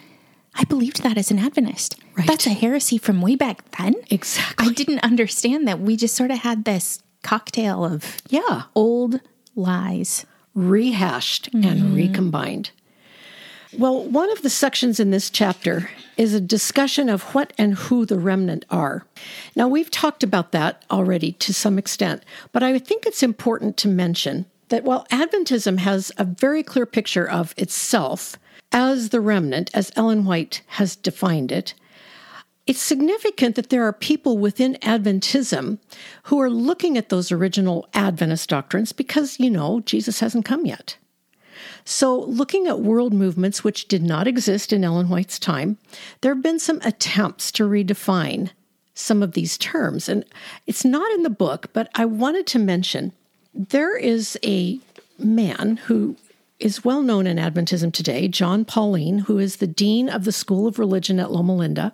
I 0.57 0.65
believed 0.65 1.03
that 1.03 1.19
as 1.19 1.31
an 1.31 1.39
Adventist. 1.39 1.97
Right. 2.17 2.27
That's 2.27 2.47
a 2.47 2.51
heresy 2.51 2.99
from 2.99 3.21
way 3.21 3.35
back 3.37 3.69
then. 3.77 3.95
Exactly. 4.11 4.69
I 4.69 4.73
didn't 4.73 5.01
understand 5.01 5.67
that. 5.67 5.81
We 5.81 5.97
just 5.97 6.15
sort 6.15 6.31
of 6.31 6.39
had 6.39 6.65
this 6.65 7.03
cocktail 7.23 7.85
of 7.85 8.19
Yeah, 8.29 8.63
old 8.75 9.21
lies. 9.57 10.27
rehashed 10.55 11.49
and 11.53 11.65
mm-hmm. 11.65 11.95
recombined. 11.95 12.71
Well, 13.77 14.05
one 14.05 14.31
of 14.31 14.43
the 14.43 14.51
sections 14.51 15.01
in 15.01 15.11
this 15.11 15.29
chapter 15.31 15.91
is 16.17 16.33
a 16.33 16.41
discussion 16.41 17.09
of 17.09 17.23
what 17.35 17.53
and 17.59 17.75
who 17.75 18.07
the 18.07 18.19
remnant 18.21 18.65
are. 18.71 19.05
Now, 19.57 19.67
we've 19.67 19.91
talked 19.91 20.23
about 20.23 20.53
that 20.53 20.85
already 20.93 21.33
to 21.33 21.53
some 21.53 21.77
extent, 21.77 22.23
but 22.53 22.63
I 22.63 22.79
think 22.79 23.05
it's 23.05 23.23
important 23.25 23.77
to 23.79 23.89
mention 23.89 24.47
that 24.69 24.85
while 24.85 25.07
Adventism 25.11 25.79
has 25.79 26.13
a 26.17 26.25
very 26.25 26.63
clear 26.63 26.87
picture 26.87 27.29
of 27.29 27.53
itself 27.57 28.37
as 28.75 29.11
the 29.11 29.21
remnant, 29.21 29.71
as 29.73 29.93
Ellen 29.95 30.25
White 30.25 30.63
has 30.67 30.97
defined 30.97 31.53
it, 31.53 31.75
it's 32.67 32.83
significant 32.83 33.55
that 33.55 33.71
there 33.71 33.85
are 33.85 33.93
people 33.93 34.37
within 34.37 34.75
Adventism 34.83 35.79
who 36.25 36.41
are 36.41 36.51
looking 36.51 36.99
at 36.99 37.09
those 37.09 37.31
original 37.31 37.87
Adventist 37.95 38.49
doctrines 38.49 38.93
because, 38.93 39.39
you 39.39 39.49
know, 39.49 39.81
Jesus 39.81 40.19
hasn't 40.19 40.45
come 40.45 40.67
yet. 40.67 40.97
So, 41.85 42.19
looking 42.19 42.67
at 42.67 42.81
world 42.81 43.13
movements 43.13 43.63
which 43.63 43.87
did 43.87 44.03
not 44.03 44.27
exist 44.27 44.73
in 44.73 44.83
Ellen 44.83 45.09
White's 45.09 45.39
time, 45.39 45.79
there 46.21 46.35
have 46.35 46.43
been 46.43 46.59
some 46.59 46.81
attempts 46.83 47.53
to 47.53 47.69
redefine 47.69 48.51
some 48.95 49.23
of 49.23 49.33
these 49.33 49.57
terms. 49.57 50.09
And 50.09 50.25
it's 50.67 50.85
not 50.85 51.11
in 51.13 51.23
the 51.23 51.31
book, 51.31 51.69
but 51.73 51.91
I 51.95 52.07
wanted 52.07 52.47
to 52.49 52.59
mention 52.59 53.13
there 53.55 53.97
is 53.97 54.39
a 54.43 54.81
man 55.19 55.77
who 55.77 56.17
is 56.65 56.83
well 56.83 57.03
known 57.03 57.27
in 57.27 57.37
Adventism 57.37 57.93
today, 57.93 58.27
Jon 58.27 58.65
Paulien, 58.65 59.21
who 59.21 59.39
is 59.39 59.57
the 59.57 59.67
dean 59.67 60.09
of 60.09 60.25
the 60.25 60.33
School 60.33 60.67
of 60.67 60.79
Religion 60.79 61.21
at 61.21 61.31
Loma 61.31 61.55
Linda. 61.55 61.93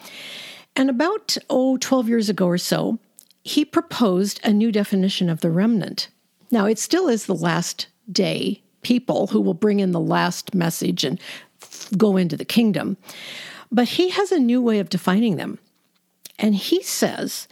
And 0.77 0.89
about, 0.89 1.37
oh, 1.51 1.77
12 1.77 2.09
years 2.09 2.29
ago 2.29 2.47
or 2.47 2.57
so, 2.57 3.01
he 3.43 3.65
proposed 3.65 4.39
a 4.45 4.53
new 4.53 4.71
definition 4.71 5.29
of 5.29 5.41
the 5.41 5.51
remnant. 5.51 6.09
Now, 6.53 6.67
it 6.67 6.79
still 6.79 7.09
is 7.09 7.27
the 7.27 7.35
last 7.35 7.89
day 8.13 8.63
people 8.83 9.27
who 9.27 9.41
will 9.41 9.55
bring 9.55 9.81
in 9.81 9.91
the 9.91 9.99
last 9.99 10.55
message 10.55 11.03
and 11.03 11.21
go 11.97 12.17
into 12.17 12.37
the 12.37 12.45
kingdom. 12.45 12.97
But 13.73 13.89
he 13.89 14.11
has 14.11 14.31
a 14.31 14.39
new 14.39 14.63
way 14.63 14.79
of 14.79 14.89
defining 14.89 15.35
them. 15.35 15.59
And 16.39 16.55
he 16.55 16.81
says 16.85 17.49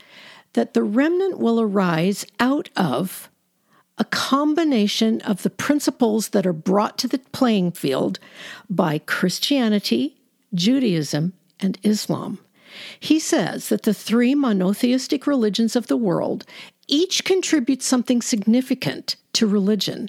that 0.52 0.72
the 0.72 0.84
remnant 0.84 1.40
will 1.40 1.60
arise 1.60 2.24
out 2.38 2.70
of 2.76 3.28
a 3.98 4.04
combination 4.04 5.20
of 5.22 5.42
the 5.42 5.50
principles 5.50 6.28
that 6.30 6.46
are 6.46 6.52
brought 6.52 6.96
to 6.98 7.08
the 7.08 7.18
playing 7.32 7.72
field 7.72 8.18
by 8.70 8.98
Christianity, 8.98 10.16
Judaism, 10.54 11.32
and 11.60 11.78
Islam. 11.82 12.38
He 13.00 13.18
says 13.18 13.68
that 13.70 13.82
the 13.82 13.94
three 13.94 14.34
monotheistic 14.34 15.26
religions 15.26 15.74
of 15.74 15.88
the 15.88 15.96
world 15.96 16.44
each 16.86 17.24
contribute 17.24 17.82
something 17.82 18.22
significant 18.22 19.16
to 19.34 19.46
religion, 19.46 20.08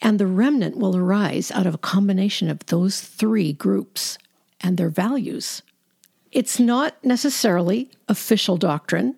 and 0.00 0.18
the 0.18 0.26
remnant 0.26 0.76
will 0.76 0.96
arise 0.96 1.50
out 1.50 1.66
of 1.66 1.74
a 1.74 1.78
combination 1.78 2.48
of 2.48 2.64
those 2.66 3.00
three 3.00 3.52
groups 3.52 4.18
and 4.60 4.76
their 4.76 4.88
values. 4.88 5.62
It's 6.30 6.60
not 6.60 6.94
necessarily 7.04 7.90
official 8.08 8.56
doctrine, 8.56 9.16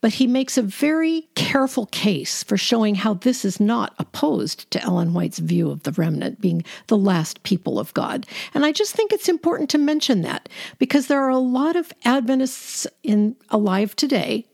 but 0.00 0.14
he 0.14 0.26
makes 0.26 0.56
a 0.56 0.62
very 0.62 1.28
careful 1.34 1.86
case 1.86 2.42
for 2.42 2.56
showing 2.56 2.94
how 2.94 3.14
this 3.14 3.44
is 3.44 3.58
not 3.58 3.94
opposed 3.98 4.70
to 4.70 4.82
Ellen 4.82 5.12
White's 5.12 5.38
view 5.38 5.70
of 5.70 5.82
the 5.82 5.92
remnant 5.92 6.40
being 6.40 6.64
the 6.86 6.96
last 6.96 7.42
people 7.42 7.78
of 7.78 7.92
God. 7.94 8.26
And 8.54 8.64
I 8.64 8.72
just 8.72 8.94
think 8.94 9.12
it's 9.12 9.28
important 9.28 9.70
to 9.70 9.78
mention 9.78 10.22
that 10.22 10.48
because 10.78 11.06
there 11.06 11.22
are 11.22 11.30
a 11.30 11.38
lot 11.38 11.76
of 11.76 11.92
Adventists 12.04 12.86
in 13.02 13.36
alive 13.50 13.96
today 13.96 14.46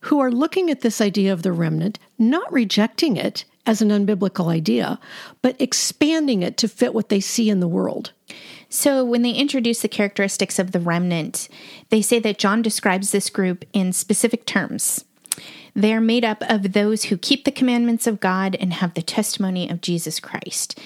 who 0.00 0.18
are 0.18 0.32
looking 0.32 0.70
at 0.70 0.80
this 0.80 1.00
idea 1.00 1.32
of 1.32 1.42
the 1.42 1.52
remnant, 1.52 1.98
not 2.18 2.52
rejecting 2.52 3.16
it 3.16 3.44
as 3.66 3.80
an 3.80 3.90
unbiblical 3.90 4.48
idea, 4.48 4.98
but 5.40 5.60
expanding 5.60 6.42
it 6.42 6.56
to 6.56 6.66
fit 6.66 6.92
what 6.92 7.08
they 7.08 7.20
see 7.20 7.48
in 7.48 7.60
the 7.60 7.68
world. 7.68 8.12
So, 8.74 9.04
when 9.04 9.20
they 9.20 9.32
introduce 9.32 9.82
the 9.82 9.88
characteristics 9.88 10.58
of 10.58 10.72
the 10.72 10.80
remnant, 10.80 11.50
they 11.90 12.00
say 12.00 12.18
that 12.20 12.38
John 12.38 12.62
describes 12.62 13.10
this 13.10 13.28
group 13.28 13.66
in 13.74 13.92
specific 13.92 14.46
terms. 14.46 15.04
They 15.76 15.92
are 15.92 16.00
made 16.00 16.24
up 16.24 16.42
of 16.48 16.72
those 16.72 17.04
who 17.04 17.18
keep 17.18 17.44
the 17.44 17.52
commandments 17.52 18.06
of 18.06 18.18
God 18.18 18.56
and 18.58 18.72
have 18.72 18.94
the 18.94 19.02
testimony 19.02 19.68
of 19.68 19.82
Jesus 19.82 20.20
Christ. 20.20 20.80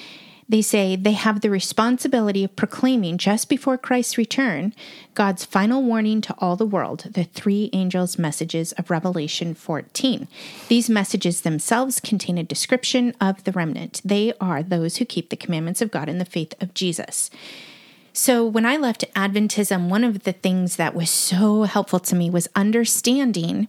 They 0.49 0.63
say 0.63 0.97
they 0.97 1.13
have 1.13 1.43
the 1.43 1.51
responsibility 1.51 2.43
of 2.43 2.57
proclaiming 2.57 3.19
just 3.19 3.49
before 3.49 3.79
Christ's 3.79 4.19
return 4.19 4.75
God's 5.15 5.45
final 5.45 5.81
warning 5.81 6.21
to 6.23 6.35
all 6.39 6.57
the 6.57 6.67
world, 6.67 7.07
the 7.13 7.23
three 7.23 7.71
angels' 7.73 8.19
messages 8.19 8.73
of 8.73 8.91
Revelation 8.91 9.55
14. 9.55 10.27
These 10.67 10.91
messages 10.91 11.43
themselves 11.43 12.01
contain 12.01 12.37
a 12.37 12.43
description 12.43 13.15
of 13.21 13.45
the 13.45 13.53
remnant. 13.53 14.01
They 14.05 14.33
are 14.41 14.65
those 14.65 14.97
who 14.97 15.05
keep 15.05 15.31
the 15.31 15.37
commandments 15.37 15.81
of 15.81 15.93
God 15.93 16.09
in 16.09 16.19
the 16.19 16.25
faith 16.25 16.53
of 16.61 16.75
Jesus. 16.75 17.31
So, 18.17 18.47
when 18.47 18.65
I 18.65 18.79
left 18.79 19.05
Adventism, 19.15 19.91
one 19.91 20.03
of 20.03 20.23
the 20.23 20.33
things 20.33 20.77
that 20.77 20.95
was 20.95 21.11
so 21.11 21.65
helpful 21.65 22.01
to 22.01 22.17
me 22.17 22.31
was 22.31 22.49
understanding 22.57 23.69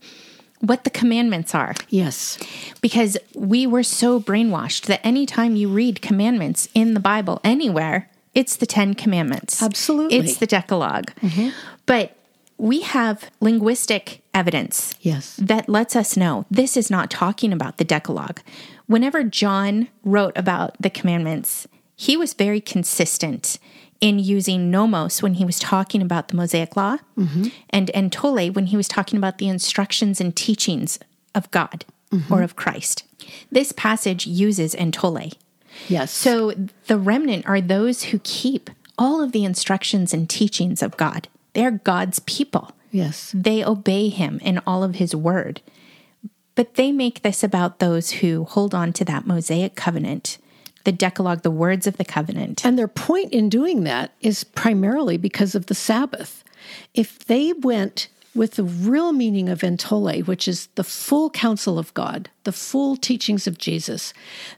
what 0.61 0.85
the 0.85 0.89
commandments 0.89 1.53
are 1.53 1.75
Yes. 1.89 2.39
because 2.79 3.17
we 3.35 3.67
were 3.67 3.83
so 3.83 4.21
brainwashed 4.21 4.85
that 4.85 5.05
anytime 5.05 5.57
you 5.57 5.67
read 5.67 6.01
commandments 6.01 6.69
in 6.73 6.93
the 6.93 7.01
Bible 7.01 7.41
anywhere, 7.43 8.09
it's 8.33 8.55
the 8.55 8.65
10 8.65 8.93
commandments. 8.93 9.61
Absolutely. 9.61 10.17
It's 10.17 10.37
the 10.37 10.47
Decalogue. 10.47 11.11
Mm-hmm. 11.21 11.49
But 11.85 12.15
we 12.57 12.81
have 12.83 13.29
linguistic 13.41 14.21
evidence 14.33 14.95
Yes. 15.01 15.35
that 15.41 15.67
lets 15.67 15.93
us 15.93 16.15
know 16.15 16.45
this 16.49 16.77
is 16.77 16.89
not 16.89 17.11
talking 17.11 17.51
about 17.51 17.75
the 17.77 17.83
Decalogue. 17.83 18.39
Whenever 18.85 19.23
John 19.25 19.89
wrote 20.05 20.37
about 20.37 20.81
the 20.81 20.89
commandments, 20.89 21.67
he 21.97 22.15
was 22.15 22.33
very 22.33 22.61
consistent 22.61 23.59
in 23.99 24.19
using 24.19 24.69
nomos 24.69 25.21
when 25.21 25.35
he 25.35 25.45
was 25.45 25.59
talking 25.59 26.01
about 26.01 26.27
the 26.27 26.35
Mosaic 26.35 26.75
Law 26.75 26.97
mm-hmm. 27.17 27.47
and 27.69 27.89
entole 27.91 28.51
when 28.51 28.67
he 28.67 28.77
was 28.77 28.87
talking 28.87 29.17
about 29.17 29.37
the 29.37 29.47
instructions 29.47 30.21
and 30.21 30.35
teachings 30.35 30.99
of 31.33 31.49
God 31.51 31.85
mm-hmm. 32.11 32.33
or 32.33 32.43
of 32.43 32.55
Christ. 32.55 33.03
This 33.51 33.71
passage 33.71 34.27
uses 34.27 34.75
entole. 34.75 35.31
Yes. 35.87 36.11
So 36.11 36.53
the 36.87 36.97
remnant 36.97 37.47
are 37.47 37.61
those 37.61 38.05
who 38.05 38.19
keep 38.23 38.69
all 38.97 39.21
of 39.21 39.31
the 39.31 39.45
instructions 39.45 40.13
and 40.13 40.29
teachings 40.29 40.81
of 40.81 40.97
God. 40.97 41.27
They're 41.53 41.71
God's 41.71 42.19
people. 42.19 42.71
yes. 42.91 43.31
They 43.35 43.63
obey 43.63 44.09
him 44.09 44.39
in 44.43 44.59
all 44.65 44.83
of 44.83 44.95
his 44.95 45.15
word. 45.15 45.61
But 46.55 46.73
they 46.73 46.91
make 46.91 47.21
this 47.21 47.43
about 47.43 47.77
those 47.77 48.11
who 48.11 48.45
hold 48.45 48.73
on 48.73 48.91
to 48.93 49.05
that 49.05 49.27
Mosaic 49.27 49.75
covenant, 49.75 50.39
the 50.87 50.91
Decalogue, 50.93 51.41
the 51.41 51.51
words 51.51 51.85
of 51.85 51.97
the 51.97 52.05
covenant. 52.05 52.65
And 52.65 52.79
their 52.79 52.87
point 52.87 53.33
in 53.33 53.49
doing 53.49 53.83
that 53.83 54.13
is 54.21 54.45
primarily 54.45 55.17
because 55.17 55.53
of 55.53 55.65
the 55.65 55.75
Sabbath. 55.75 56.45
If 56.93 57.25
they 57.25 57.51
went 57.51 58.07
with 58.33 58.53
the 58.53 58.63
real 58.63 59.11
meaning 59.11 59.49
of 59.49 59.65
entole, 59.65 60.21
which 60.21 60.47
is 60.47 60.67
the 60.75 60.85
full 60.85 61.29
counsel 61.29 61.77
of 61.77 61.93
God, 61.93 62.29
the 62.45 62.53
full 62.53 62.95
teachings 62.95 63.47
of 63.47 63.57
Jesus, 63.57 64.13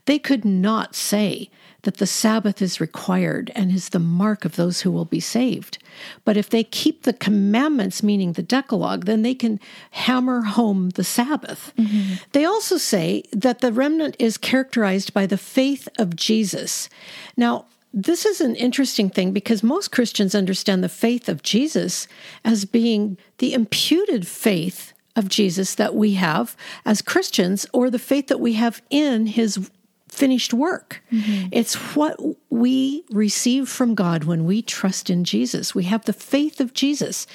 they 0.06 0.20
could 0.20 0.46
not 0.46 0.94
say 0.94 1.50
that 1.84 1.98
the 1.98 2.08
Sabbath 2.08 2.62
is 2.62 2.82
required 2.82 3.52
and 3.56 3.72
is 3.72 3.90
the 3.90 4.00
mark 4.00 4.46
of 4.46 4.56
those 4.56 4.82
who 4.82 4.92
will 4.92 5.06
be 5.06 5.20
saved. 5.20 5.78
But 6.26 6.38
if 6.38 6.50
they 6.50 6.64
keep 6.64 7.04
the 7.04 7.14
commandments, 7.14 8.04
meaning 8.04 8.34
the 8.34 8.44
Decalogue, 8.44 9.06
then 9.06 9.22
they 9.22 9.36
can 9.36 9.60
hammer 9.92 10.42
home 10.42 10.90
the 10.92 11.04
Sabbath. 11.04 11.74
Mm-hmm. 11.78 12.16
They 12.34 12.46
also 12.46 12.78
say 12.78 13.24
that 13.32 13.60
the 13.60 13.72
remnant 13.72 14.16
is 14.20 14.38
characterized 14.38 15.14
by 15.14 15.26
the 15.26 15.38
faith 15.38 15.88
of 15.98 16.16
Jesus. 16.16 16.90
Now, 17.38 17.66
this 17.94 18.26
is 18.26 18.40
an 18.40 18.56
interesting 18.56 19.10
thing 19.10 19.32
because 19.32 19.64
most 19.64 19.92
Christians 19.92 20.36
understand 20.36 20.84
the 20.84 20.90
faith 20.90 21.28
of 21.28 21.42
Jesus 21.42 22.08
as 22.46 22.66
being 22.66 23.18
the 23.40 23.54
imputed 23.54 24.28
faith 24.28 24.94
of 25.16 25.28
Jesus 25.28 25.76
that 25.76 25.96
we 25.96 26.14
have 26.14 26.56
as 26.86 27.02
Christians 27.02 27.66
or 27.74 27.90
the 27.90 28.00
faith 28.00 28.28
that 28.28 28.40
we 28.40 28.54
have 28.54 28.82
in 28.90 29.26
his 29.26 29.70
finished 30.10 30.54
work. 30.54 31.02
Mm-hmm. 31.12 31.50
It's 31.52 31.76
what 31.96 32.20
we 32.50 33.04
receive 33.12 33.70
from 33.70 33.96
God 33.96 34.24
when 34.26 34.46
we 34.46 34.62
trust 34.62 35.10
in 35.10 35.24
Jesus. 35.24 35.74
We 35.74 35.84
have 35.86 36.06
the 36.06 36.14
faith 36.14 36.60
of 36.60 36.74
Jesus. 36.74 37.28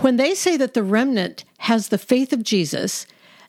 When 0.00 0.16
they 0.16 0.34
say 0.34 0.56
that 0.56 0.74
the 0.74 0.82
remnant 0.82 1.44
has 1.58 1.88
the 1.88 1.98
faith 1.98 2.32
of 2.32 2.42
Jesus, 2.42 3.06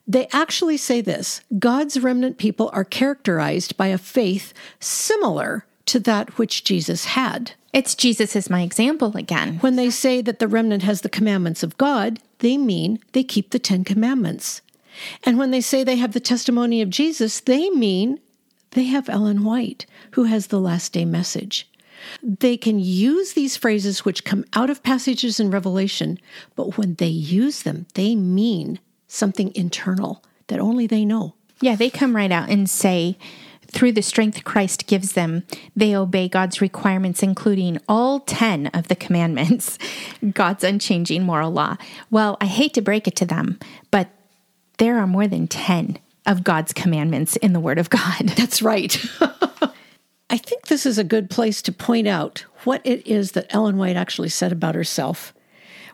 they 0.07 0.27
actually 0.31 0.77
say 0.77 1.01
this 1.01 1.41
God's 1.59 1.99
remnant 1.99 2.37
people 2.37 2.69
are 2.73 2.83
characterized 2.83 3.77
by 3.77 3.87
a 3.87 3.97
faith 3.97 4.53
similar 4.79 5.65
to 5.85 5.99
that 5.99 6.37
which 6.37 6.63
Jesus 6.63 7.05
had. 7.05 7.51
It's 7.73 7.95
Jesus 7.95 8.35
is 8.35 8.49
my 8.49 8.61
example 8.61 9.15
again. 9.15 9.57
When 9.59 9.75
they 9.75 9.89
say 9.89 10.21
that 10.21 10.39
the 10.39 10.47
remnant 10.47 10.83
has 10.83 11.01
the 11.01 11.09
commandments 11.09 11.61
of 11.61 11.77
God, 11.77 12.19
they 12.39 12.57
mean 12.57 12.99
they 13.11 13.23
keep 13.23 13.51
the 13.51 13.59
Ten 13.59 13.83
Commandments. 13.83 14.61
And 15.23 15.37
when 15.37 15.51
they 15.51 15.61
say 15.61 15.83
they 15.83 15.97
have 15.97 16.13
the 16.13 16.19
testimony 16.19 16.81
of 16.81 16.89
Jesus, 16.89 17.39
they 17.39 17.69
mean 17.69 18.19
they 18.71 18.85
have 18.85 19.09
Ellen 19.09 19.43
White, 19.43 19.85
who 20.11 20.25
has 20.25 20.47
the 20.47 20.59
last 20.59 20.93
day 20.93 21.05
message. 21.05 21.67
They 22.23 22.55
can 22.57 22.79
use 22.79 23.33
these 23.33 23.57
phrases 23.57 24.05
which 24.05 24.23
come 24.23 24.45
out 24.53 24.69
of 24.69 24.83
passages 24.83 25.39
in 25.39 25.51
Revelation, 25.51 26.19
but 26.55 26.77
when 26.77 26.95
they 26.95 27.07
use 27.07 27.63
them, 27.63 27.87
they 27.95 28.15
mean 28.15 28.79
something 29.07 29.53
internal 29.55 30.23
that 30.47 30.59
only 30.59 30.87
they 30.87 31.03
know. 31.03 31.33
Yeah, 31.61 31.75
they 31.75 31.89
come 31.89 32.15
right 32.15 32.31
out 32.31 32.49
and 32.49 32.69
say, 32.69 33.17
through 33.67 33.91
the 33.91 34.01
strength 34.01 34.43
Christ 34.43 34.87
gives 34.87 35.11
them, 35.13 35.43
they 35.75 35.95
obey 35.95 36.27
God's 36.27 36.61
requirements, 36.61 37.21
including 37.21 37.79
all 37.87 38.21
10 38.21 38.67
of 38.67 38.87
the 38.87 38.95
commandments, 38.95 39.77
God's 40.33 40.63
unchanging 40.63 41.23
moral 41.23 41.51
law. 41.51 41.75
Well, 42.09 42.37
I 42.41 42.45
hate 42.45 42.73
to 42.75 42.81
break 42.81 43.07
it 43.07 43.15
to 43.17 43.25
them, 43.25 43.59
but 43.91 44.09
there 44.77 44.97
are 44.97 45.07
more 45.07 45.27
than 45.27 45.47
10 45.47 45.99
of 46.25 46.43
God's 46.43 46.73
commandments 46.73 47.35
in 47.37 47.53
the 47.53 47.59
Word 47.59 47.79
of 47.79 47.89
God. 47.89 48.27
That's 48.35 48.61
right. 48.61 49.03
I 50.29 50.37
think 50.37 50.67
this 50.67 50.85
is 50.85 50.97
a 50.97 51.03
good 51.03 51.29
place 51.29 51.61
to 51.63 51.71
point 51.71 52.07
out 52.07 52.45
what 52.63 52.81
it 52.85 53.05
is 53.07 53.31
that 53.31 53.47
Ellen 53.49 53.77
White 53.77 53.95
actually 53.95 54.29
said 54.29 54.51
about 54.51 54.75
herself. 54.75 55.33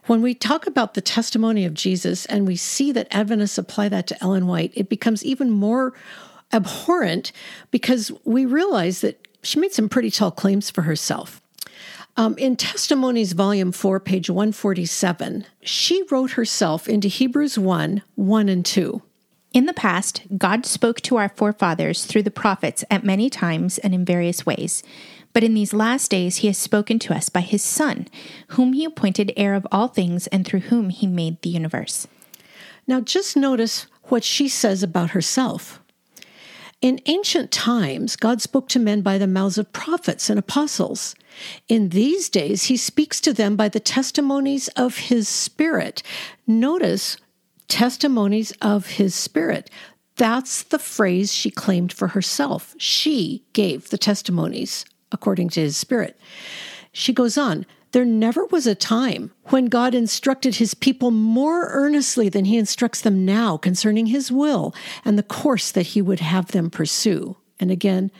When 0.07 0.21
we 0.21 0.35
talk 0.35 0.67
about 0.67 0.93
the 0.93 1.01
testimony 1.01 1.65
of 1.65 1.73
Jesus 1.73 2.25
and 2.25 2.45
we 2.45 2.55
see 2.55 2.91
that 2.91 3.07
Adventists 3.11 3.57
apply 3.57 3.89
that 3.89 4.07
to 4.07 4.23
Ellen 4.23 4.45
White, 4.45 4.71
it 4.75 4.89
becomes 4.89 5.23
even 5.25 5.49
more 5.49 5.93
abhorrent 6.53 7.31
because 7.71 8.11
we 8.23 8.45
realize 8.45 9.01
that 9.01 9.27
she 9.41 9.59
made 9.59 9.73
some 9.73 9.89
pretty 9.89 10.11
tall 10.11 10.31
claims 10.31 10.69
for 10.69 10.83
herself. 10.83 11.41
Um, 12.17 12.37
in 12.37 12.55
Testimonies, 12.55 13.33
Volume 13.33 13.71
4, 13.71 13.99
page 13.99 14.29
147, 14.29 15.45
she 15.61 16.03
wrote 16.09 16.31
herself 16.31 16.87
into 16.87 17.07
Hebrews 17.07 17.57
1 17.57 18.01
1 18.15 18.49
and 18.49 18.65
2. 18.65 19.01
In 19.55 19.67
the 19.67 19.73
past, 19.73 20.23
God 20.37 20.65
spoke 20.65 20.99
to 21.03 21.15
our 21.15 21.29
forefathers 21.29 22.03
through 22.03 22.23
the 22.23 22.29
prophets 22.29 22.83
at 22.91 23.05
many 23.05 23.29
times 23.29 23.77
and 23.77 23.95
in 23.95 24.03
various 24.03 24.45
ways. 24.45 24.83
But 25.31 25.45
in 25.45 25.53
these 25.53 25.71
last 25.71 26.11
days, 26.11 26.37
he 26.37 26.47
has 26.47 26.57
spoken 26.57 26.99
to 26.99 27.15
us 27.15 27.29
by 27.29 27.39
his 27.39 27.63
Son, 27.63 28.09
whom 28.49 28.73
he 28.73 28.83
appointed 28.83 29.31
heir 29.37 29.53
of 29.53 29.65
all 29.71 29.87
things 29.87 30.27
and 30.27 30.45
through 30.45 30.59
whom 30.59 30.89
he 30.89 31.07
made 31.07 31.41
the 31.41 31.49
universe. 31.49 32.05
Now, 32.85 32.99
just 32.99 33.37
notice 33.37 33.87
what 34.09 34.25
she 34.25 34.49
says 34.49 34.83
about 34.83 35.11
herself. 35.11 35.79
In 36.81 36.99
ancient 37.05 37.49
times, 37.49 38.17
God 38.17 38.41
spoke 38.41 38.67
to 38.69 38.79
men 38.79 39.03
by 39.03 39.17
the 39.17 39.25
mouths 39.25 39.57
of 39.57 39.71
prophets 39.71 40.29
and 40.29 40.37
apostles. 40.37 41.15
In 41.69 41.89
these 41.89 42.27
days, 42.27 42.63
he 42.63 42.75
speaks 42.75 43.21
to 43.21 43.31
them 43.31 43.55
by 43.55 43.69
the 43.69 43.79
testimonies 43.79 44.67
of 44.75 44.97
his 44.97 45.29
Spirit. 45.29 46.03
Notice, 46.45 47.15
testimonies 47.67 48.51
of 48.61 48.87
his 48.87 49.15
Spirit. 49.15 49.69
That's 50.17 50.63
the 50.63 50.79
phrase 50.79 51.33
she 51.33 51.51
claimed 51.51 51.91
for 51.91 52.09
herself. 52.09 52.75
She 52.77 53.43
gave 53.53 53.89
the 53.89 53.97
testimonies 53.97 54.85
according 55.11 55.49
to 55.49 55.61
his 55.61 55.77
Spirit. 55.77 56.17
She 56.91 57.13
goes 57.13 57.37
on, 57.37 57.65
there 57.91 58.05
never 58.05 58.45
was 58.47 58.67
a 58.67 58.75
time 58.75 59.31
when 59.45 59.67
God 59.67 59.95
instructed 59.95 60.55
his 60.55 60.73
people 60.73 61.11
more 61.11 61.67
earnestly 61.69 62.27
than 62.27 62.45
he 62.45 62.57
instructs 62.57 63.01
them 63.01 63.23
now 63.23 63.55
concerning 63.55 64.07
his 64.07 64.31
will 64.31 64.75
and 65.05 65.17
the 65.17 65.23
course 65.23 65.71
that 65.71 65.87
he 65.87 66.01
would 66.01 66.19
have 66.19 66.47
them 66.47 66.69
pursue. 66.69 67.37
And 67.57 67.71
again, 67.71 68.11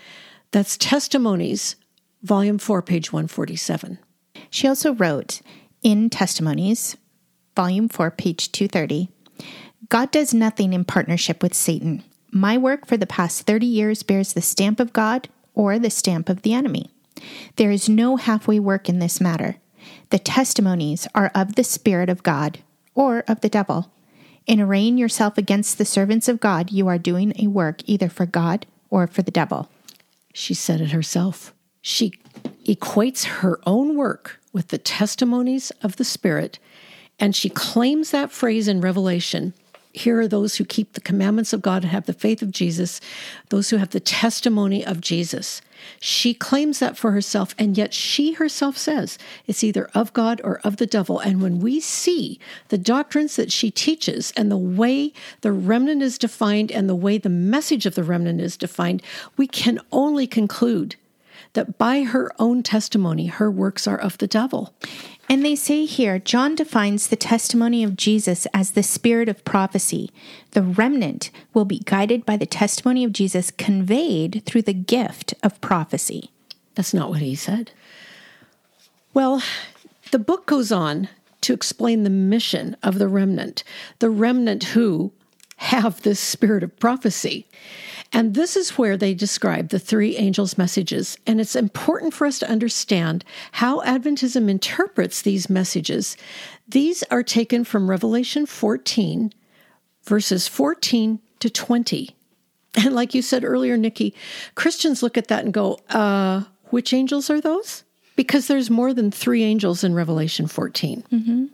that's 0.52 0.78
Testimonies, 0.78 1.76
Volume 2.24 2.58
4, 2.58 2.82
page 2.84 3.12
147. 3.12 4.00
She 4.50 4.68
also 4.68 4.94
wrote 4.94 5.42
in 5.84 6.10
Testimonies, 6.10 6.96
Volume 7.56 7.90
4, 7.90 8.12
page 8.12 8.52
230 8.54 9.10
God 9.90 10.12
does 10.12 10.34
nothing 10.34 10.74
in 10.74 10.86
partnership 10.86 11.44
with 11.44 11.54
Satan. 11.54 12.04
My 12.32 12.58
work 12.58 12.86
for 12.86 12.98
the 12.98 13.08
past 13.08 13.46
30 13.46 13.66
years 13.66 14.04
bears 14.04 14.34
the 14.34 14.42
stamp 14.42 14.80
of 14.80 14.94
God 14.94 15.30
or 15.54 15.80
the 15.80 15.90
stamp 15.90 16.30
of 16.30 16.42
the 16.42 16.54
enemy. 16.54 16.90
There 17.56 17.72
is 17.72 17.88
no 17.88 18.18
halfway 18.18 18.60
work 18.60 18.90
in 18.90 19.00
this 19.00 19.22
matter. 19.22 19.58
The 20.10 20.20
testimonies 20.20 21.08
are 21.16 21.32
of 21.34 21.56
the 21.56 21.64
Spirit 21.64 22.10
of 22.10 22.24
God 22.24 22.60
or 22.94 23.24
of 23.28 23.42
the 23.42 23.50
devil. 23.50 23.92
In 24.48 24.62
arraying 24.62 24.98
yourself 24.98 25.38
against 25.38 25.78
the 25.78 25.86
servants 25.86 26.28
of 26.28 26.40
God, 26.40 26.72
you 26.72 26.88
are 26.88 26.98
doing 26.98 27.34
a 27.40 27.48
work 27.48 27.82
either 27.86 28.10
for 28.10 28.26
God 28.26 28.66
or 28.90 29.08
for 29.08 29.22
the 29.22 29.32
devil. 29.32 29.70
She 30.34 30.54
said 30.54 30.82
it 30.82 30.92
herself. 30.92 31.54
She 31.82 32.14
equates 32.66 33.26
her 33.26 33.60
own 33.66 33.96
work 33.96 34.40
with 34.52 34.68
the 34.70 34.78
testimonies 34.78 35.72
of 35.82 35.96
the 35.96 36.04
Spirit, 36.04 36.60
and 37.20 37.36
she 37.36 37.50
claims 37.50 38.12
that 38.12 38.32
phrase 38.32 38.68
in 38.68 38.82
Revelation 38.82 39.54
here 39.96 40.20
are 40.20 40.28
those 40.28 40.58
who 40.58 40.66
keep 40.66 40.94
the 40.94 41.02
commandments 41.02 41.54
of 41.54 41.62
God 41.62 41.84
and 41.84 41.92
have 41.92 42.06
the 42.06 42.14
faith 42.14 42.42
of 42.42 42.52
Jesus, 42.52 43.00
those 43.50 43.70
who 43.70 43.78
have 43.78 43.92
the 43.92 44.00
testimony 44.00 44.86
of 44.86 45.00
Jesus. 45.00 45.62
She 46.00 46.34
claims 46.34 46.80
that 46.80 46.98
for 46.98 47.12
herself, 47.12 47.56
and 47.58 47.78
yet 47.78 47.94
she 47.94 48.34
herself 48.34 48.78
says 48.78 49.18
it's 49.48 49.64
either 49.64 49.90
of 49.94 50.12
God 50.14 50.42
or 50.44 50.60
of 50.64 50.78
the 50.78 50.86
devil. 50.86 51.20
And 51.20 51.42
when 51.42 51.60
we 51.60 51.80
see 51.80 52.40
the 52.70 52.78
doctrines 52.78 53.36
that 53.38 53.52
she 53.52 53.72
teaches 53.72 54.34
and 54.36 54.52
the 54.52 54.58
way 54.58 55.14
the 55.42 55.52
remnant 55.52 56.02
is 56.02 56.18
defined 56.18 56.72
and 56.72 56.90
the 56.90 56.96
way 56.96 57.18
the 57.18 57.30
message 57.30 57.86
of 57.86 57.96
the 57.96 58.04
remnant 58.04 58.42
is 58.42 58.58
defined, 58.58 59.02
we 59.38 59.48
can 59.48 59.80
only 59.92 60.28
conclude 60.28 60.96
that 61.56 61.78
by 61.78 62.04
her 62.04 62.32
own 62.40 62.64
testimony, 62.64 63.26
her 63.26 63.50
works 63.50 63.88
are 63.88 63.98
of 63.98 64.18
the 64.20 64.28
devil. 64.28 64.74
And 65.28 65.44
they 65.44 65.56
say 65.56 65.86
here, 65.86 66.20
John 66.20 66.54
defines 66.54 67.08
the 67.08 67.16
testimony 67.16 67.84
of 67.84 67.98
Jesus 67.98 68.46
as 68.54 68.72
the 68.72 68.84
spirit 68.84 69.28
of 69.28 69.44
prophecy. 69.44 70.12
The 70.52 70.62
remnant 70.62 71.32
will 71.54 71.66
be 71.66 71.80
guided 71.80 72.26
by 72.26 72.38
the 72.38 72.46
testimony 72.46 73.04
of 73.04 73.12
Jesus 73.12 73.50
conveyed 73.50 74.44
through 74.46 74.62
the 74.62 74.74
gift 74.74 75.34
of 75.42 75.60
prophecy. 75.62 76.30
That's 76.76 76.94
not 76.94 77.10
what 77.10 77.22
he 77.22 77.34
said. 77.36 77.72
Well, 79.14 79.42
the 80.12 80.20
book 80.20 80.46
goes 80.46 80.72
on 80.72 81.10
to 81.42 81.54
explain 81.54 82.04
the 82.04 82.10
mission 82.10 82.76
of 82.84 83.00
the 83.00 83.08
remnant, 83.08 83.64
the 84.00 84.10
remnant 84.10 84.64
who 84.66 85.12
have 85.58 86.02
this 86.02 86.20
spirit 86.20 86.64
of 86.64 86.78
prophecy. 86.80 87.48
And 88.16 88.34
this 88.34 88.56
is 88.56 88.78
where 88.78 88.96
they 88.96 89.14
describe 89.14 89.70
the 89.70 89.78
three 89.78 90.16
angels' 90.16 90.58
messages. 90.58 91.18
And 91.28 91.42
it's 91.42 91.54
important 91.54 92.14
for 92.14 92.26
us 92.26 92.40
to 92.40 92.50
understand 92.50 93.26
how 93.52 93.82
Adventism 93.82 94.50
interprets 94.50 95.22
these 95.22 95.50
messages. 95.50 96.16
These 96.66 97.04
are 97.12 97.24
taken 97.24 97.66
from 97.66 97.90
Revelation 97.90 98.46
14, 98.46 99.34
verses 100.06 100.48
14 100.48 101.20
to 101.40 101.50
20. 101.50 102.16
And 102.78 102.94
like 102.94 103.14
you 103.14 103.22
said 103.22 103.46
earlier, 103.46 103.78
Nikki, 103.78 104.14
Christians 104.56 105.02
look 105.02 105.18
at 105.18 105.30
that 105.30 105.46
and 105.46 105.54
go, 105.54 105.80
uh, 105.90 106.44
which 106.72 106.94
angels 106.94 107.30
are 107.30 107.40
those? 107.40 107.84
Because 108.18 108.48
there's 108.48 108.70
more 108.70 108.94
than 108.94 109.12
three 109.12 109.44
angels 109.44 109.82
in 109.82 109.94
Revelation 109.94 110.48
14. 110.48 111.04
Mm-hmm. 111.10 111.46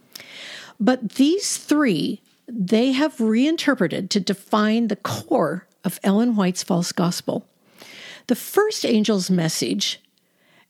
But 0.80 1.10
these 1.14 1.58
three, 1.58 2.22
they 2.48 2.92
have 2.94 3.22
reinterpreted 3.22 4.10
to 4.10 4.20
define 4.20 4.88
the 4.88 4.96
core 4.96 5.68
of 5.84 6.00
Ellen 6.04 6.36
White's 6.36 6.64
false 6.64 6.92
gospel. 6.92 7.46
The 8.28 8.36
first 8.36 8.86
angel's 8.86 9.30
message 9.30 10.00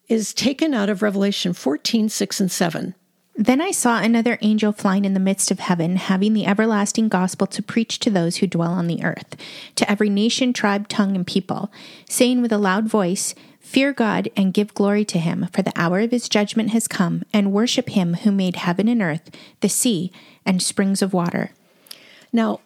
is 0.07 0.33
taken 0.33 0.73
out 0.73 0.89
of 0.89 1.01
Revelation 1.01 1.53
14, 1.53 2.09
6, 2.09 2.39
and 2.39 2.51
7. 2.51 2.95
Then 3.35 3.61
I 3.61 3.71
saw 3.71 3.99
another 3.99 4.37
angel 4.41 4.71
flying 4.71 5.05
in 5.05 5.13
the 5.13 5.19
midst 5.19 5.51
of 5.51 5.59
heaven, 5.59 5.95
having 5.95 6.33
the 6.33 6.45
everlasting 6.45 7.07
gospel 7.07 7.47
to 7.47 7.63
preach 7.63 7.97
to 7.99 8.09
those 8.09 8.37
who 8.37 8.47
dwell 8.47 8.71
on 8.71 8.87
the 8.87 9.03
earth, 9.03 9.35
to 9.75 9.89
every 9.89 10.09
nation, 10.09 10.53
tribe, 10.53 10.87
tongue, 10.87 11.15
and 11.15 11.25
people, 11.25 11.71
saying 12.09 12.41
with 12.41 12.51
a 12.51 12.57
loud 12.57 12.87
voice, 12.87 13.33
Fear 13.59 13.93
God 13.93 14.29
and 14.35 14.53
give 14.53 14.73
glory 14.73 15.05
to 15.05 15.19
him, 15.19 15.47
for 15.53 15.61
the 15.61 15.71
hour 15.75 16.01
of 16.01 16.11
his 16.11 16.27
judgment 16.27 16.71
has 16.71 16.87
come, 16.87 17.23
and 17.31 17.53
worship 17.53 17.89
him 17.89 18.15
who 18.15 18.31
made 18.31 18.57
heaven 18.57 18.87
and 18.87 19.01
earth, 19.01 19.31
the 19.61 19.69
sea, 19.69 20.11
and 20.45 20.61
springs 20.61 21.01
of 21.01 21.13
water. 21.13 21.51
Now, 22.33 22.59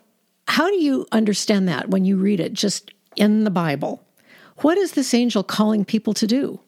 how 0.48 0.70
do 0.70 0.76
you 0.76 1.08
understand 1.12 1.68
that 1.68 1.90
when 1.90 2.06
you 2.06 2.18
read 2.18 2.40
it 2.40 2.54
just 2.54 2.92
in 3.16 3.44
the 3.44 3.50
Bible? 3.50 4.04
What 4.58 4.78
is 4.78 4.94
this 4.94 5.14
angel 5.14 5.44
calling 5.44 5.86
people 5.86 6.14
to 6.14 6.28
do? 6.28 6.60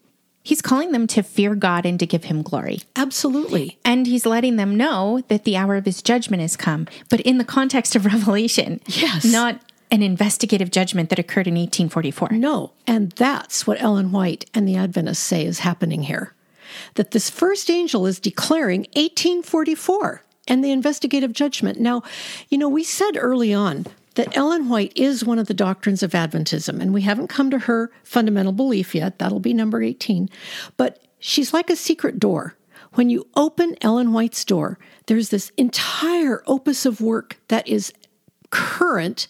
He's 0.43 0.61
calling 0.61 0.93
them 0.93 1.07
to 1.07 1.23
fear 1.23 1.55
God 1.55 1.86
and 1.86 1.99
to 1.99 2.05
give 2.05 2.25
him 2.25 2.41
glory. 2.41 2.80
Absolutely. 2.95 3.80
And 3.84 4.07
he's 4.07 4.25
letting 4.25 4.55
them 4.55 4.75
know 4.75 5.21
that 5.28 5.43
the 5.43 5.57
hour 5.57 5.75
of 5.75 5.86
his 5.86 6.01
judgment 6.01 6.41
has 6.41 6.55
come, 6.55 6.88
but 7.09 7.19
in 7.21 7.38
the 7.38 7.43
context 7.43 7.95
of 7.95 8.05
Revelation. 8.13 8.80
Yes. 8.86 9.25
Not 9.25 9.59
an 9.91 10.01
investigative 10.01 10.71
judgment 10.71 11.09
that 11.09 11.19
occurred 11.19 11.47
in 11.47 11.55
1844. 11.55 12.30
No. 12.32 12.71
And 12.86 13.11
that's 13.11 13.67
what 13.67 13.82
Ellen 13.82 14.11
White 14.11 14.49
and 14.53 14.67
the 14.67 14.78
Adventists 14.78 15.19
say 15.19 15.45
is 15.45 15.59
happening 15.59 16.03
here. 16.03 16.34
That 16.95 17.11
this 17.11 17.30
first 17.30 17.69
angel 17.69 18.05
is 18.05 18.19
declaring 18.19 18.82
1844 18.93 20.23
and 20.48 20.64
the 20.64 20.72
investigative 20.72 21.34
judgment. 21.34 21.80
Now, 21.80 22.04
you 22.50 22.58
know, 22.58 22.70
we 22.70 22.84
said 22.84 23.18
early 23.18 23.54
on 23.54 23.86
that 24.16 24.36
Ellen 24.36 24.68
White 24.68 24.93
is 24.95 25.24
one 25.24 25.39
of 25.39 25.48
the 25.48 25.54
doctrines 25.54 26.02
of 26.02 26.12
Adventism, 26.12 26.82
and 26.82 26.93
we 26.93 27.02
haven't 27.02 27.28
come 27.28 27.52
to 27.52 27.60
her 27.60 27.91
fundamental 28.04 28.52
belief 28.52 28.95
yet. 28.95 29.20
That'll 29.20 29.39
be 29.39 29.54
number 29.54 29.82
18. 29.82 30.30
But 30.76 31.04
she's 31.20 31.54
like 31.54 31.70
a 31.70 31.76
secret 31.76 32.20
door. 32.20 32.56
When 32.93 33.10
you 33.10 33.28
open 33.36 33.76
Ellen 33.82 34.14
White's 34.14 34.43
door, 34.43 34.80
there's 35.06 35.30
this 35.30 35.52
entire 35.56 36.43
opus 36.48 36.86
of 36.86 37.00
work 37.00 37.38
that 37.48 37.68
is 37.68 37.93
current 38.50 39.28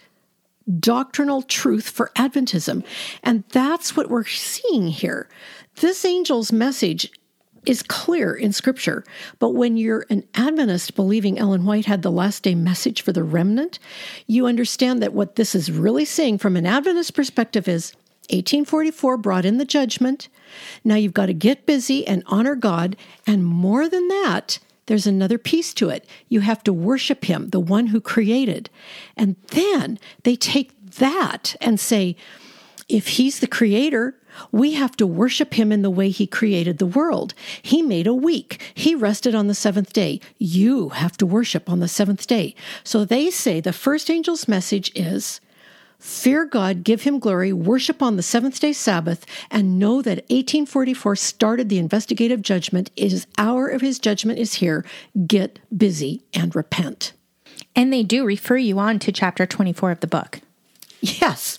doctrinal 0.80 1.41
truth 1.41 1.89
for 1.89 2.11
Adventism. 2.15 2.84
And 3.24 3.43
that's 3.49 3.95
what 3.95 4.09
we're 4.09 4.26
seeing 4.26 4.88
here. 4.88 5.28
This 5.76 6.03
angel's 6.05 6.51
message 6.51 7.11
is 7.68 7.84
clear 7.84 8.34
in 8.34 8.53
scripture. 8.53 9.03
But 9.39 9.49
when 9.49 9.76
you're 9.76 10.05
an 10.09 10.24
Adventist 10.34 10.95
believing 10.95 11.38
Ellen 11.38 11.65
White 11.65 11.86
had 11.86 12.01
the 12.01 12.11
last 12.11 12.43
day 12.43 12.55
message 12.55 13.01
for 13.01 13.11
the 13.11 13.24
remnant, 13.24 13.78
you 14.26 14.45
understand 14.45 15.03
that 15.03 15.13
what 15.13 15.36
this 15.36 15.53
is 15.53 15.70
really 15.70 16.05
saying 16.05 16.38
from 16.38 16.55
an 16.55 16.65
Adventist 16.65 17.13
perspective 17.13 17.68
is 17.68 17.93
1844 18.30 19.18
brought 19.18 19.45
in 19.45 19.57
the 19.57 19.65
judgment. 19.65 20.30
Now 20.86 20.95
you've 20.95 21.13
got 21.13 21.26
to 21.26 21.34
get 21.34 21.65
busy 21.65 22.07
and 22.07 22.24
honor 22.28 22.55
God. 22.55 22.95
And 23.26 23.45
more 23.45 23.89
than 23.89 24.07
that, 24.07 24.59
there's 24.86 25.07
another 25.07 25.38
piece 25.38 25.74
to 25.76 25.89
it. 25.89 26.07
You 26.30 26.39
have 26.39 26.63
to 26.63 26.74
worship 26.74 27.26
Him, 27.26 27.49
the 27.49 27.59
one 27.59 27.88
who 27.88 27.99
created. 27.99 28.70
And 29.18 29.36
then 29.47 29.99
they 30.24 30.38
take 30.38 30.72
that 30.95 31.55
and 31.59 31.82
say, 31.82 32.15
if 32.88 33.09
He's 33.09 33.39
the 33.39 33.47
creator, 33.47 34.16
we 34.51 34.73
have 34.73 34.95
to 34.97 35.07
worship 35.07 35.53
him 35.53 35.71
in 35.71 35.81
the 35.81 35.89
way 35.89 36.09
he 36.09 36.27
created 36.27 36.77
the 36.77 36.85
world. 36.85 37.33
He 37.61 37.81
made 37.81 38.07
a 38.07 38.13
week. 38.13 38.61
He 38.73 38.95
rested 38.95 39.35
on 39.35 39.47
the 39.47 39.55
seventh 39.55 39.93
day. 39.93 40.19
You 40.38 40.89
have 40.89 41.17
to 41.17 41.25
worship 41.25 41.69
on 41.69 41.79
the 41.79 41.88
seventh 41.88 42.27
day. 42.27 42.55
So 42.83 43.05
they 43.05 43.29
say 43.29 43.59
the 43.59 43.73
first 43.73 44.09
angel's 44.09 44.47
message 44.47 44.91
is 44.95 45.39
fear 45.99 46.45
God, 46.45 46.83
give 46.83 47.03
him 47.03 47.19
glory, 47.19 47.51
worship 47.51 48.01
on 48.01 48.15
the 48.15 48.23
seventh 48.23 48.59
day 48.59 48.73
Sabbath, 48.73 49.25
and 49.49 49.79
know 49.79 50.01
that 50.01 50.19
1844 50.29 51.15
started 51.15 51.69
the 51.69 51.79
investigative 51.79 52.41
judgment. 52.41 52.91
His 52.95 53.27
hour 53.38 53.67
of 53.67 53.81
his 53.81 53.99
judgment 53.99 54.39
is 54.39 54.55
here. 54.55 54.85
Get 55.25 55.59
busy 55.75 56.23
and 56.33 56.55
repent. 56.55 57.13
And 57.75 57.91
they 57.91 58.03
do 58.03 58.25
refer 58.25 58.57
you 58.57 58.79
on 58.79 58.99
to 58.99 59.11
chapter 59.11 59.45
24 59.45 59.91
of 59.91 59.99
the 59.99 60.07
book. 60.07 60.41
Yes. 61.01 61.57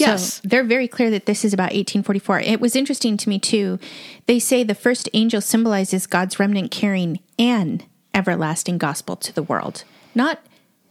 Yes. 0.00 0.34
So 0.34 0.40
they're 0.44 0.64
very 0.64 0.88
clear 0.88 1.10
that 1.10 1.26
this 1.26 1.44
is 1.44 1.52
about 1.52 1.72
1844. 1.72 2.40
It 2.40 2.60
was 2.60 2.76
interesting 2.76 3.16
to 3.16 3.28
me, 3.28 3.38
too. 3.38 3.78
They 4.26 4.38
say 4.38 4.62
the 4.62 4.74
first 4.74 5.08
angel 5.12 5.40
symbolizes 5.40 6.06
God's 6.06 6.38
remnant 6.38 6.70
carrying 6.70 7.20
an 7.38 7.82
everlasting 8.14 8.78
gospel 8.78 9.16
to 9.16 9.32
the 9.32 9.42
world, 9.42 9.84
not 10.14 10.40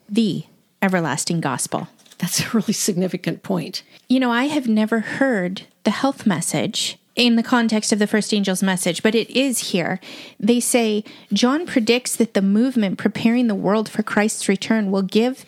the 0.09 0.45
everlasting 0.81 1.41
gospel. 1.41 1.87
That's 2.17 2.41
a 2.41 2.49
really 2.49 2.73
significant 2.73 3.43
point. 3.43 3.83
You 4.07 4.19
know, 4.19 4.31
I 4.31 4.45
have 4.45 4.67
never 4.67 5.01
heard 5.01 5.63
the 5.83 5.91
health 5.91 6.25
message 6.25 6.97
in 7.15 7.35
the 7.35 7.43
context 7.43 7.91
of 7.91 7.99
the 7.99 8.07
first 8.07 8.33
angel's 8.33 8.61
message, 8.61 9.01
but 9.01 9.15
it 9.15 9.29
is 9.31 9.71
here. 9.71 9.99
They 10.39 10.59
say 10.59 11.03
John 11.33 11.65
predicts 11.65 12.15
that 12.15 12.35
the 12.35 12.41
movement 12.41 12.97
preparing 12.99 13.47
the 13.47 13.55
world 13.55 13.89
for 13.89 14.03
Christ's 14.03 14.47
return 14.47 14.91
will 14.91 15.01
give 15.01 15.43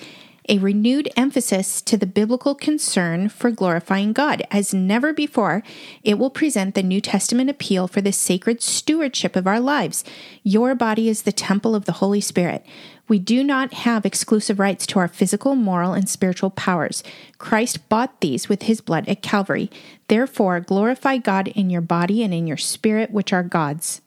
a 0.49 0.57
renewed 0.57 1.07
emphasis 1.15 1.79
to 1.83 1.95
the 1.95 2.07
biblical 2.07 2.55
concern 2.55 3.29
for 3.29 3.51
glorifying 3.51 4.13
God. 4.13 4.41
As 4.49 4.73
never 4.73 5.13
before, 5.13 5.61
it 6.03 6.17
will 6.17 6.31
present 6.31 6.73
the 6.73 6.81
New 6.81 6.99
Testament 6.99 7.51
appeal 7.51 7.87
for 7.87 8.01
the 8.01 8.11
sacred 8.11 8.63
stewardship 8.63 9.35
of 9.35 9.45
our 9.45 9.59
lives. 9.59 10.03
Your 10.41 10.73
body 10.73 11.07
is 11.07 11.21
the 11.21 11.31
temple 11.31 11.75
of 11.75 11.85
the 11.85 11.93
Holy 11.93 12.19
Spirit. 12.19 12.65
We 13.07 13.19
do 13.19 13.43
not 13.43 13.73
have 13.73 14.05
exclusive 14.05 14.59
rights 14.59 14.87
to 14.87 14.99
our 14.99 15.07
physical, 15.07 15.55
moral, 15.55 15.93
and 15.93 16.09
spiritual 16.09 16.49
powers. 16.49 17.03
Christ 17.37 17.87
bought 17.87 18.19
these 18.19 18.49
with 18.49 18.63
his 18.63 18.81
blood 18.81 19.07
at 19.07 19.21
Calvary. 19.21 19.69
Therefore, 20.07 20.59
glorify 20.59 21.17
God 21.17 21.47
in 21.49 21.69
your 21.69 21.81
body 21.81 22.23
and 22.23 22.33
in 22.33 22.47
your 22.47 22.57
spirit, 22.57 23.11
which 23.11 23.31
are 23.31 23.43
God's. 23.43 24.01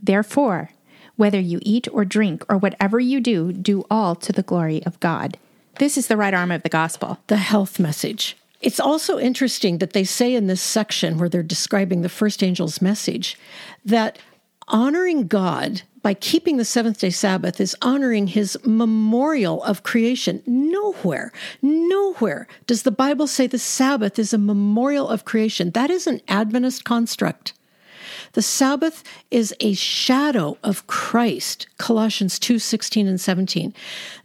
Therefore, 0.00 0.70
whether 1.16 1.40
you 1.40 1.58
eat 1.62 1.88
or 1.92 2.04
drink 2.04 2.44
or 2.48 2.56
whatever 2.56 3.00
you 3.00 3.20
do, 3.20 3.52
do 3.52 3.84
all 3.90 4.14
to 4.14 4.32
the 4.32 4.42
glory 4.42 4.84
of 4.86 4.98
God. 5.00 5.38
This 5.78 5.96
is 5.96 6.06
the 6.06 6.16
right 6.16 6.34
arm 6.34 6.50
of 6.50 6.62
the 6.62 6.68
gospel. 6.68 7.18
The 7.26 7.36
health 7.36 7.78
message. 7.78 8.36
It's 8.60 8.80
also 8.80 9.18
interesting 9.18 9.78
that 9.78 9.92
they 9.92 10.04
say 10.04 10.34
in 10.34 10.46
this 10.46 10.62
section 10.62 11.18
where 11.18 11.28
they're 11.28 11.42
describing 11.42 12.02
the 12.02 12.08
first 12.08 12.42
angel's 12.42 12.80
message 12.80 13.36
that 13.84 14.18
honoring 14.68 15.26
God 15.26 15.82
by 16.02 16.14
keeping 16.14 16.56
the 16.56 16.64
seventh 16.64 17.00
day 17.00 17.10
Sabbath 17.10 17.60
is 17.60 17.76
honoring 17.82 18.28
his 18.28 18.58
memorial 18.64 19.62
of 19.64 19.82
creation. 19.82 20.42
Nowhere, 20.46 21.32
nowhere 21.60 22.46
does 22.66 22.82
the 22.82 22.90
Bible 22.90 23.26
say 23.26 23.46
the 23.46 23.58
Sabbath 23.58 24.18
is 24.18 24.32
a 24.32 24.38
memorial 24.38 25.08
of 25.08 25.24
creation. 25.24 25.70
That 25.70 25.90
is 25.90 26.06
an 26.06 26.20
Adventist 26.28 26.84
construct. 26.84 27.52
The 28.32 28.42
Sabbath 28.42 29.04
is 29.30 29.54
a 29.60 29.74
shadow 29.74 30.56
of 30.62 30.86
Christ, 30.86 31.66
Colossians 31.78 32.38
2 32.38 32.58
16 32.58 33.06
and 33.06 33.20
17. 33.20 33.74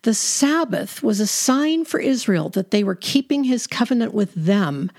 The 0.03 0.13
Sabbath 0.13 1.03
was 1.03 1.19
a 1.19 1.27
sign 1.27 1.83
for 1.83 1.99
Israel 1.99 2.49
that 2.49 2.71
they 2.71 2.83
were 2.83 2.95
keeping 2.95 3.43
his 3.43 3.67
covenant 3.67 4.13
with 4.13 4.33
them. 4.33 4.91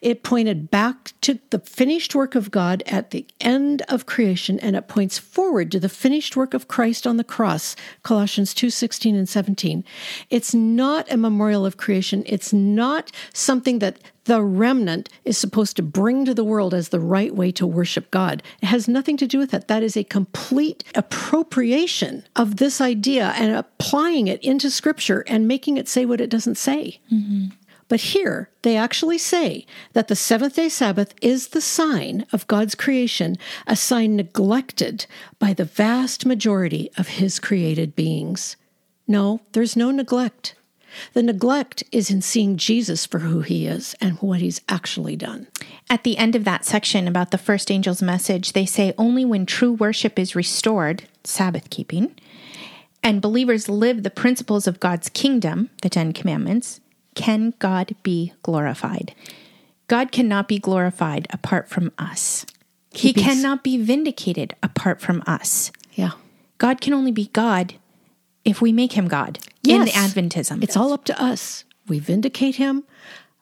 It 0.00 0.22
pointed 0.22 0.70
back 0.70 1.12
to 1.22 1.40
the 1.50 1.58
finished 1.58 2.14
work 2.14 2.34
of 2.34 2.50
God 2.50 2.82
at 2.86 3.10
the 3.10 3.26
end 3.40 3.82
of 3.88 4.06
creation, 4.06 4.60
and 4.60 4.76
it 4.76 4.86
points 4.86 5.18
forward 5.18 5.72
to 5.72 5.80
the 5.80 5.88
finished 5.88 6.36
work 6.36 6.54
of 6.54 6.68
Christ 6.68 7.06
on 7.06 7.16
the 7.16 7.24
cross, 7.24 7.74
Colossians 8.04 8.54
2 8.54 8.70
16 8.70 9.16
and 9.16 9.28
17. 9.28 9.84
It's 10.30 10.54
not 10.54 11.10
a 11.10 11.16
memorial 11.16 11.66
of 11.66 11.76
creation. 11.76 12.22
It's 12.26 12.52
not 12.52 13.10
something 13.32 13.80
that 13.80 13.98
the 14.24 14.42
remnant 14.42 15.08
is 15.24 15.36
supposed 15.36 15.76
to 15.76 15.82
bring 15.82 16.24
to 16.24 16.34
the 16.34 16.44
world 16.44 16.74
as 16.74 16.88
the 16.88 17.00
right 17.00 17.34
way 17.34 17.50
to 17.52 17.66
worship 17.66 18.10
God. 18.10 18.42
It 18.62 18.66
has 18.66 18.86
nothing 18.86 19.16
to 19.16 19.26
do 19.26 19.38
with 19.38 19.50
that. 19.50 19.68
That 19.68 19.82
is 19.82 19.96
a 19.96 20.04
complete 20.04 20.84
appropriation 20.94 22.24
of 22.36 22.56
this 22.56 22.80
idea 22.80 23.34
and 23.36 23.54
applying 23.54 24.28
it 24.28 24.42
into 24.42 24.70
scripture 24.70 25.24
and 25.26 25.48
making 25.48 25.76
it 25.76 25.88
say 25.88 26.04
what 26.04 26.20
it 26.20 26.30
doesn't 26.30 26.56
say. 26.56 27.00
Mm-hmm. 27.12 27.46
But 27.88 28.00
here, 28.00 28.48
they 28.62 28.76
actually 28.76 29.18
say 29.18 29.66
that 29.92 30.08
the 30.08 30.16
seventh 30.16 30.56
day 30.56 30.70
Sabbath 30.70 31.14
is 31.20 31.48
the 31.48 31.60
sign 31.60 32.24
of 32.32 32.46
God's 32.46 32.74
creation, 32.74 33.36
a 33.66 33.76
sign 33.76 34.16
neglected 34.16 35.04
by 35.38 35.52
the 35.52 35.66
vast 35.66 36.24
majority 36.24 36.90
of 36.96 37.08
His 37.08 37.38
created 37.38 37.94
beings. 37.94 38.56
No, 39.06 39.42
there's 39.52 39.76
no 39.76 39.90
neglect. 39.90 40.54
The 41.12 41.22
neglect 41.22 41.84
is 41.92 42.10
in 42.10 42.22
seeing 42.22 42.56
Jesus 42.56 43.06
for 43.06 43.20
who 43.20 43.40
he 43.40 43.66
is 43.66 43.94
and 44.00 44.18
what 44.18 44.40
he's 44.40 44.60
actually 44.68 45.16
done. 45.16 45.46
At 45.90 46.04
the 46.04 46.16
end 46.16 46.34
of 46.34 46.44
that 46.44 46.64
section 46.64 47.06
about 47.08 47.30
the 47.30 47.38
first 47.38 47.70
angel's 47.70 48.02
message, 48.02 48.52
they 48.52 48.66
say 48.66 48.94
only 48.96 49.24
when 49.24 49.46
true 49.46 49.72
worship 49.72 50.18
is 50.18 50.36
restored, 50.36 51.04
Sabbath 51.24 51.70
keeping, 51.70 52.14
and 53.02 53.20
believers 53.20 53.68
live 53.68 54.02
the 54.02 54.10
principles 54.10 54.66
of 54.66 54.80
God's 54.80 55.08
kingdom, 55.08 55.70
the 55.82 55.90
Ten 55.90 56.12
Commandments, 56.12 56.80
can 57.14 57.54
God 57.58 57.94
be 58.02 58.32
glorified. 58.42 59.14
God 59.88 60.12
cannot 60.12 60.48
be 60.48 60.58
glorified 60.58 61.26
apart 61.30 61.68
from 61.68 61.92
us. 61.98 62.46
He 62.94 63.12
cannot 63.12 63.62
be 63.62 63.82
vindicated 63.82 64.54
apart 64.62 65.00
from 65.00 65.22
us. 65.26 65.72
Yeah. 65.94 66.12
God 66.58 66.80
can 66.80 66.92
only 66.92 67.10
be 67.10 67.28
God 67.32 67.74
if 68.44 68.60
we 68.60 68.72
make 68.72 68.92
him 68.92 69.08
God 69.08 69.38
yes. 69.62 69.88
in 69.88 70.02
Adventism. 70.28 70.62
It's 70.62 70.76
all 70.76 70.92
up 70.92 71.04
to 71.06 71.22
us. 71.22 71.64
We 71.88 71.98
vindicate 71.98 72.56
him, 72.56 72.84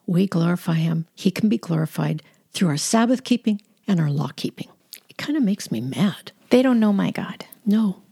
we 0.07 0.27
glorify 0.27 0.75
him. 0.75 1.07
He 1.15 1.31
can 1.31 1.49
be 1.49 1.59
glorified 1.59 2.23
through 2.53 2.69
our 2.69 2.77
Sabbath 2.77 3.23
keeping 3.23 3.61
and 3.87 4.01
our 4.01 4.11
law 4.11 4.31
keeping. 4.35 4.69
It 5.09 5.17
kind 5.19 5.37
of 5.37 5.43
makes 5.43 5.71
me 5.71 5.81
mad. 5.81 6.33
They 6.51 6.63
don't 6.63 6.81
know 6.81 6.93
my 6.93 7.11
God. 7.11 7.45
No, 7.65 8.03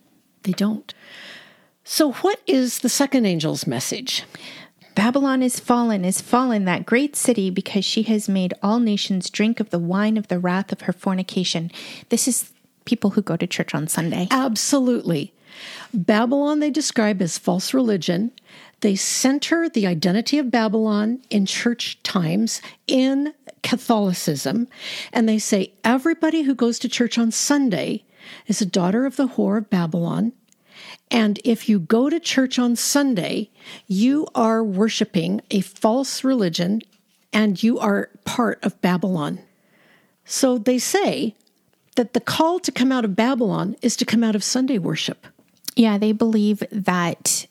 They 0.42 0.52
don't. 0.52 0.94
So, 1.82 2.12
what 2.12 2.40
is 2.46 2.80
the 2.80 2.88
second 2.90 3.24
angel's 3.24 3.66
message? 3.66 4.24
Babylon 4.94 5.42
is 5.42 5.58
fallen, 5.58 6.04
is 6.04 6.20
fallen, 6.20 6.66
that 6.66 6.84
great 6.84 7.16
city, 7.16 7.50
because 7.50 7.84
she 7.84 8.02
has 8.02 8.28
made 8.28 8.52
all 8.62 8.78
nations 8.78 9.30
drink 9.30 9.58
of 9.58 9.70
the 9.70 9.78
wine 9.78 10.16
of 10.16 10.28
the 10.28 10.38
wrath 10.38 10.70
of 10.70 10.82
her 10.82 10.92
fornication. 10.92 11.70
This 12.10 12.28
is 12.28 12.52
people 12.84 13.10
who 13.10 13.22
go 13.22 13.36
to 13.36 13.46
church 13.46 13.74
on 13.74 13.88
Sunday. 13.88 14.28
Absolutely. 14.30 15.32
Babylon, 15.92 16.60
they 16.60 16.70
describe 16.70 17.22
as 17.22 17.38
false 17.38 17.72
religion. 17.74 18.32
They 18.80 18.94
center 18.94 19.68
the 19.68 19.86
identity 19.86 20.38
of 20.38 20.50
Babylon 20.50 21.20
in 21.30 21.46
church 21.46 22.00
times 22.02 22.62
in 22.86 23.34
Catholicism. 23.62 24.68
And 25.12 25.28
they 25.28 25.38
say 25.38 25.72
everybody 25.82 26.42
who 26.42 26.54
goes 26.54 26.78
to 26.80 26.88
church 26.88 27.18
on 27.18 27.30
Sunday 27.32 28.04
is 28.46 28.60
a 28.60 28.66
daughter 28.66 29.06
of 29.06 29.16
the 29.16 29.28
whore 29.28 29.58
of 29.58 29.70
Babylon. 29.70 30.32
And 31.10 31.40
if 31.44 31.68
you 31.68 31.78
go 31.78 32.10
to 32.10 32.20
church 32.20 32.58
on 32.58 32.76
Sunday, 32.76 33.50
you 33.86 34.26
are 34.34 34.62
worshiping 34.62 35.40
a 35.50 35.60
false 35.60 36.22
religion 36.22 36.82
and 37.32 37.62
you 37.62 37.78
are 37.78 38.10
part 38.24 38.62
of 38.62 38.80
Babylon. 38.80 39.40
So 40.24 40.58
they 40.58 40.78
say 40.78 41.34
that 41.96 42.12
the 42.12 42.20
call 42.20 42.60
to 42.60 42.70
come 42.70 42.92
out 42.92 43.04
of 43.04 43.16
Babylon 43.16 43.76
is 43.82 43.96
to 43.96 44.04
come 44.04 44.22
out 44.22 44.36
of 44.36 44.44
Sunday 44.44 44.78
worship. 44.78 45.26
Yeah, 45.78 45.96
they 45.96 46.10
believe 46.10 46.64
that 46.72 47.46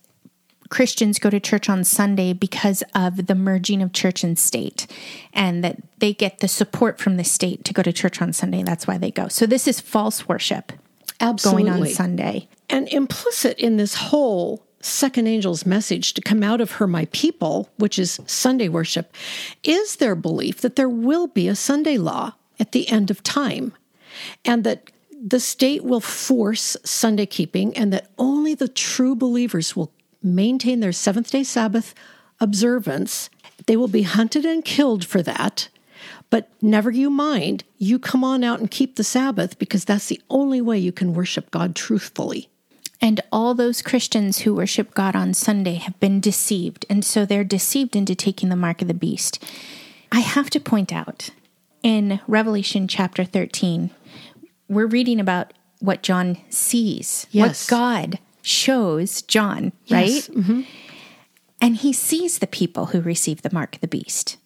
Christians 0.70 1.18
go 1.18 1.30
to 1.30 1.40
church 1.40 1.70
on 1.70 1.86
Sunday 1.86 2.34
because 2.34 2.84
of 2.94 3.28
the 3.28 3.36
merging 3.36 3.82
of 3.82 3.94
church 3.94 4.22
and 4.22 4.38
state, 4.38 4.86
and 5.34 5.64
that 5.64 5.78
they 6.00 6.14
get 6.14 6.40
the 6.40 6.50
support 6.50 7.00
from 7.00 7.16
the 7.16 7.24
state 7.24 7.64
to 7.64 7.74
go 7.74 7.82
to 7.82 7.94
church 7.94 8.22
on 8.22 8.34
Sunday. 8.34 8.64
That's 8.64 8.86
why 8.86 8.98
they 8.98 9.12
go. 9.12 9.30
So 9.30 9.46
this 9.46 9.66
is 9.66 9.80
false 9.80 10.28
worship 10.28 10.74
Absolutely. 11.22 11.70
going 11.70 11.84
on 11.84 11.88
Sunday. 11.88 12.50
And 12.70 12.90
implicit 12.90 13.58
in 13.60 13.78
this 13.78 13.96
whole 13.96 14.66
second 14.82 15.28
angel's 15.28 15.66
message 15.66 16.14
to 16.16 16.22
come 16.22 16.44
out 16.44 16.60
of 16.60 16.72
her, 16.72 16.86
my 16.86 17.06
people, 17.14 17.70
which 17.78 17.98
is 17.98 18.20
Sunday 18.28 18.68
worship, 18.68 19.16
is 19.64 19.96
their 19.96 20.16
belief 20.16 20.60
that 20.60 20.76
there 20.76 20.90
will 20.90 21.28
be 21.28 21.48
a 21.48 21.56
Sunday 21.56 21.98
law 21.98 22.34
at 22.60 22.74
the 22.74 22.90
end 22.90 23.10
of 23.10 23.24
time 23.24 23.72
and 24.44 24.66
that 24.66 24.92
the 25.20 25.40
state 25.40 25.84
will 25.84 26.00
force 26.00 26.78
Sunday 26.84 27.26
keeping 27.26 27.76
and 27.76 27.92
that 27.92 28.10
only 28.18 28.54
the 28.54 28.68
true 28.68 29.16
believers 29.16 29.76
will 29.76 29.92
maintain 30.22 30.80
their 30.80 30.92
seventh 30.92 31.32
day 31.32 31.44
Sabbath 31.44 31.94
observance. 32.40 33.30
They 33.66 33.76
will 33.76 33.88
be 33.88 34.04
hunted 34.04 34.46
and 34.46 34.64
killed 34.64 35.06
for 35.06 35.22
that. 35.24 35.70
But 36.30 36.50
never 36.62 36.92
you 36.92 37.10
mind, 37.10 37.64
you 37.78 38.00
come 38.00 38.24
on 38.24 38.44
out 38.44 38.60
and 38.60 38.70
keep 38.70 38.96
the 38.96 39.04
Sabbath 39.04 39.58
because 39.58 39.86
that's 39.86 40.08
the 40.08 40.22
only 40.30 40.62
way 40.62 40.78
you 40.78 40.92
can 40.92 41.14
worship 41.14 41.52
God 41.52 41.76
truthfully. 41.76 42.50
And 43.00 43.22
all 43.32 43.54
those 43.54 43.82
Christians 43.82 44.40
who 44.40 44.56
worship 44.56 44.94
God 44.94 45.16
on 45.16 45.34
Sunday 45.34 45.76
have 45.76 46.00
been 46.00 46.20
deceived. 46.20 46.86
And 46.90 47.06
so 47.06 47.26
they're 47.26 47.44
deceived 47.44 47.96
into 47.96 48.16
taking 48.16 48.50
the 48.50 48.56
mark 48.56 48.82
of 48.82 48.88
the 48.88 48.94
beast. 48.94 49.44
I 50.12 50.20
have 50.20 50.50
to 50.52 50.60
point 50.60 50.92
out 50.92 51.30
in 51.84 52.20
Revelation 52.28 52.88
chapter 52.88 53.24
13, 53.24 53.92
we're 54.70 54.88
reading 54.88 55.20
about 55.20 55.54
what 55.80 56.04
John 56.04 56.38
sees, 56.50 57.28
Yes. 57.32 57.70
what 57.72 57.78
God 57.78 58.20
shows 58.42 59.22
John, 59.24 59.72
right? 59.90 60.10
Yes. 60.10 60.28
Mm-hmm. 60.30 60.62
And 61.62 61.76
he 61.78 61.92
sees 61.94 62.40
the 62.40 62.48
people 62.48 62.88
who 62.88 63.02
receive 63.02 63.42
the 63.42 63.54
mark 63.54 63.76
of 63.76 63.82
the 63.82 63.88
beast. 63.88 64.38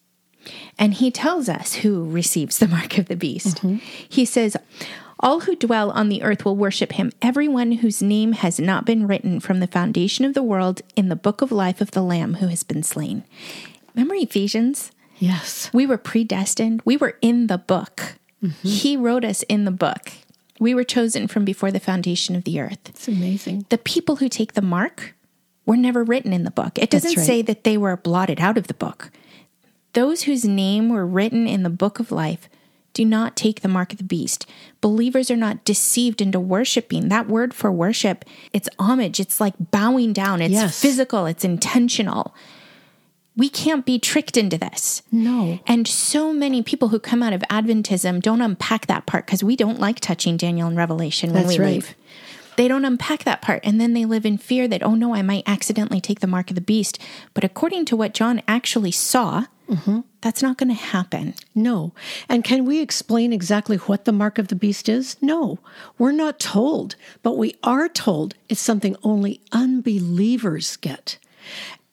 And 0.80 0.94
he 0.96 1.12
tells 1.12 1.50
us 1.50 1.76
who 1.76 2.10
receives 2.10 2.58
the 2.58 2.68
mark 2.78 2.98
of 2.98 3.08
the 3.08 3.16
beast. 3.16 3.62
He 4.08 4.26
says, 4.26 4.58
All 5.20 5.42
who 5.42 5.56
dwell 5.56 5.92
on 5.92 6.10
the 6.10 6.24
earth 6.24 6.46
will 6.46 6.56
worship 6.56 6.94
him, 6.94 7.12
everyone 7.22 7.74
whose 7.74 8.02
name 8.02 8.32
has 8.34 8.60
not 8.60 8.86
been 8.86 9.08
written 9.08 9.40
from 9.40 9.60
the 9.60 9.68
foundation 9.68 10.26
of 10.26 10.34
the 10.34 10.42
world 10.44 10.82
in 10.96 11.10
the 11.10 11.16
book 11.16 11.42
of 11.42 11.52
life 11.52 11.82
of 11.82 11.92
the 11.92 12.02
Lamb 12.02 12.36
who 12.36 12.48
has 12.48 12.64
been 12.64 12.82
slain. 12.84 13.24
Remember 13.94 14.16
Ephesians? 14.16 14.92
Yes. 15.20 15.70
We 15.74 15.86
were 15.86 15.98
predestined, 15.98 16.82
we 16.86 16.98
were 16.98 17.18
in 17.22 17.48
the 17.48 17.58
book. 17.60 18.16
Mm-hmm. 18.44 18.68
He 18.68 18.98
wrote 18.98 19.24
us 19.26 19.44
in 19.44 19.66
the 19.66 19.72
book. 19.72 20.12
We 20.60 20.74
were 20.76 20.84
chosen 20.84 21.28
from 21.28 21.46
before 21.46 21.72
the 21.72 21.80
foundation 21.80 22.36
of 22.36 22.44
the 22.44 22.60
earth 22.60 22.80
It's 22.90 23.08
amazing. 23.08 23.66
the 23.70 23.78
people 23.78 24.18
who 24.18 24.30
take 24.30 24.54
the 24.54 24.62
mark 24.62 25.16
were 25.66 25.78
never 25.78 26.04
written 26.04 26.34
in 26.34 26.44
the 26.44 26.52
book. 26.52 26.78
It 26.78 26.90
doesn't 26.90 27.18
right. 27.18 27.26
say 27.26 27.42
that 27.44 27.64
they 27.64 27.78
were 27.78 27.98
blotted 27.98 28.40
out 28.40 28.58
of 28.58 28.68
the 28.68 28.74
book. 28.74 29.12
Those 29.94 30.24
whose 30.24 30.46
name 30.46 30.90
were 30.90 31.06
written 31.06 31.48
in 31.48 31.64
the 31.64 31.70
book 31.70 32.00
of 32.00 32.12
life 32.12 32.48
do 32.94 33.06
not 33.06 33.36
take 33.36 33.62
the 33.62 33.68
mark 33.68 33.92
of 33.94 33.98
the 34.00 34.04
beast. 34.04 34.46
Believers 34.82 35.32
are 35.32 35.38
not 35.38 35.64
deceived 35.66 36.22
into 36.22 36.40
worshiping. 36.40 37.10
That 37.10 37.28
word 37.28 37.54
for 37.54 37.72
worship, 37.72 38.26
it's 38.54 38.68
homage, 38.80 39.20
it's 39.20 39.40
like 39.40 39.54
bowing 39.72 40.14
down, 40.14 40.42
it's 40.42 40.54
Yes. 40.54 40.80
physical, 40.82 41.26
it's 41.26 41.46
intentional. 41.46 42.36
We 43.38 43.48
can't 43.50 43.86
be 43.86 43.98
tricked 43.98 44.36
into 44.36 44.58
this. 44.58 45.02
No. 45.12 45.60
And 45.66 45.88
so 45.88 46.34
many 46.34 46.62
people 46.62 46.90
who 46.90 47.00
come 47.00 47.24
out 47.24 47.34
of 47.34 47.42
Adventism 47.50 48.22
don't 48.22 48.42
unpack 48.42 48.88
that 48.88 49.06
part 49.06 49.26
because 49.26 49.44
we 49.44 49.56
don't 49.56 49.80
like 49.80 50.00
touching 50.02 50.36
Daniel 50.38 50.68
and 50.68 50.76
Revelation 50.78 51.32
when 51.34 51.44
That's 51.44 51.58
we 51.58 51.64
right. 51.64 51.74
leave. 51.76 51.96
They 52.58 52.68
don't 52.68 52.84
unpack 52.84 53.24
that 53.24 53.42
part. 53.42 53.62
And 53.64 53.80
then 53.80 53.94
they 53.94 54.04
live 54.04 54.26
in 54.26 54.38
fear 54.38 54.68
that, 54.68 54.84
oh 54.84 54.94
no, 54.96 55.16
I 55.16 55.22
might 55.22 55.44
accidentally 55.48 56.02
take 56.02 56.20
the 56.20 56.28
mark 56.28 56.50
of 56.52 56.56
the 56.56 56.62
beast. 56.62 57.00
But 57.34 57.46
according 57.46 57.86
to 57.86 57.96
what 57.96 58.14
John 58.14 58.42
actually 58.48 58.92
saw, 58.92 59.46
Mm-hmm. 59.70 60.02
that's 60.20 60.42
not 60.44 60.58
going 60.58 60.68
to 60.68 60.74
happen. 60.76 61.34
No. 61.56 61.94
And 62.28 62.44
can 62.44 62.66
we 62.66 62.82
explain 62.82 63.32
exactly 63.32 63.78
what 63.78 64.04
the 64.04 64.12
mark 64.12 64.38
of 64.38 64.50
the 64.50 64.56
beast 64.56 64.90
is? 64.90 65.16
No. 65.22 65.60
We're 65.98 66.12
not 66.12 66.42
told, 66.42 66.98
but 67.24 67.38
we 67.38 67.56
are 67.64 67.88
told 67.88 68.36
it's 68.50 68.60
something 68.60 68.98
only 69.02 69.40
unbelievers 69.54 70.76
get. 70.76 71.18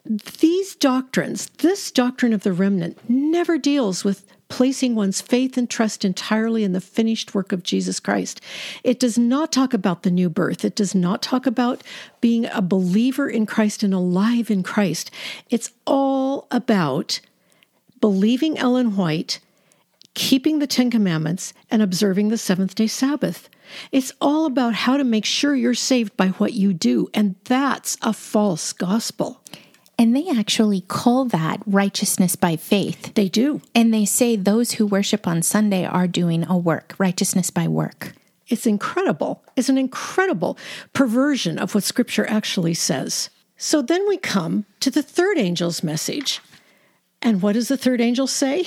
These 0.08 0.74
doctrines, 0.76 1.50
this 1.58 1.90
doctrine 1.90 2.32
of 2.32 2.42
the 2.42 2.52
remnant, 2.54 2.98
never 3.10 3.58
deals 3.58 4.04
with 4.04 4.24
placing 4.48 4.94
one's 4.94 5.20
faith 5.20 5.58
and 5.58 5.68
trust 5.68 6.02
entirely 6.02 6.64
in 6.64 6.72
the 6.72 6.80
finished 6.80 7.34
work 7.34 7.52
of 7.52 7.62
Jesus 7.62 8.00
Christ. 8.00 8.40
It 8.82 8.98
does 8.98 9.18
not 9.18 9.52
talk 9.52 9.74
about 9.74 10.04
the 10.04 10.10
new 10.10 10.30
birth. 10.30 10.64
It 10.64 10.74
does 10.74 10.94
not 10.94 11.20
talk 11.20 11.44
about 11.44 11.82
being 12.22 12.46
a 12.46 12.62
believer 12.62 13.28
in 13.28 13.44
Christ 13.44 13.82
and 13.82 13.92
alive 13.92 14.50
in 14.50 14.62
Christ. 14.62 15.10
It's 15.50 15.72
all 15.86 16.46
about 16.50 17.20
believing 18.00 18.56
Ellen 18.56 18.96
White, 18.96 19.40
keeping 20.14 20.58
the 20.58 20.66
Ten 20.66 20.90
Commandments, 20.90 21.52
and 21.70 21.82
observing 21.82 22.28
the 22.28 22.38
seventh 22.38 22.74
day 22.74 22.86
Sabbath. 22.86 23.50
It's 23.92 24.12
all 24.22 24.46
about 24.46 24.72
how 24.72 24.96
to 24.96 25.04
make 25.04 25.26
sure 25.26 25.54
you're 25.54 25.74
saved 25.74 26.16
by 26.16 26.28
what 26.28 26.54
you 26.54 26.72
do, 26.72 27.10
and 27.12 27.34
that's 27.44 27.98
a 28.00 28.14
false 28.14 28.72
gospel. 28.72 29.42
And 29.98 30.14
they 30.14 30.28
actually 30.28 30.82
call 30.82 31.24
that 31.26 31.60
righteousness 31.66 32.36
by 32.36 32.54
faith. 32.54 33.14
They 33.14 33.28
do. 33.28 33.60
And 33.74 33.92
they 33.92 34.04
say 34.04 34.36
those 34.36 34.72
who 34.72 34.86
worship 34.86 35.26
on 35.26 35.42
Sunday 35.42 35.84
are 35.84 36.06
doing 36.06 36.46
a 36.48 36.56
work, 36.56 36.94
righteousness 36.98 37.50
by 37.50 37.66
work. 37.66 38.14
It's 38.46 38.64
incredible. 38.64 39.42
It's 39.56 39.68
an 39.68 39.76
incredible 39.76 40.56
perversion 40.92 41.58
of 41.58 41.74
what 41.74 41.84
Scripture 41.84 42.28
actually 42.30 42.74
says. 42.74 43.28
So 43.56 43.82
then 43.82 44.06
we 44.08 44.16
come 44.16 44.66
to 44.80 44.90
the 44.90 45.02
third 45.02 45.36
angel's 45.36 45.82
message. 45.82 46.40
And 47.20 47.42
what 47.42 47.54
does 47.54 47.68
the 47.68 47.76
third 47.76 48.00
angel 48.00 48.28
say? 48.28 48.64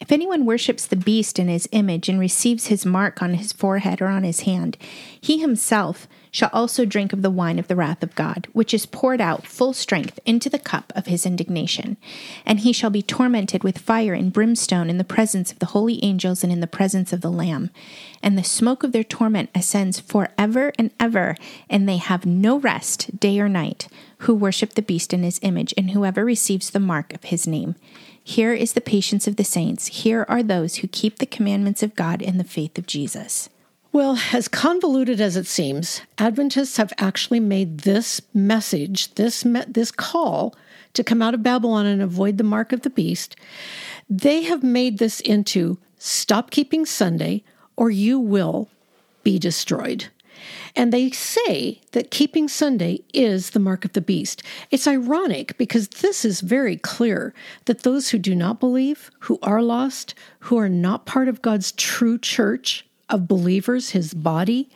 If 0.00 0.10
anyone 0.10 0.46
worships 0.46 0.86
the 0.86 0.96
beast 0.96 1.38
in 1.38 1.48
his 1.48 1.68
image 1.72 2.08
and 2.08 2.18
receives 2.18 2.68
his 2.68 2.86
mark 2.86 3.22
on 3.22 3.34
his 3.34 3.52
forehead 3.52 4.00
or 4.00 4.06
on 4.06 4.24
his 4.24 4.40
hand, 4.40 4.78
he 5.20 5.38
himself 5.38 6.08
shall 6.30 6.50
also 6.52 6.84
drink 6.84 7.12
of 7.12 7.22
the 7.22 7.30
wine 7.30 7.58
of 7.58 7.68
the 7.68 7.76
wrath 7.76 8.02
of 8.02 8.14
God, 8.14 8.46
which 8.52 8.72
is 8.72 8.86
poured 8.86 9.20
out 9.20 9.46
full 9.46 9.72
strength 9.72 10.18
into 10.24 10.48
the 10.48 10.58
cup 10.58 10.92
of 10.94 11.06
his 11.06 11.26
indignation. 11.26 11.96
And 12.46 12.60
he 12.60 12.72
shall 12.72 12.90
be 12.90 13.02
tormented 13.02 13.64
with 13.64 13.78
fire 13.78 14.14
and 14.14 14.32
brimstone 14.32 14.88
in 14.88 14.98
the 14.98 15.04
presence 15.04 15.50
of 15.50 15.58
the 15.58 15.66
holy 15.66 16.02
angels 16.04 16.44
and 16.44 16.52
in 16.52 16.60
the 16.60 16.66
presence 16.66 17.12
of 17.12 17.20
the 17.20 17.30
Lamb. 17.30 17.70
And 18.22 18.38
the 18.38 18.44
smoke 18.44 18.82
of 18.82 18.92
their 18.92 19.04
torment 19.04 19.50
ascends 19.54 19.98
forever 19.98 20.72
and 20.78 20.90
ever, 21.00 21.36
and 21.68 21.88
they 21.88 21.96
have 21.96 22.26
no 22.26 22.58
rest 22.58 23.18
day 23.18 23.40
or 23.40 23.48
night, 23.48 23.88
who 24.18 24.34
worship 24.34 24.74
the 24.74 24.82
beast 24.82 25.12
in 25.12 25.22
his 25.22 25.40
image, 25.42 25.74
and 25.76 25.90
whoever 25.90 26.24
receives 26.24 26.70
the 26.70 26.80
mark 26.80 27.12
of 27.14 27.24
his 27.24 27.46
name. 27.46 27.74
Here 28.22 28.52
is 28.52 28.74
the 28.74 28.80
patience 28.80 29.26
of 29.26 29.36
the 29.36 29.44
saints. 29.44 29.86
Here 29.88 30.26
are 30.28 30.42
those 30.42 30.76
who 30.76 30.88
keep 30.88 31.18
the 31.18 31.26
commandments 31.26 31.82
of 31.82 31.96
God 31.96 32.22
in 32.22 32.38
the 32.38 32.44
faith 32.44 32.78
of 32.78 32.86
Jesus. 32.86 33.48
Well, 33.92 34.18
as 34.32 34.46
convoluted 34.46 35.20
as 35.20 35.36
it 35.36 35.48
seems, 35.48 36.02
Adventists 36.16 36.76
have 36.76 36.92
actually 36.98 37.40
made 37.40 37.80
this 37.80 38.20
message, 38.32 39.12
this 39.14 39.44
me- 39.44 39.64
this 39.66 39.90
call 39.90 40.54
to 40.94 41.02
come 41.02 41.20
out 41.20 41.34
of 41.34 41.42
Babylon 41.42 41.86
and 41.86 42.00
avoid 42.00 42.38
the 42.38 42.44
mark 42.44 42.72
of 42.72 42.82
the 42.82 42.90
beast, 42.90 43.34
they 44.08 44.42
have 44.42 44.62
made 44.62 44.98
this 44.98 45.18
into 45.20 45.78
stop 45.98 46.52
keeping 46.52 46.86
Sunday 46.86 47.42
or 47.76 47.90
you 47.90 48.20
will 48.20 48.68
be 49.24 49.40
destroyed. 49.40 50.06
And 50.76 50.92
they 50.92 51.10
say 51.10 51.80
that 51.90 52.12
keeping 52.12 52.48
Sunday 52.48 53.00
is 53.12 53.50
the 53.50 53.58
mark 53.58 53.84
of 53.84 53.92
the 53.92 54.00
beast. 54.00 54.42
It's 54.70 54.86
ironic 54.86 55.58
because 55.58 55.88
this 55.88 56.24
is 56.24 56.40
very 56.40 56.76
clear 56.76 57.34
that 57.64 57.82
those 57.82 58.10
who 58.10 58.18
do 58.18 58.36
not 58.36 58.60
believe, 58.60 59.10
who 59.20 59.38
are 59.42 59.62
lost, 59.62 60.14
who 60.40 60.56
are 60.58 60.68
not 60.68 61.06
part 61.06 61.28
of 61.28 61.42
God's 61.42 61.72
true 61.72 62.18
church 62.18 62.86
of 63.10 63.28
believers, 63.28 63.90
his 63.90 64.14
body, 64.14 64.68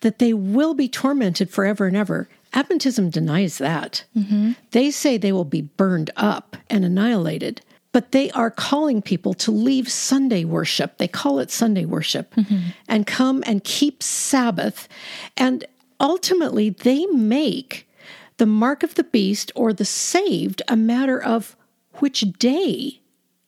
that 0.00 0.18
they 0.18 0.32
will 0.32 0.74
be 0.74 0.88
tormented 0.88 1.50
forever 1.50 1.86
and 1.86 1.96
ever. 1.96 2.28
Adventism 2.52 3.10
denies 3.10 3.58
that. 3.58 4.04
Mm-hmm. 4.16 4.52
They 4.70 4.90
say 4.90 5.16
they 5.16 5.32
will 5.32 5.44
be 5.44 5.62
burned 5.62 6.10
up 6.16 6.56
and 6.70 6.84
annihilated, 6.84 7.60
but 7.92 8.12
they 8.12 8.30
are 8.30 8.50
calling 8.50 9.02
people 9.02 9.34
to 9.34 9.50
leave 9.50 9.90
Sunday 9.90 10.44
worship. 10.44 10.98
They 10.98 11.08
call 11.08 11.38
it 11.38 11.50
Sunday 11.50 11.84
worship 11.84 12.34
mm-hmm. 12.34 12.70
and 12.88 13.06
come 13.06 13.42
and 13.46 13.64
keep 13.64 14.02
Sabbath. 14.02 14.88
And 15.36 15.64
ultimately, 16.00 16.70
they 16.70 17.06
make 17.06 17.88
the 18.36 18.46
mark 18.46 18.82
of 18.82 18.94
the 18.94 19.04
beast 19.04 19.52
or 19.54 19.72
the 19.72 19.84
saved 19.84 20.62
a 20.68 20.76
matter 20.76 21.20
of 21.20 21.56
which 21.94 22.20
day 22.38 23.00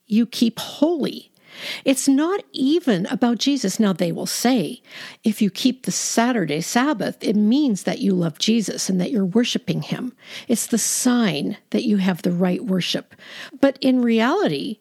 you 0.06 0.26
keep 0.26 0.58
holy. 0.58 1.30
It's 1.84 2.08
not 2.08 2.42
even 2.52 3.06
about 3.06 3.38
Jesus. 3.38 3.80
Now, 3.80 3.92
they 3.92 4.12
will 4.12 4.26
say, 4.26 4.82
if 5.24 5.40
you 5.40 5.50
keep 5.50 5.84
the 5.84 5.92
Saturday 5.92 6.60
Sabbath, 6.60 7.16
it 7.20 7.36
means 7.36 7.84
that 7.84 8.00
you 8.00 8.12
love 8.12 8.38
Jesus 8.38 8.88
and 8.88 9.00
that 9.00 9.10
you're 9.10 9.24
worshiping 9.24 9.82
him. 9.82 10.12
It's 10.48 10.66
the 10.66 10.78
sign 10.78 11.56
that 11.70 11.84
you 11.84 11.98
have 11.98 12.22
the 12.22 12.32
right 12.32 12.64
worship. 12.64 13.14
But 13.60 13.78
in 13.80 14.02
reality, 14.02 14.78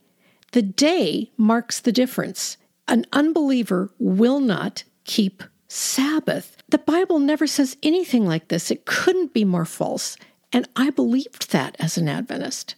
the 0.52 0.62
day 0.62 1.32
marks 1.38 1.80
the 1.80 1.92
difference. 1.92 2.58
An 2.88 3.06
unbeliever 3.14 3.92
will 4.00 4.40
not 4.40 4.84
keep 5.04 5.44
Sabbath. 5.68 6.58
The 6.70 6.78
Bible 6.78 7.20
never 7.20 7.48
says 7.48 7.78
anything 7.84 8.26
like 8.26 8.48
this. 8.48 8.72
It 8.72 8.86
couldn't 8.86 9.34
be 9.34 9.44
more 9.44 9.66
false. 9.66 10.18
And 10.54 10.68
I 10.76 10.90
believed 10.90 11.52
that 11.52 11.76
as 11.80 11.98
an 11.98 12.08
Adventist. 12.08 12.76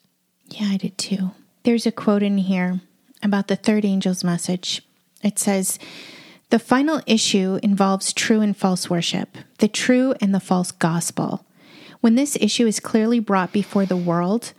Yeah, 0.49 0.69
I 0.69 0.77
did 0.77 0.97
too. 0.97 1.31
There's 1.63 1.85
a 1.85 1.91
quote 1.91 2.23
in 2.23 2.37
here 2.37 2.79
about 3.23 3.47
the 3.47 3.55
third 3.55 3.85
angel's 3.85 4.23
message. 4.23 4.81
It 5.23 5.39
says, 5.39 5.79
The 6.49 6.59
final 6.59 7.01
issue 7.05 7.59
involves 7.63 8.13
true 8.13 8.41
and 8.41 8.55
false 8.55 8.89
worship, 8.89 9.37
the 9.59 9.67
true 9.67 10.13
and 10.21 10.33
the 10.33 10.39
false 10.39 10.71
gospel. 10.71 11.45
When 12.01 12.15
this 12.15 12.37
issue 12.39 12.67
is 12.67 12.79
clearly 12.79 13.19
brought 13.19 13.51
before 13.51 13.85
the 13.85 13.97
world, 13.97 14.53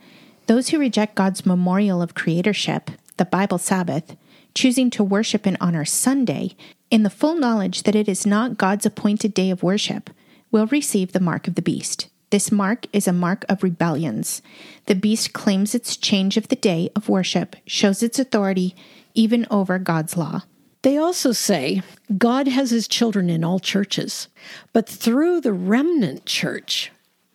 those 0.47 0.69
who 0.69 0.79
reject 0.79 1.15
God's 1.15 1.45
memorial 1.45 2.01
of 2.01 2.15
creatorship, 2.15 2.91
the 3.17 3.25
Bible 3.25 3.57
Sabbath, 3.57 4.15
choosing 4.53 4.89
to 4.91 5.03
worship 5.03 5.45
and 5.45 5.57
honor 5.61 5.85
Sunday, 5.85 6.55
in 6.91 7.03
the 7.03 7.09
full 7.09 7.35
knowledge 7.35 7.83
that 7.83 7.95
it 7.95 8.09
is 8.09 8.25
not 8.25 8.57
God's 8.57 8.85
appointed 8.85 9.33
day 9.33 9.51
of 9.51 9.63
worship, 9.63 10.09
will 10.51 10.67
receive 10.67 11.11
the 11.11 11.19
mark 11.19 11.47
of 11.47 11.55
the 11.55 11.61
beast. 11.61 12.09
This 12.29 12.51
mark 12.51 12.85
is 12.93 13.07
a 13.07 13.13
mark 13.13 13.43
of 13.49 13.63
rebellions. 13.63 14.41
The 14.85 14.95
beast 14.95 15.33
claims 15.33 15.73
its 15.73 15.97
change 15.97 16.37
of 16.37 16.47
the 16.49 16.55
day 16.55 16.89
of 16.95 17.09
worship, 17.09 17.55
shows 17.65 18.03
its 18.03 18.19
authority 18.19 18.75
even 19.15 19.47
over 19.49 19.79
God's 19.79 20.15
law. 20.15 20.43
They 20.81 20.97
also 20.97 21.31
say 21.31 21.81
God 22.17 22.47
has 22.47 22.69
his 22.69 22.87
children 22.87 23.29
in 23.29 23.43
all 23.43 23.59
churches, 23.59 24.27
but 24.73 24.87
through 24.87 25.41
the 25.41 25.53
remnant 25.53 26.25
church, 26.25 26.91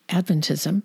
Adventism, 0.09 0.85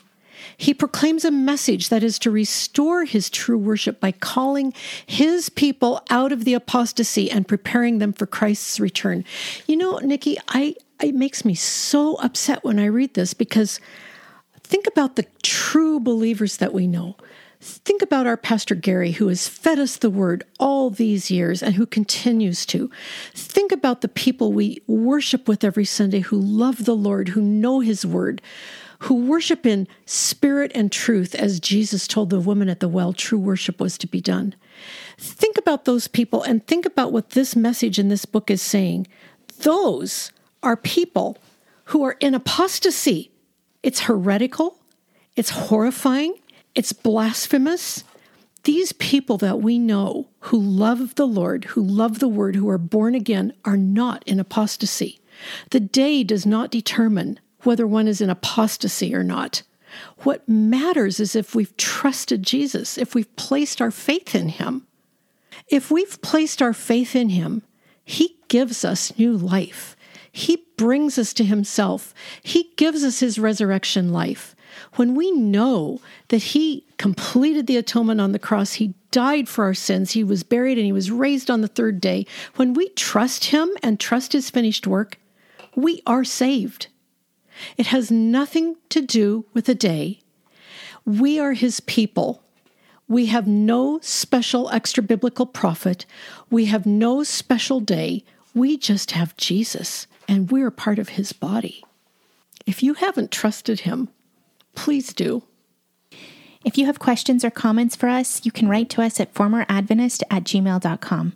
he 0.57 0.73
proclaims 0.73 1.25
a 1.25 1.31
message 1.31 1.89
that 1.89 2.03
is 2.03 2.17
to 2.19 2.31
restore 2.31 3.05
his 3.05 3.29
true 3.29 3.57
worship 3.57 3.99
by 3.99 4.11
calling 4.11 4.73
his 5.05 5.49
people 5.49 6.01
out 6.09 6.31
of 6.31 6.45
the 6.45 6.53
apostasy 6.53 7.29
and 7.29 7.47
preparing 7.47 7.99
them 7.99 8.13
for 8.13 8.25
Christ's 8.25 8.79
return. 8.79 9.25
You 9.67 9.77
know, 9.77 9.97
Nikki, 9.97 10.37
I 10.47 10.75
it 11.01 11.15
makes 11.15 11.45
me 11.45 11.55
so 11.55 12.15
upset 12.15 12.63
when 12.63 12.79
I 12.79 12.85
read 12.85 13.13
this 13.13 13.33
because 13.33 13.79
think 14.63 14.87
about 14.87 15.15
the 15.15 15.25
true 15.43 15.99
believers 15.99 16.57
that 16.57 16.73
we 16.73 16.87
know. 16.87 17.15
Think 17.61 18.01
about 18.01 18.25
our 18.25 18.37
Pastor 18.37 18.73
Gary, 18.73 19.11
who 19.11 19.27
has 19.27 19.49
fed 19.49 19.79
us 19.79 19.97
the 19.97 20.09
word 20.09 20.45
all 20.59 20.89
these 20.89 21.29
years 21.29 21.61
and 21.61 21.75
who 21.75 21.85
continues 21.85 22.65
to. 22.67 22.89
Think 23.33 23.73
about 23.73 23.99
the 23.99 24.07
people 24.07 24.53
we 24.53 24.81
worship 24.87 25.47
with 25.47 25.65
every 25.65 25.83
Sunday 25.83 26.21
who 26.21 26.39
love 26.39 26.85
the 26.85 26.95
Lord, 26.95 27.29
who 27.29 27.41
know 27.41 27.81
his 27.81 28.05
word, 28.05 28.41
who 28.99 29.15
worship 29.15 29.65
in 29.65 29.89
spirit 30.05 30.71
and 30.73 30.89
truth, 30.89 31.35
as 31.35 31.59
Jesus 31.59 32.07
told 32.07 32.29
the 32.29 32.39
woman 32.39 32.69
at 32.69 32.79
the 32.79 32.87
well, 32.87 33.11
true 33.11 33.39
worship 33.39 33.79
was 33.79 33.97
to 33.97 34.07
be 34.07 34.21
done. 34.21 34.55
Think 35.17 35.57
about 35.57 35.83
those 35.83 36.07
people 36.07 36.43
and 36.43 36.65
think 36.65 36.85
about 36.85 37.11
what 37.11 37.31
this 37.31 37.57
message 37.57 37.99
in 37.99 38.07
this 38.07 38.25
book 38.25 38.49
is 38.49 38.61
saying. 38.61 39.07
Those 39.59 40.31
are 40.61 40.77
people 40.77 41.37
who 41.85 42.03
are 42.03 42.17
in 42.19 42.33
apostasy. 42.33 43.31
It's 43.81 44.01
heretical, 44.01 44.79
it's 45.35 45.49
horrifying, 45.51 46.35
it's 46.75 46.93
blasphemous. 46.93 48.03
These 48.63 48.91
people 48.93 49.37
that 49.37 49.61
we 49.61 49.79
know 49.79 50.27
who 50.41 50.59
love 50.59 51.15
the 51.15 51.25
Lord, 51.25 51.65
who 51.65 51.81
love 51.81 52.19
the 52.19 52.27
Word, 52.27 52.55
who 52.55 52.69
are 52.69 52.77
born 52.77 53.15
again, 53.15 53.53
are 53.63 53.77
not 53.77 54.21
in 54.27 54.39
apostasy. 54.39 55.19
The 55.71 55.79
day 55.79 56.23
does 56.23 56.45
not 56.45 56.71
determine 56.71 57.39
whether 57.63 57.87
one 57.87 58.07
is 58.07 58.21
in 58.21 58.29
apostasy 58.29 59.15
or 59.15 59.23
not. 59.23 59.63
What 60.19 60.47
matters 60.47 61.19
is 61.19 61.35
if 61.35 61.55
we've 61.55 61.75
trusted 61.77 62.43
Jesus, 62.43 62.97
if 62.97 63.15
we've 63.15 63.33
placed 63.35 63.81
our 63.81 63.91
faith 63.91 64.35
in 64.35 64.49
Him. 64.49 64.85
If 65.67 65.89
we've 65.89 66.21
placed 66.21 66.61
our 66.61 66.73
faith 66.73 67.15
in 67.15 67.29
Him, 67.29 67.63
He 68.03 68.37
gives 68.47 68.83
us 68.83 69.17
new 69.17 69.35
life. 69.37 69.95
He 70.31 70.65
brings 70.77 71.17
us 71.17 71.33
to 71.33 71.43
Himself. 71.43 72.13
He 72.41 72.71
gives 72.77 73.03
us 73.03 73.19
His 73.19 73.39
resurrection 73.39 74.11
life. 74.11 74.55
When 74.95 75.15
we 75.15 75.31
know 75.31 75.99
that 76.29 76.43
He 76.43 76.85
completed 76.97 77.67
the 77.67 77.77
atonement 77.77 78.21
on 78.21 78.31
the 78.31 78.39
cross, 78.39 78.73
He 78.73 78.93
died 79.11 79.49
for 79.49 79.63
our 79.63 79.73
sins, 79.73 80.11
He 80.11 80.23
was 80.23 80.43
buried, 80.43 80.77
and 80.77 80.85
He 80.85 80.91
was 80.91 81.11
raised 81.11 81.49
on 81.49 81.61
the 81.61 81.67
third 81.67 81.99
day, 81.99 82.25
when 82.55 82.73
we 82.73 82.89
trust 82.89 83.45
Him 83.45 83.69
and 83.81 83.99
trust 83.99 84.33
His 84.33 84.49
finished 84.49 84.87
work, 84.87 85.19
we 85.75 86.01
are 86.05 86.23
saved. 86.23 86.87
It 87.77 87.87
has 87.87 88.11
nothing 88.11 88.75
to 88.89 89.01
do 89.01 89.45
with 89.53 89.67
a 89.67 89.75
day. 89.75 90.19
We 91.05 91.39
are 91.39 91.53
His 91.53 91.79
people. 91.79 92.43
We 93.07 93.25
have 93.25 93.47
no 93.47 93.99
special 94.03 94.69
extra 94.69 95.01
biblical 95.01 95.47
prophet. 95.47 96.05
We 96.51 96.65
have 96.65 96.85
no 96.85 97.23
special 97.23 97.79
day. 97.79 98.23
We 98.53 98.77
just 98.77 99.11
have 99.11 99.35
Jesus 99.35 100.05
and 100.29 100.51
we're 100.51 100.69
part 100.69 100.99
of 100.99 101.09
his 101.09 101.33
body. 101.33 101.83
If 102.67 102.83
you 102.83 102.93
haven't 102.93 103.31
trusted 103.31 103.81
him, 103.81 104.09
please 104.75 105.11
do. 105.11 105.41
If 106.63 106.77
you 106.77 106.85
have 106.85 106.99
questions 106.99 107.43
or 107.43 107.49
comments 107.49 107.95
for 107.95 108.07
us, 108.07 108.45
you 108.45 108.51
can 108.51 108.69
write 108.69 108.89
to 108.91 109.01
us 109.01 109.19
at 109.19 109.33
formeradventist 109.33 110.21
at 110.29 110.43
gmail.com. 110.43 111.33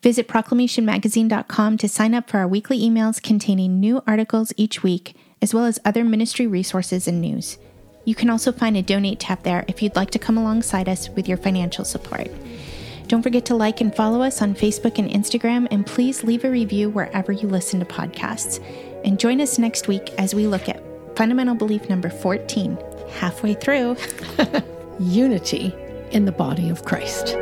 Visit 0.00 0.28
proclamationmagazine.com 0.28 1.78
to 1.78 1.88
sign 1.88 2.14
up 2.14 2.30
for 2.30 2.38
our 2.38 2.46
weekly 2.46 2.78
emails 2.78 3.20
containing 3.20 3.80
new 3.80 4.00
articles 4.06 4.52
each 4.56 4.82
week, 4.84 5.16
as 5.42 5.52
well 5.52 5.64
as 5.64 5.80
other 5.84 6.04
ministry 6.04 6.46
resources 6.46 7.08
and 7.08 7.20
news. 7.20 7.58
You 8.04 8.14
can 8.14 8.30
also 8.30 8.52
find 8.52 8.76
a 8.76 8.82
donate 8.82 9.18
tab 9.18 9.42
there 9.42 9.64
if 9.66 9.82
you'd 9.82 9.96
like 9.96 10.10
to 10.10 10.18
come 10.20 10.38
alongside 10.38 10.88
us 10.88 11.08
with 11.08 11.26
your 11.26 11.38
financial 11.38 11.84
support. 11.84 12.30
Don't 13.08 13.22
forget 13.22 13.44
to 13.46 13.54
like 13.54 13.80
and 13.80 13.94
follow 13.94 14.22
us 14.22 14.40
on 14.40 14.54
Facebook 14.54 14.98
and 14.98 15.10
Instagram, 15.10 15.68
and 15.70 15.86
please 15.86 16.24
leave 16.24 16.44
a 16.44 16.50
review 16.50 16.88
wherever 16.88 17.32
you 17.32 17.48
listen 17.48 17.80
to 17.80 17.86
podcasts. 17.86 18.64
And 19.04 19.20
join 19.20 19.40
us 19.40 19.58
next 19.58 19.88
week 19.88 20.10
as 20.18 20.34
we 20.34 20.46
look 20.46 20.68
at 20.68 20.82
fundamental 21.14 21.54
belief 21.54 21.88
number 21.88 22.08
14, 22.08 22.78
halfway 23.18 23.54
through 23.54 23.96
unity 24.98 25.74
in 26.12 26.24
the 26.24 26.32
body 26.32 26.70
of 26.70 26.84
Christ. 26.84 27.36